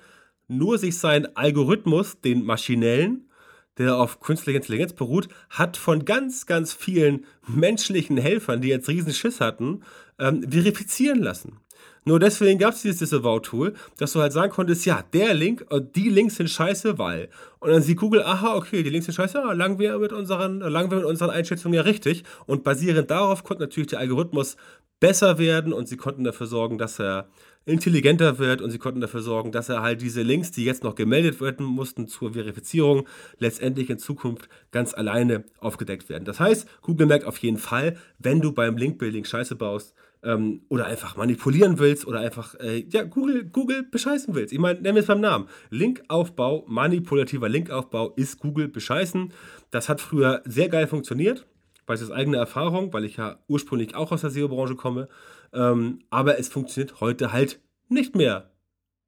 nur 0.48 0.78
sich 0.78 0.98
seinen 0.98 1.36
Algorithmus, 1.36 2.22
den 2.22 2.46
maschinellen, 2.46 3.30
der 3.78 3.98
auf 3.98 4.20
künstlicher 4.20 4.58
Intelligenz 4.58 4.94
beruht, 4.94 5.28
hat 5.50 5.78
von 5.78 6.06
ganz, 6.06 6.46
ganz 6.46 6.74
vielen 6.74 7.26
menschlichen 7.48 8.18
Helfern, 8.18 8.62
die 8.62 8.70
jetzt 8.70 8.90
riesen 8.90 9.14
Schiss 9.14 9.40
hatten, 9.40 9.82
ähm, 10.20 10.50
verifizieren 10.50 11.22
lassen. 11.22 11.60
Nur 12.08 12.20
deswegen 12.20 12.58
gab 12.58 12.74
es 12.74 12.84
dieses 12.84 13.00
Disavow-Tool, 13.00 13.74
dass 13.98 14.14
du 14.14 14.22
halt 14.22 14.32
sagen 14.32 14.50
konntest, 14.50 14.86
ja, 14.86 15.04
der 15.12 15.34
Link, 15.34 15.66
und 15.70 15.88
äh, 15.88 15.92
die 15.94 16.08
Links 16.08 16.38
sind 16.38 16.50
scheiße, 16.50 16.98
weil. 16.98 17.28
Und 17.60 17.70
dann 17.70 17.82
sieht 17.82 17.98
Google, 17.98 18.24
aha, 18.24 18.56
okay, 18.56 18.82
die 18.82 18.90
Links 18.90 19.08
sind 19.08 19.16
scheiße, 19.16 19.38
ja, 19.38 19.52
lagen 19.52 19.78
wir 19.78 20.00
mit 20.00 20.14
unseren, 20.14 20.62
lagen 20.62 20.90
wir 20.90 21.00
mit 21.00 21.06
unseren 21.06 21.32
Einschätzungen 21.32 21.74
ja 21.76 21.82
richtig. 21.82 22.24
Und 22.46 22.64
basierend 22.64 23.12
darauf 23.12 23.44
konnte 23.44 23.64
natürlich 23.64 23.90
der 23.90 24.00
Algorithmus 24.00 24.56
besser 25.02 25.38
werden 25.38 25.74
und 25.74 25.90
sie 25.90 25.98
konnten 25.98 26.24
dafür 26.24 26.48
sorgen, 26.48 26.78
dass 26.78 26.98
er 26.98 27.28
intelligenter 27.66 28.40
wird 28.40 28.62
und 28.62 28.72
sie 28.72 28.78
konnten 28.78 29.02
dafür 29.02 29.22
sorgen, 29.22 29.52
dass 29.52 29.68
er 29.68 29.82
halt 29.82 30.02
diese 30.02 30.22
Links, 30.22 30.52
die 30.52 30.64
jetzt 30.64 30.86
noch 30.86 30.96
gemeldet 30.96 31.42
werden 31.42 31.66
mussten 31.66 32.08
zur 32.08 32.32
Verifizierung, 32.32 33.06
letztendlich 33.38 33.90
in 33.90 34.00
Zukunft 34.00 34.48
ganz 34.72 34.94
alleine 34.94 35.44
aufgedeckt 35.60 36.08
werden. 36.08 36.24
Das 36.24 36.40
heißt, 36.40 36.68
Google 36.84 37.08
merkt 37.08 37.26
auf 37.26 37.38
jeden 37.40 37.58
Fall, 37.58 37.98
wenn 38.18 38.40
du 38.40 38.54
beim 38.54 38.78
Linkbuilding 38.78 39.26
Scheiße 39.26 39.58
baust, 39.58 39.94
ähm, 40.28 40.62
oder 40.68 40.86
einfach 40.86 41.16
manipulieren 41.16 41.80
willst 41.80 42.06
oder 42.06 42.20
einfach 42.20 42.56
äh, 42.60 42.86
ja, 42.90 43.04
Google, 43.04 43.46
Google 43.46 43.84
bescheißen 43.84 44.36
willst. 44.36 44.54
Ich 44.54 44.60
meine, 44.60 44.82
nennen 44.82 44.96
wir 44.96 45.02
es 45.02 45.08
beim 45.08 45.22
Namen. 45.22 45.48
Linkaufbau, 45.70 46.66
manipulativer 46.68 47.48
Linkaufbau 47.48 48.12
ist 48.16 48.40
Google 48.40 48.68
bescheißen. 48.68 49.32
Das 49.72 49.88
hat 49.88 50.02
früher 50.02 50.42
sehr 50.46 50.68
geil 50.68 50.88
funktioniert. 50.88 51.48
Weiß 51.86 52.04
aus 52.04 52.12
eigener 52.12 52.40
Erfahrung, 52.40 52.92
weil 52.92 53.06
ich 53.06 53.16
ja 53.16 53.40
ursprünglich 53.48 53.96
auch 53.96 54.12
aus 54.12 54.22
der 54.22 54.30
SEO-Branche 54.30 54.76
komme. 54.76 55.08
Ähm, 55.54 56.00
aber 56.10 56.38
es 56.38 56.50
funktioniert 56.50 57.00
heute 57.00 57.32
halt 57.32 57.62
nicht 57.88 58.14
mehr. 58.14 58.52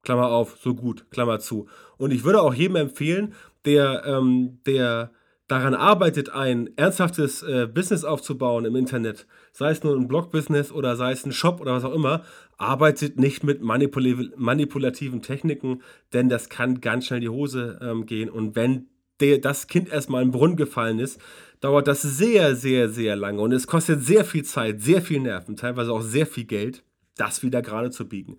Klammer 0.02 0.28
auf, 0.28 0.56
so 0.58 0.74
gut, 0.74 1.10
Klammer 1.10 1.40
zu. 1.40 1.68
Und 1.98 2.10
ich 2.10 2.24
würde 2.24 2.40
auch 2.40 2.54
jedem 2.54 2.76
empfehlen, 2.76 3.34
der, 3.66 4.04
ähm, 4.06 4.60
der 4.64 5.10
daran 5.50 5.74
arbeitet, 5.74 6.30
ein 6.30 6.70
ernsthaftes 6.76 7.42
äh, 7.42 7.66
Business 7.66 8.04
aufzubauen 8.04 8.64
im 8.64 8.76
Internet, 8.76 9.26
sei 9.52 9.72
es 9.72 9.82
nur 9.82 9.96
ein 9.96 10.06
Blog-Business 10.06 10.70
oder 10.70 10.94
sei 10.94 11.10
es 11.10 11.26
ein 11.26 11.32
Shop 11.32 11.60
oder 11.60 11.74
was 11.74 11.84
auch 11.84 11.94
immer, 11.94 12.22
arbeitet 12.56 13.18
nicht 13.18 13.42
mit 13.42 13.60
manipul 13.60 14.32
manipulativen 14.36 15.22
Techniken, 15.22 15.82
denn 16.12 16.28
das 16.28 16.50
kann 16.50 16.80
ganz 16.80 17.06
schnell 17.06 17.18
in 17.18 17.22
die 17.22 17.28
Hose 17.30 17.80
ähm, 17.82 18.06
gehen. 18.06 18.30
Und 18.30 18.54
wenn 18.54 18.86
der, 19.18 19.38
das 19.38 19.66
Kind 19.66 19.90
erstmal 19.92 20.22
im 20.22 20.30
Brunnen 20.30 20.56
gefallen 20.56 21.00
ist, 21.00 21.20
dauert 21.60 21.88
das 21.88 22.02
sehr, 22.02 22.54
sehr, 22.54 22.88
sehr 22.88 23.16
lange 23.16 23.42
und 23.42 23.50
es 23.50 23.66
kostet 23.66 24.04
sehr 24.04 24.24
viel 24.24 24.44
Zeit, 24.44 24.80
sehr 24.80 25.02
viel 25.02 25.18
Nerven, 25.18 25.56
teilweise 25.56 25.92
auch 25.92 26.02
sehr 26.02 26.26
viel 26.26 26.44
Geld, 26.44 26.84
das 27.16 27.42
wieder 27.42 27.60
gerade 27.60 27.90
zu 27.90 28.08
biegen. 28.08 28.36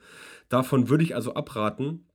Davon 0.47 0.87
würde 0.87 1.03
ich 1.03 1.13
also 1.13 1.33
abraten. 1.33 2.05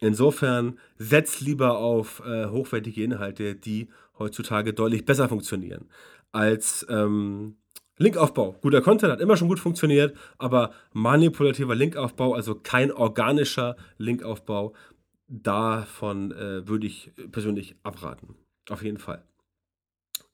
Insofern 0.00 0.78
setzt 0.98 1.40
lieber 1.40 1.78
auf 1.78 2.22
äh, 2.26 2.46
hochwertige 2.46 3.02
Inhalte, 3.02 3.54
die 3.54 3.88
heutzutage 4.18 4.72
deutlich 4.72 5.04
besser 5.04 5.28
funktionieren 5.28 5.88
als 6.32 6.86
ähm, 6.88 7.56
Linkaufbau. 7.98 8.52
Guter 8.60 8.82
Content 8.82 9.12
hat 9.12 9.20
immer 9.20 9.36
schon 9.36 9.48
gut 9.48 9.58
funktioniert, 9.58 10.16
aber 10.38 10.72
manipulativer 10.92 11.74
Linkaufbau, 11.74 12.34
also 12.34 12.54
kein 12.54 12.92
organischer 12.92 13.76
Linkaufbau, 13.96 14.74
davon 15.28 16.32
äh, 16.32 16.68
würde 16.68 16.86
ich 16.86 17.10
persönlich 17.32 17.76
abraten. 17.82 18.36
Auf 18.68 18.82
jeden 18.82 18.98
Fall. 18.98 19.24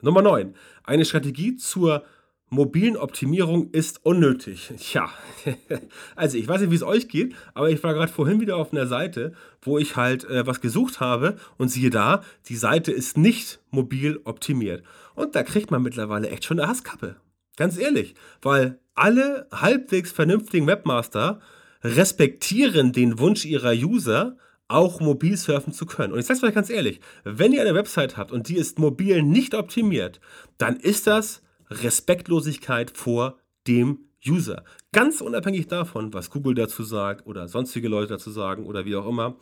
Nummer 0.00 0.22
9. 0.22 0.54
Eine 0.82 1.04
Strategie 1.04 1.56
zur 1.56 2.04
mobilen 2.52 2.98
Optimierung 2.98 3.70
ist 3.70 4.04
unnötig. 4.04 4.72
Tja, 4.78 5.08
also 6.16 6.36
ich 6.36 6.46
weiß 6.46 6.60
nicht, 6.60 6.70
wie 6.70 6.76
es 6.76 6.82
euch 6.82 7.08
geht, 7.08 7.34
aber 7.54 7.70
ich 7.70 7.82
war 7.82 7.94
gerade 7.94 8.12
vorhin 8.12 8.40
wieder 8.40 8.56
auf 8.56 8.72
einer 8.72 8.86
Seite, 8.86 9.32
wo 9.62 9.78
ich 9.78 9.96
halt 9.96 10.24
äh, 10.24 10.46
was 10.46 10.60
gesucht 10.60 11.00
habe 11.00 11.36
und 11.56 11.70
siehe 11.70 11.88
da, 11.88 12.22
die 12.48 12.56
Seite 12.56 12.92
ist 12.92 13.16
nicht 13.16 13.60
mobil 13.70 14.20
optimiert. 14.24 14.84
Und 15.14 15.34
da 15.34 15.42
kriegt 15.42 15.70
man 15.70 15.82
mittlerweile 15.82 16.28
echt 16.28 16.44
schon 16.44 16.60
eine 16.60 16.68
Hasskappe. 16.68 17.16
Ganz 17.56 17.78
ehrlich, 17.78 18.14
weil 18.42 18.78
alle 18.94 19.48
halbwegs 19.50 20.12
vernünftigen 20.12 20.66
Webmaster 20.66 21.40
respektieren 21.82 22.92
den 22.92 23.18
Wunsch 23.18 23.46
ihrer 23.46 23.72
User, 23.72 24.36
auch 24.68 25.00
mobil 25.00 25.38
surfen 25.38 25.72
zu 25.72 25.86
können. 25.86 26.12
Und 26.12 26.18
ich 26.18 26.26
sage 26.26 26.38
es 26.38 26.44
euch 26.44 26.54
ganz 26.54 26.68
ehrlich, 26.68 27.00
wenn 27.24 27.52
ihr 27.52 27.62
eine 27.62 27.74
Website 27.74 28.18
habt 28.18 28.30
und 28.30 28.48
die 28.48 28.56
ist 28.56 28.78
mobil 28.78 29.22
nicht 29.22 29.54
optimiert, 29.54 30.20
dann 30.58 30.76
ist 30.76 31.06
das 31.06 31.42
Respektlosigkeit 31.72 32.96
vor 32.96 33.38
dem 33.66 34.08
User. 34.26 34.64
Ganz 34.92 35.20
unabhängig 35.20 35.66
davon, 35.66 36.12
was 36.12 36.30
Google 36.30 36.54
dazu 36.54 36.84
sagt 36.84 37.26
oder 37.26 37.48
sonstige 37.48 37.88
Leute 37.88 38.14
dazu 38.14 38.30
sagen 38.30 38.66
oder 38.66 38.84
wie 38.84 38.96
auch 38.96 39.08
immer. 39.08 39.36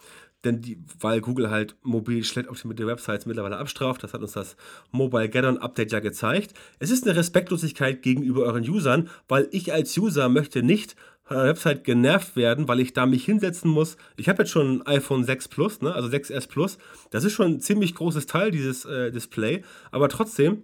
Denn 0.44 0.62
die, 0.62 0.82
weil 0.98 1.20
Google 1.20 1.50
halt 1.50 1.76
mobil 1.82 2.24
schlecht 2.24 2.48
optimierte 2.48 2.86
Websites 2.86 3.26
mittlerweile 3.26 3.58
abstraft, 3.58 4.02
das 4.02 4.14
hat 4.14 4.22
uns 4.22 4.32
das 4.32 4.56
Mobile 4.90 5.28
Get-On 5.28 5.58
Update 5.58 5.92
ja 5.92 6.00
gezeigt. 6.00 6.54
Es 6.78 6.90
ist 6.90 7.06
eine 7.06 7.14
Respektlosigkeit 7.14 8.00
gegenüber 8.00 8.44
euren 8.44 8.66
Usern, 8.66 9.10
weil 9.28 9.48
ich 9.50 9.72
als 9.72 9.96
User 9.98 10.30
möchte 10.30 10.62
nicht 10.62 10.96
von 11.24 11.36
einer 11.36 11.48
Website 11.48 11.84
genervt 11.84 12.36
werden, 12.36 12.68
weil 12.68 12.80
ich 12.80 12.94
da 12.94 13.04
mich 13.04 13.24
hinsetzen 13.24 13.70
muss. 13.70 13.98
Ich 14.16 14.30
habe 14.30 14.42
jetzt 14.42 14.50
schon 14.50 14.78
ein 14.78 14.86
iPhone 14.86 15.24
6 15.24 15.48
Plus, 15.48 15.82
ne, 15.82 15.94
also 15.94 16.08
6S 16.08 16.48
Plus. 16.48 16.78
Das 17.10 17.22
ist 17.24 17.34
schon 17.34 17.52
ein 17.52 17.60
ziemlich 17.60 17.94
großes 17.94 18.26
Teil, 18.26 18.50
dieses 18.50 18.86
äh, 18.86 19.12
Display. 19.12 19.62
Aber 19.92 20.08
trotzdem 20.08 20.62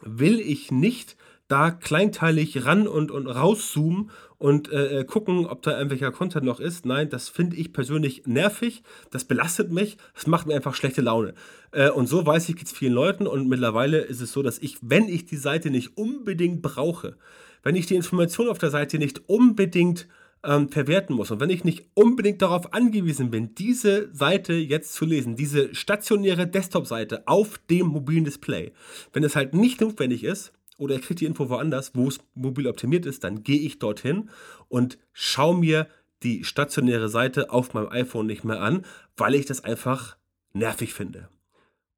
will 0.00 0.40
ich 0.40 0.70
nicht 0.70 1.16
da 1.48 1.70
kleinteilig 1.70 2.64
ran 2.64 2.88
und, 2.88 3.10
und 3.10 3.26
rauszoomen 3.26 4.10
und 4.38 4.72
äh, 4.72 5.00
äh, 5.00 5.04
gucken, 5.04 5.44
ob 5.46 5.62
da 5.62 5.72
irgendwelcher 5.72 6.10
Content 6.10 6.46
noch 6.46 6.60
ist. 6.60 6.86
Nein, 6.86 7.10
das 7.10 7.28
finde 7.28 7.56
ich 7.56 7.74
persönlich 7.74 8.22
nervig, 8.26 8.82
das 9.10 9.24
belastet 9.24 9.70
mich, 9.70 9.98
das 10.14 10.26
macht 10.26 10.46
mir 10.46 10.54
einfach 10.54 10.74
schlechte 10.74 11.02
Laune. 11.02 11.34
Äh, 11.72 11.90
und 11.90 12.06
so 12.06 12.24
weiß 12.24 12.48
ich, 12.48 12.56
geht 12.56 12.68
es 12.68 12.72
vielen 12.72 12.94
Leuten 12.94 13.26
und 13.26 13.48
mittlerweile 13.48 13.98
ist 13.98 14.22
es 14.22 14.32
so, 14.32 14.42
dass 14.42 14.58
ich, 14.58 14.78
wenn 14.80 15.08
ich 15.08 15.26
die 15.26 15.36
Seite 15.36 15.70
nicht 15.70 15.96
unbedingt 15.98 16.62
brauche, 16.62 17.18
wenn 17.62 17.76
ich 17.76 17.86
die 17.86 17.96
Information 17.96 18.48
auf 18.48 18.58
der 18.58 18.70
Seite 18.70 18.98
nicht 18.98 19.28
unbedingt 19.28 20.08
ähm, 20.44 20.68
verwerten 20.68 21.14
muss 21.14 21.30
und 21.30 21.40
wenn 21.40 21.50
ich 21.50 21.64
nicht 21.64 21.84
unbedingt 21.94 22.42
darauf 22.42 22.72
angewiesen 22.72 23.30
bin, 23.30 23.54
diese 23.54 24.12
Seite 24.14 24.54
jetzt 24.54 24.94
zu 24.94 25.04
lesen, 25.04 25.36
diese 25.36 25.74
stationäre 25.74 26.46
Desktop-Seite 26.46 27.26
auf 27.26 27.58
dem 27.70 27.86
mobilen 27.88 28.24
Display, 28.24 28.72
wenn 29.12 29.24
es 29.24 29.36
halt 29.36 29.54
nicht 29.54 29.80
notwendig 29.80 30.24
ist, 30.24 30.52
oder 30.78 30.96
ich 30.96 31.02
kriege 31.02 31.18
die 31.20 31.26
Info 31.26 31.48
woanders, 31.48 31.92
wo 31.94 32.08
es 32.08 32.18
mobil 32.34 32.66
optimiert 32.66 33.06
ist, 33.06 33.22
dann 33.22 33.44
gehe 33.44 33.60
ich 33.60 33.78
dorthin 33.78 34.30
und 34.68 34.98
schaue 35.12 35.56
mir 35.56 35.86
die 36.22 36.44
stationäre 36.44 37.08
Seite 37.08 37.50
auf 37.50 37.74
meinem 37.74 37.88
iPhone 37.90 38.26
nicht 38.26 38.44
mehr 38.44 38.60
an, 38.60 38.84
weil 39.16 39.34
ich 39.34 39.46
das 39.46 39.64
einfach 39.64 40.16
nervig 40.52 40.94
finde. 40.94 41.28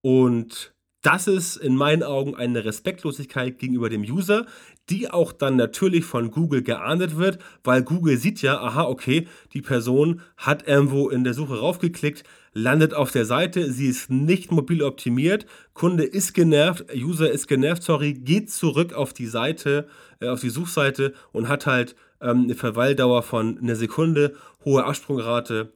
Und 0.02 0.74
das 1.02 1.26
ist 1.26 1.56
in 1.56 1.76
meinen 1.76 2.02
Augen 2.02 2.34
eine 2.34 2.64
Respektlosigkeit 2.64 3.58
gegenüber 3.58 3.90
dem 3.90 4.02
User, 4.02 4.46
die 4.90 5.10
auch 5.10 5.32
dann 5.32 5.56
natürlich 5.56 6.04
von 6.04 6.30
Google 6.30 6.62
geahndet 6.62 7.16
wird, 7.16 7.38
weil 7.62 7.82
Google 7.82 8.16
sieht 8.16 8.42
ja, 8.42 8.60
aha, 8.60 8.84
okay, 8.84 9.26
die 9.52 9.62
Person 9.62 10.20
hat 10.36 10.68
irgendwo 10.68 11.08
in 11.08 11.24
der 11.24 11.34
Suche 11.34 11.58
raufgeklickt, 11.58 12.24
landet 12.52 12.94
auf 12.94 13.10
der 13.10 13.24
Seite, 13.24 13.72
sie 13.72 13.88
ist 13.88 14.10
nicht 14.10 14.52
mobil 14.52 14.82
optimiert, 14.82 15.46
Kunde 15.72 16.04
ist 16.04 16.34
genervt, 16.34 16.86
User 16.94 17.30
ist 17.30 17.46
genervt, 17.48 17.82
sorry, 17.82 18.12
geht 18.12 18.50
zurück 18.50 18.92
auf 18.92 19.12
die 19.12 19.26
Seite, 19.26 19.88
äh, 20.20 20.28
auf 20.28 20.40
die 20.40 20.50
Suchseite 20.50 21.14
und 21.32 21.48
hat 21.48 21.66
halt 21.66 21.96
ähm, 22.20 22.44
eine 22.44 22.54
Verweildauer 22.54 23.22
von 23.22 23.58
einer 23.58 23.76
Sekunde, 23.76 24.34
hohe 24.64 24.84
Absprungrate. 24.84 25.72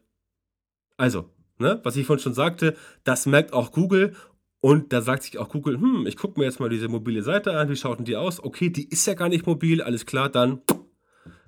Also, 0.97 1.31
ne, 1.59 1.81
was 1.83 1.97
ich 1.97 2.07
vorhin 2.07 2.23
schon 2.23 2.35
sagte, 2.35 2.77
das 3.05 3.27
merkt 3.27 3.53
auch 3.53 3.73
Google 3.73 4.15
und 4.61 4.93
da 4.93 5.01
sagt 5.03 5.23
sich 5.23 5.39
auch 5.39 5.49
Google, 5.49 5.81
hm, 5.81 6.07
ich 6.07 6.17
gucke 6.17 6.39
mir 6.39 6.47
jetzt 6.47 6.59
mal 6.59 6.69
diese 6.69 6.89
mobile 6.89 7.23
Seite 7.23 7.57
an, 7.57 7.69
wie 7.69 7.77
schaut 7.77 7.99
denn 7.99 8.05
die 8.05 8.17
aus? 8.17 8.43
Okay, 8.43 8.71
die 8.71 8.89
ist 8.89 9.07
ja 9.07 9.15
gar 9.15 9.29
nicht 9.29 9.47
mobil, 9.47 9.83
alles 9.83 10.05
klar, 10.05 10.29
dann 10.29 10.61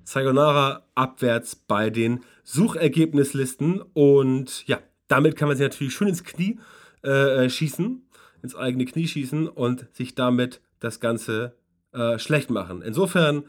Sayonara 0.05 0.87
abwärts 0.95 1.57
bei 1.57 1.91
den 1.91 2.21
Suchergebnislisten. 2.45 3.81
Und 3.95 4.67
ja, 4.67 4.79
damit 5.09 5.37
kann 5.37 5.49
man 5.49 5.57
sich 5.57 5.65
natürlich 5.65 5.95
schön 5.95 6.09
ins 6.09 6.25
Knie 6.25 6.59
äh, 7.03 7.49
schießen, 7.49 8.03
ins 8.43 8.55
eigene 8.55 8.85
Knie 8.85 9.09
schießen 9.09 9.49
und 9.49 9.87
sich 9.93 10.15
damit 10.15 10.61
das 10.79 11.01
Ganze 11.01 11.57
äh, 11.93 12.19
schlecht 12.19 12.51
machen. 12.51 12.83
Insofern 12.83 13.45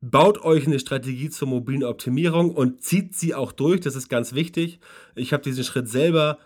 baut 0.00 0.38
euch 0.44 0.66
eine 0.66 0.78
Strategie 0.78 1.30
zur 1.30 1.48
mobilen 1.48 1.84
Optimierung 1.84 2.54
und 2.54 2.82
zieht 2.82 3.14
sie 3.14 3.34
auch 3.34 3.52
durch. 3.52 3.80
Das 3.80 3.96
ist 3.96 4.08
ganz 4.08 4.34
wichtig. 4.34 4.80
Ich 5.14 5.32
habe 5.32 5.42
diesen 5.42 5.64
Schritt 5.64 5.88
selber 5.88 6.38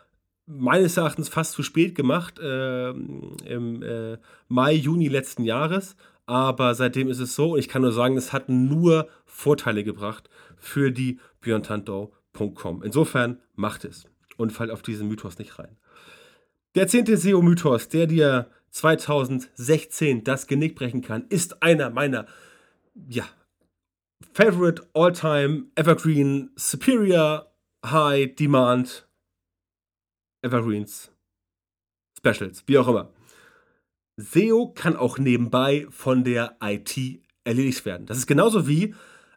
meines 0.47 0.97
Erachtens 0.97 1.29
fast 1.29 1.53
zu 1.53 1.63
spät 1.63 1.95
gemacht, 1.95 2.39
äh, 2.39 2.91
im 2.91 3.83
äh, 3.83 4.19
Mai, 4.49 4.75
Juni 4.75 5.09
letzten 5.09 5.45
Jahres. 5.45 5.97
Aber 6.27 6.75
seitdem 6.75 7.09
ist 7.09 7.19
es 7.19 7.35
so, 7.35 7.53
und 7.53 7.59
ich 7.59 7.69
kann 7.69 7.83
nur 7.83 7.93
sagen, 7.93 8.17
es 8.17 8.33
hat 8.33 8.49
nur 8.49 9.09
Vorteile 9.25 9.85
gebracht 9.85 10.31
für 10.57 10.91
die 10.91 11.19
björntanto.com. 11.41 12.83
Insofern 12.83 13.41
macht 13.55 13.85
es 13.85 14.07
und 14.37 14.53
fallt 14.53 14.71
auf 14.71 14.83
diesen 14.83 15.09
Mythos 15.09 15.39
nicht 15.39 15.59
rein. 15.59 15.77
Der 16.75 16.89
zehnte 16.89 17.17
SEO-Mythos, 17.17 17.89
der 17.89 18.07
dir 18.07 18.51
2016 18.71 20.25
das 20.25 20.47
Genick 20.47 20.75
brechen 20.75 21.03
kann, 21.03 21.27
ist 21.29 21.63
einer 21.63 21.91
meiner, 21.91 22.27
ja, 23.09 23.25
Favorite 24.33 24.89
All-Time 24.95 25.65
Evergreen 25.75 26.51
Superior 26.57 27.53
High 27.85 28.35
Demand 28.37 29.07
Evergreens, 30.43 31.13
Specials, 32.19 32.65
wie 32.67 32.79
auch 32.79 32.89
immer. 32.89 33.13
SEO 34.17 34.73
kann 34.75 34.97
auch 34.97 35.19
nebenbei 35.19 35.87
von 35.91 36.25
der 36.25 36.57
IT 36.63 36.97
erledigt 37.45 37.85
werden. 37.85 38.07
Das 38.07 38.19
ist 38.19 38.27
genauso 38.27 38.69
wie, 38.69 38.95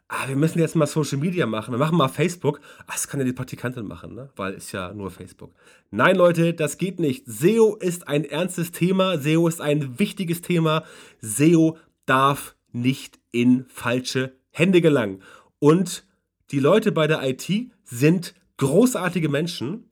ah, 0.08 0.28
wir 0.28 0.36
müssen 0.36 0.58
jetzt 0.58 0.76
mal 0.76 0.86
Social 0.86 1.18
Media 1.18 1.46
machen, 1.46 1.72
wir 1.72 1.78
machen 1.78 1.96
mal 1.96 2.08
Facebook. 2.08 2.60
Ah, 2.86 2.92
das 2.92 3.08
kann 3.08 3.20
ja 3.20 3.26
die 3.26 3.32
Praktikantin 3.32 3.86
machen, 3.86 4.14
ne? 4.14 4.30
weil 4.36 4.54
ist 4.54 4.72
ja 4.72 4.92
nur 4.92 5.10
Facebook. 5.10 5.54
Nein, 5.90 6.16
Leute, 6.16 6.54
das 6.54 6.78
geht 6.78 7.00
nicht. 7.00 7.24
SEO 7.26 7.76
ist 7.76 8.08
ein 8.08 8.24
ernstes 8.24 8.72
Thema, 8.72 9.18
SEO 9.18 9.48
ist 9.48 9.60
ein 9.60 9.98
wichtiges 9.98 10.42
Thema. 10.42 10.84
SEO 11.20 11.78
darf 12.04 12.54
nicht 12.72 13.18
in 13.32 13.64
falsche 13.68 14.36
Hände 14.50 14.80
gelangen. 14.80 15.22
Und 15.58 16.04
die 16.50 16.60
Leute 16.60 16.92
bei 16.92 17.06
der 17.06 17.22
IT 17.22 17.50
sind 17.84 18.34
großartige 18.58 19.28
Menschen 19.28 19.85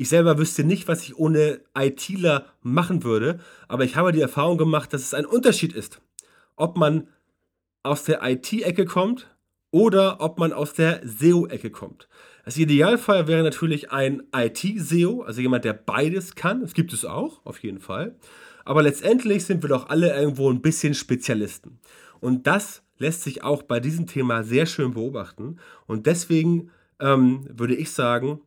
ich 0.00 0.08
selber 0.08 0.38
wüsste 0.38 0.64
nicht, 0.64 0.88
was 0.88 1.02
ich 1.02 1.18
ohne 1.18 1.60
ITler 1.78 2.46
machen 2.62 3.04
würde, 3.04 3.38
aber 3.68 3.84
ich 3.84 3.96
habe 3.96 4.12
die 4.12 4.22
Erfahrung 4.22 4.56
gemacht, 4.56 4.94
dass 4.94 5.02
es 5.02 5.12
ein 5.12 5.26
Unterschied 5.26 5.74
ist, 5.74 6.00
ob 6.56 6.78
man 6.78 7.08
aus 7.82 8.04
der 8.04 8.22
IT-Ecke 8.22 8.86
kommt 8.86 9.28
oder 9.70 10.22
ob 10.22 10.38
man 10.38 10.54
aus 10.54 10.72
der 10.72 11.02
SEO-Ecke 11.04 11.68
kommt. 11.68 12.08
Das 12.46 12.56
Idealfall 12.56 13.28
wäre 13.28 13.42
natürlich 13.42 13.92
ein 13.92 14.22
IT-SEO, 14.34 15.20
also 15.20 15.42
jemand, 15.42 15.66
der 15.66 15.74
beides 15.74 16.34
kann. 16.34 16.62
Das 16.62 16.72
gibt 16.72 16.94
es 16.94 17.04
auch, 17.04 17.44
auf 17.44 17.62
jeden 17.62 17.78
Fall. 17.78 18.16
Aber 18.64 18.82
letztendlich 18.82 19.44
sind 19.44 19.62
wir 19.62 19.68
doch 19.68 19.90
alle 19.90 20.18
irgendwo 20.18 20.50
ein 20.50 20.62
bisschen 20.62 20.94
Spezialisten. 20.94 21.78
Und 22.20 22.46
das 22.46 22.82
lässt 22.96 23.22
sich 23.22 23.44
auch 23.44 23.62
bei 23.62 23.80
diesem 23.80 24.06
Thema 24.06 24.44
sehr 24.44 24.64
schön 24.64 24.94
beobachten. 24.94 25.58
Und 25.86 26.06
deswegen 26.06 26.70
ähm, 27.00 27.46
würde 27.50 27.74
ich 27.74 27.90
sagen, 27.90 28.40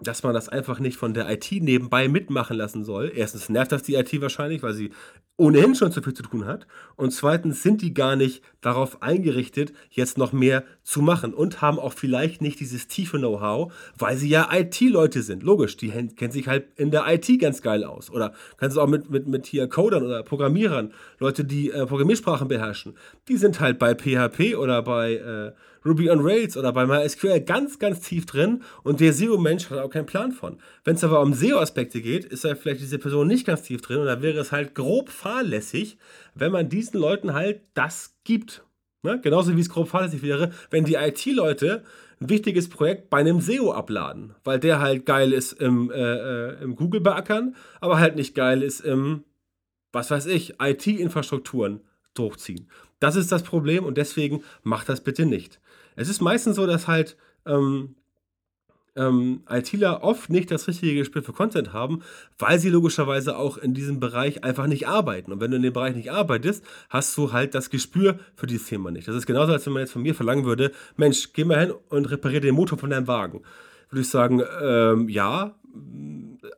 dass 0.00 0.22
man 0.22 0.34
das 0.34 0.48
einfach 0.48 0.78
nicht 0.78 0.96
von 0.96 1.14
der 1.14 1.30
IT 1.30 1.50
nebenbei 1.50 2.08
mitmachen 2.08 2.56
lassen 2.56 2.84
soll. 2.84 3.12
Erstens 3.14 3.48
nervt 3.48 3.72
das 3.72 3.82
die 3.82 3.94
IT 3.94 4.20
wahrscheinlich, 4.20 4.62
weil 4.62 4.74
sie 4.74 4.90
ohnehin 5.36 5.74
schon 5.74 5.92
zu 5.92 6.02
viel 6.02 6.14
zu 6.14 6.22
tun 6.22 6.46
hat. 6.46 6.66
Und 6.96 7.12
zweitens 7.12 7.62
sind 7.62 7.80
die 7.80 7.94
gar 7.94 8.16
nicht 8.16 8.42
darauf 8.60 9.02
eingerichtet, 9.02 9.72
jetzt 9.90 10.18
noch 10.18 10.32
mehr 10.32 10.64
zu 10.82 11.00
machen 11.00 11.32
und 11.32 11.62
haben 11.62 11.78
auch 11.78 11.92
vielleicht 11.92 12.42
nicht 12.42 12.58
dieses 12.60 12.88
tiefe 12.88 13.18
Know-how, 13.18 13.72
weil 13.96 14.16
sie 14.16 14.28
ja 14.28 14.48
IT-Leute 14.52 15.22
sind. 15.22 15.42
Logisch, 15.42 15.76
die 15.76 15.90
kennen 15.90 16.32
sich 16.32 16.48
halt 16.48 16.66
in 16.76 16.90
der 16.90 17.04
IT 17.06 17.28
ganz 17.40 17.62
geil 17.62 17.84
aus. 17.84 18.10
Oder 18.10 18.32
kannst 18.56 18.76
du 18.76 18.80
auch 18.80 18.88
mit, 18.88 19.10
mit, 19.10 19.28
mit 19.28 19.46
hier 19.46 19.68
Codern 19.68 20.04
oder 20.04 20.22
Programmierern, 20.22 20.92
Leute, 21.18 21.44
die 21.44 21.70
äh, 21.70 21.86
Programmiersprachen 21.86 22.48
beherrschen, 22.48 22.96
die 23.28 23.36
sind 23.36 23.60
halt 23.60 23.78
bei 23.78 23.94
PHP 23.94 24.56
oder 24.56 24.82
bei 24.82 25.14
äh, 25.14 25.52
Ruby 25.84 26.10
on 26.10 26.20
Rails 26.20 26.56
oder 26.56 26.72
bei 26.72 26.86
MySQL 26.86 27.40
ganz, 27.40 27.78
ganz 27.78 28.00
tief 28.00 28.26
drin 28.26 28.62
und 28.82 29.00
der 29.00 29.12
SEO-Mensch 29.12 29.70
hat 29.70 29.78
auch 29.78 29.90
keinen 29.90 30.06
Plan 30.06 30.32
von. 30.32 30.58
Wenn 30.84 30.96
es 30.96 31.04
aber 31.04 31.20
um 31.20 31.34
SEO-Aspekte 31.34 32.00
geht, 32.00 32.24
ist 32.24 32.44
da 32.44 32.54
vielleicht 32.54 32.80
diese 32.80 32.98
Person 32.98 33.26
nicht 33.26 33.46
ganz 33.46 33.62
tief 33.62 33.80
drin 33.80 33.98
und 33.98 34.06
da 34.06 34.22
wäre 34.22 34.38
es 34.38 34.52
halt 34.52 34.74
grob 34.74 35.10
fahrlässig, 35.10 35.98
wenn 36.34 36.52
man 36.52 36.68
diesen 36.68 37.00
Leuten 37.00 37.32
halt 37.32 37.62
das 37.74 38.16
gibt. 38.24 38.64
Ne? 39.02 39.20
Genauso 39.22 39.56
wie 39.56 39.60
es 39.60 39.70
grob 39.70 39.88
fahrlässig 39.88 40.22
wäre, 40.22 40.52
wenn 40.70 40.84
die 40.84 40.94
IT-Leute 40.94 41.84
ein 42.20 42.28
wichtiges 42.28 42.68
Projekt 42.68 43.10
bei 43.10 43.18
einem 43.18 43.40
SEO 43.40 43.72
abladen, 43.72 44.34
weil 44.44 44.58
der 44.58 44.80
halt 44.80 45.06
geil 45.06 45.32
ist 45.32 45.52
im, 45.52 45.90
äh, 45.90 45.94
äh, 45.96 46.62
im 46.62 46.74
Google 46.74 47.00
beackern, 47.00 47.54
aber 47.80 47.98
halt 47.98 48.16
nicht 48.16 48.34
geil 48.34 48.62
ist 48.62 48.80
im 48.80 49.24
was 49.92 50.10
weiß 50.10 50.26
ich, 50.26 50.54
IT-Infrastrukturen 50.60 51.80
durchziehen. 52.14 52.68
Das 53.00 53.16
ist 53.16 53.30
das 53.30 53.42
Problem 53.42 53.84
und 53.84 53.96
deswegen 53.96 54.42
macht 54.62 54.88
das 54.88 55.02
bitte 55.02 55.24
nicht. 55.24 55.60
Es 55.98 56.08
ist 56.08 56.20
meistens 56.20 56.56
so, 56.56 56.66
dass 56.66 56.86
halt 56.86 57.16
ähm, 57.44 57.96
ähm, 58.94 59.42
ITler 59.48 60.02
oft 60.02 60.30
nicht 60.30 60.50
das 60.50 60.68
richtige 60.68 60.94
Gespür 60.94 61.22
für 61.22 61.32
Content 61.32 61.72
haben, 61.72 62.02
weil 62.38 62.58
sie 62.58 62.70
logischerweise 62.70 63.36
auch 63.36 63.56
in 63.56 63.74
diesem 63.74 64.00
Bereich 64.00 64.44
einfach 64.44 64.66
nicht 64.66 64.86
arbeiten. 64.86 65.32
Und 65.32 65.40
wenn 65.40 65.50
du 65.50 65.56
in 65.56 65.62
dem 65.62 65.72
Bereich 65.72 65.96
nicht 65.96 66.12
arbeitest, 66.12 66.64
hast 66.88 67.16
du 67.16 67.32
halt 67.32 67.54
das 67.54 67.70
Gespür 67.70 68.18
für 68.36 68.46
dieses 68.46 68.68
Thema 68.68 68.90
nicht. 68.90 69.08
Das 69.08 69.16
ist 69.16 69.26
genauso, 69.26 69.52
als 69.52 69.66
wenn 69.66 69.72
man 69.72 69.80
jetzt 69.80 69.92
von 69.92 70.02
mir 70.02 70.14
verlangen 70.14 70.44
würde, 70.44 70.72
Mensch, 70.96 71.32
geh 71.32 71.44
mal 71.44 71.60
hin 71.60 71.74
und 71.88 72.10
repariere 72.10 72.42
den 72.42 72.54
Motor 72.54 72.78
von 72.78 72.90
deinem 72.90 73.06
Wagen. 73.06 73.42
Würde 73.90 74.02
ich 74.02 74.08
sagen, 74.08 74.42
ähm, 74.62 75.08
ja, 75.08 75.54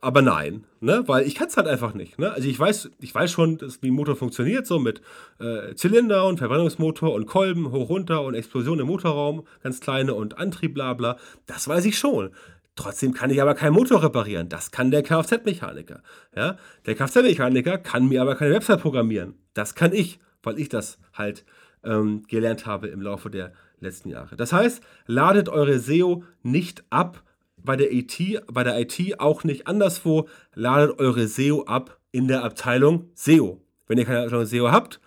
aber 0.00 0.22
nein, 0.22 0.64
ne? 0.80 1.02
weil 1.06 1.26
ich 1.26 1.34
kann 1.34 1.48
es 1.48 1.56
halt 1.56 1.66
einfach 1.66 1.94
nicht. 1.94 2.18
Ne? 2.18 2.32
Also 2.32 2.48
ich 2.48 2.58
weiß, 2.58 2.90
ich 3.00 3.14
weiß 3.14 3.30
schon, 3.30 3.58
dass, 3.58 3.82
wie 3.82 3.90
ein 3.90 3.94
Motor 3.94 4.16
funktioniert, 4.16 4.66
so 4.66 4.78
mit 4.78 5.00
äh, 5.38 5.74
Zylinder 5.74 6.26
und 6.26 6.38
Verbrennungsmotor 6.38 7.12
und 7.12 7.26
Kolben 7.26 7.70
hoch 7.70 7.88
runter 7.88 8.22
und 8.22 8.34
Explosion 8.34 8.80
im 8.80 8.86
Motorraum, 8.86 9.46
ganz 9.62 9.80
kleine 9.80 10.14
und 10.14 10.38
Antrieb, 10.38 10.74
bla 10.74 10.94
bla. 10.94 11.16
Das 11.46 11.68
weiß 11.68 11.84
ich 11.84 11.98
schon. 11.98 12.30
Trotzdem 12.76 13.12
kann 13.12 13.30
ich 13.30 13.42
aber 13.42 13.54
keinen 13.54 13.74
Motor 13.74 14.02
reparieren. 14.02 14.48
Das 14.48 14.70
kann 14.70 14.90
der 14.90 15.02
Kfz-Mechaniker. 15.02 16.02
Ja? 16.34 16.56
Der 16.86 16.94
Kfz-Mechaniker 16.94 17.78
kann 17.78 18.08
mir 18.08 18.22
aber 18.22 18.36
keine 18.36 18.54
Website 18.54 18.80
programmieren. 18.80 19.34
Das 19.54 19.74
kann 19.74 19.92
ich, 19.92 20.20
weil 20.42 20.58
ich 20.58 20.68
das 20.68 20.98
halt 21.12 21.44
ähm, 21.84 22.22
gelernt 22.28 22.66
habe 22.66 22.88
im 22.88 23.02
Laufe 23.02 23.30
der 23.30 23.52
letzten 23.80 24.10
Jahre. 24.10 24.36
Das 24.36 24.52
heißt, 24.52 24.82
ladet 25.06 25.48
eure 25.48 25.78
SEO 25.78 26.24
nicht 26.42 26.84
ab 26.90 27.22
bei 27.64 27.76
der 27.76 27.92
IT, 27.92 28.18
bei 28.52 28.64
der 28.64 28.78
IT 28.80 29.20
auch 29.20 29.44
nicht 29.44 29.66
anderswo. 29.66 30.28
Ladet 30.54 30.98
eure 30.98 31.26
SEO 31.26 31.64
ab 31.64 31.98
in 32.12 32.28
der 32.28 32.44
Abteilung 32.44 33.10
SEO. 33.14 33.60
Wenn 33.86 33.98
ihr 33.98 34.04
keine 34.04 34.22
Abteilung 34.22 34.46
SEO 34.46 34.70
habt, 34.70 35.00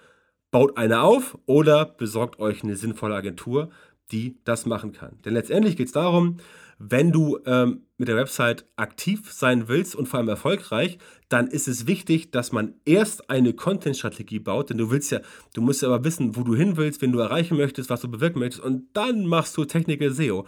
baut 0.52 0.78
eine 0.78 1.02
auf 1.02 1.38
oder 1.46 1.86
besorgt 1.86 2.40
euch 2.40 2.64
eine 2.64 2.76
sinnvolle 2.76 3.16
Agentur, 3.16 3.70
die 4.12 4.38
das 4.44 4.66
machen 4.66 4.92
kann. 4.94 5.18
Denn 5.26 5.34
letztendlich 5.34 5.76
geht 5.76 5.88
es 5.88 5.94
darum, 5.94 6.38
wenn 6.80 7.12
du 7.12 7.40
ähm, 7.46 7.84
mit 7.98 8.08
der 8.08 8.18
Website 8.18 8.66
aktiv 8.76 9.32
sein 9.32 9.68
willst 9.68 9.96
und 9.96 10.08
vor 10.08 10.20
allem 10.20 10.28
erfolgreich, 10.28 10.98
dann 11.30 11.48
ist 11.48 11.68
es 11.68 11.88
wichtig, 11.88 12.32
dass 12.32 12.52
man 12.52 12.74
erst 12.86 13.30
eine 13.30 13.54
Content-Strategie 13.54 14.40
baut, 14.40 14.70
denn 14.70 14.78
du 14.78 14.92
willst 14.92 15.12
ja, 15.12 15.22
du 15.54 15.62
musst 15.62 15.82
ja 15.82 15.88
aber 15.88 16.04
wissen, 16.04 16.36
wo 16.36 16.44
du 16.44 16.56
hin 16.56 16.76
willst, 16.76 17.02
wen 17.02 17.12
du 17.12 17.20
erreichen 17.20 17.58
möchtest, 17.58 17.90
was 17.90 18.02
du 18.02 18.10
bewirken 18.10 18.40
möchtest 18.40 18.64
und 18.64 18.88
dann 18.94 19.26
machst 19.26 19.56
du 19.56 19.66
Technical 19.66 20.12
SEO. 20.12 20.46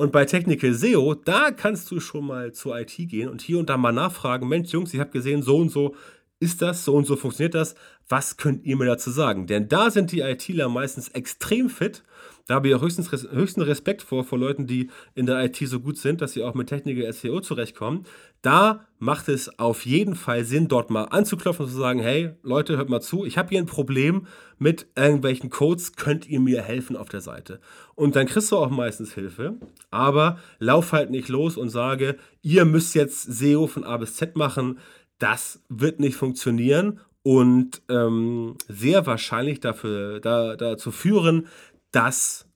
Und 0.00 0.12
bei 0.12 0.24
Technical 0.24 0.72
SEO, 0.72 1.12
da 1.12 1.50
kannst 1.50 1.90
du 1.90 2.00
schon 2.00 2.24
mal 2.24 2.52
zur 2.52 2.80
IT 2.80 2.96
gehen 2.96 3.28
und 3.28 3.42
hier 3.42 3.58
und 3.58 3.68
da 3.68 3.76
mal 3.76 3.92
nachfragen, 3.92 4.48
Mensch 4.48 4.72
Jungs, 4.72 4.94
ich 4.94 4.98
habe 4.98 5.10
gesehen, 5.10 5.42
so 5.42 5.58
und 5.58 5.68
so 5.68 5.94
ist 6.40 6.62
das, 6.62 6.84
so 6.84 6.94
und 6.94 7.06
so 7.06 7.16
funktioniert 7.16 7.54
das, 7.54 7.74
was 8.08 8.38
könnt 8.38 8.64
ihr 8.64 8.76
mir 8.76 8.86
dazu 8.86 9.10
sagen? 9.10 9.46
Denn 9.46 9.68
da 9.68 9.90
sind 9.90 10.10
die 10.10 10.20
ITler 10.20 10.68
meistens 10.68 11.08
extrem 11.08 11.68
fit. 11.68 12.02
Da 12.46 12.56
habe 12.56 12.68
ich 12.68 12.74
auch 12.74 12.82
höchstens, 12.82 13.12
höchsten 13.12 13.62
Respekt 13.62 14.02
vor, 14.02 14.24
vor 14.24 14.38
Leuten, 14.38 14.66
die 14.66 14.90
in 15.14 15.26
der 15.26 15.44
IT 15.44 15.56
so 15.56 15.78
gut 15.78 15.98
sind, 15.98 16.20
dass 16.20 16.32
sie 16.32 16.42
auch 16.42 16.54
mit 16.54 16.68
Technical 16.68 17.12
SEO 17.12 17.40
zurechtkommen. 17.40 18.06
Da 18.42 18.86
macht 18.98 19.28
es 19.28 19.58
auf 19.60 19.86
jeden 19.86 20.16
Fall 20.16 20.44
Sinn, 20.44 20.66
dort 20.66 20.90
mal 20.90 21.04
anzuklopfen 21.04 21.66
und 21.66 21.70
zu 21.70 21.78
sagen, 21.78 22.00
hey 22.00 22.32
Leute, 22.42 22.76
hört 22.76 22.88
mal 22.88 23.00
zu, 23.00 23.24
ich 23.24 23.38
habe 23.38 23.50
hier 23.50 23.60
ein 23.60 23.66
Problem 23.66 24.26
mit 24.58 24.88
irgendwelchen 24.96 25.50
Codes, 25.50 25.92
könnt 25.92 26.26
ihr 26.26 26.40
mir 26.40 26.62
helfen 26.62 26.96
auf 26.96 27.08
der 27.08 27.20
Seite? 27.20 27.60
Und 27.94 28.16
dann 28.16 28.26
kriegst 28.26 28.50
du 28.50 28.56
auch 28.56 28.70
meistens 28.70 29.12
Hilfe, 29.14 29.54
aber 29.90 30.38
lauf 30.58 30.92
halt 30.92 31.10
nicht 31.10 31.28
los 31.28 31.56
und 31.56 31.68
sage, 31.68 32.16
ihr 32.42 32.64
müsst 32.64 32.94
jetzt 32.94 33.22
SEO 33.32 33.68
von 33.68 33.84
A 33.84 33.96
bis 33.98 34.16
Z 34.16 34.36
machen, 34.36 34.78
das 35.20 35.62
wird 35.68 36.00
nicht 36.00 36.16
funktionieren 36.16 36.98
und 37.22 37.82
ähm, 37.88 38.56
sehr 38.68 39.06
wahrscheinlich 39.06 39.60
dafür, 39.60 40.18
da, 40.20 40.56
dazu 40.56 40.90
führen, 40.90 41.46
dass 41.92 42.46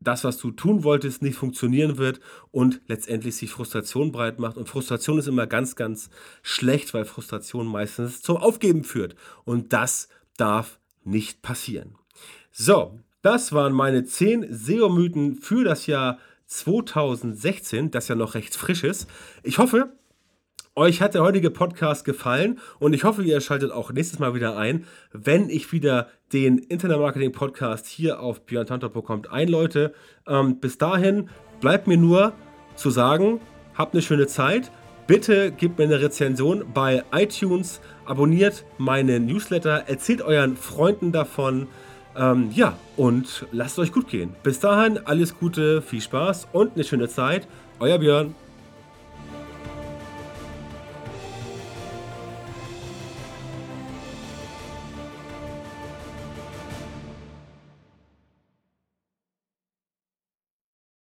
das, 0.00 0.24
was 0.24 0.36
du 0.36 0.50
tun 0.50 0.84
wolltest, 0.84 1.22
nicht 1.22 1.36
funktionieren 1.36 1.96
wird 1.96 2.20
und 2.50 2.82
letztendlich 2.88 3.36
sich 3.36 3.50
Frustration 3.50 4.12
breit 4.12 4.38
macht. 4.38 4.58
Und 4.58 4.68
Frustration 4.68 5.18
ist 5.18 5.28
immer 5.28 5.46
ganz, 5.46 5.76
ganz 5.76 6.10
schlecht, 6.42 6.92
weil 6.92 7.06
Frustration 7.06 7.66
meistens 7.66 8.20
zum 8.20 8.36
Aufgeben 8.36 8.84
führt. 8.84 9.14
Und 9.44 9.72
das 9.72 10.08
darf 10.36 10.78
nicht 11.04 11.40
passieren. 11.40 11.94
So, 12.50 12.98
das 13.22 13.52
waren 13.52 13.72
meine 13.72 14.04
10 14.04 14.52
SEO-Mythen 14.52 15.36
für 15.36 15.64
das 15.64 15.86
Jahr 15.86 16.18
2016, 16.46 17.90
das 17.90 18.08
ja 18.08 18.14
noch 18.14 18.34
recht 18.34 18.54
frisch 18.54 18.84
ist. 18.84 19.08
Ich 19.42 19.58
hoffe, 19.58 19.96
euch 20.76 21.00
hat 21.00 21.14
der 21.14 21.22
heutige 21.22 21.50
Podcast 21.50 22.04
gefallen 22.04 22.58
und 22.78 22.94
ich 22.94 23.04
hoffe, 23.04 23.22
ihr 23.22 23.40
schaltet 23.40 23.70
auch 23.70 23.92
nächstes 23.92 24.18
Mal 24.18 24.34
wieder 24.34 24.56
ein, 24.56 24.84
wenn 25.12 25.48
ich 25.48 25.72
wieder 25.72 26.08
den 26.32 26.58
Internet 26.58 26.98
Marketing 26.98 27.32
Podcast 27.32 27.86
hier 27.86 28.20
auf 28.20 28.44
björntantor.com 28.44 29.22
einläute. 29.30 29.94
Ähm, 30.26 30.58
bis 30.58 30.78
dahin 30.78 31.28
bleibt 31.60 31.86
mir 31.86 31.96
nur 31.96 32.32
zu 32.74 32.90
sagen, 32.90 33.40
habt 33.74 33.94
eine 33.94 34.02
schöne 34.02 34.26
Zeit. 34.26 34.72
Bitte 35.06 35.52
gebt 35.52 35.78
mir 35.78 35.84
eine 35.84 36.00
Rezension 36.00 36.64
bei 36.72 37.04
iTunes, 37.12 37.80
abonniert 38.06 38.64
meinen 38.78 39.26
Newsletter, 39.26 39.84
erzählt 39.86 40.22
euren 40.22 40.56
Freunden 40.56 41.12
davon. 41.12 41.68
Ähm, 42.16 42.50
ja, 42.52 42.78
und 42.96 43.46
lasst 43.52 43.78
euch 43.78 43.92
gut 43.92 44.08
gehen. 44.08 44.34
Bis 44.42 44.60
dahin, 44.60 44.98
alles 45.04 45.38
Gute, 45.38 45.82
viel 45.82 46.00
Spaß 46.00 46.48
und 46.52 46.74
eine 46.74 46.84
schöne 46.84 47.08
Zeit. 47.08 47.46
Euer 47.80 47.98
Björn. 47.98 48.34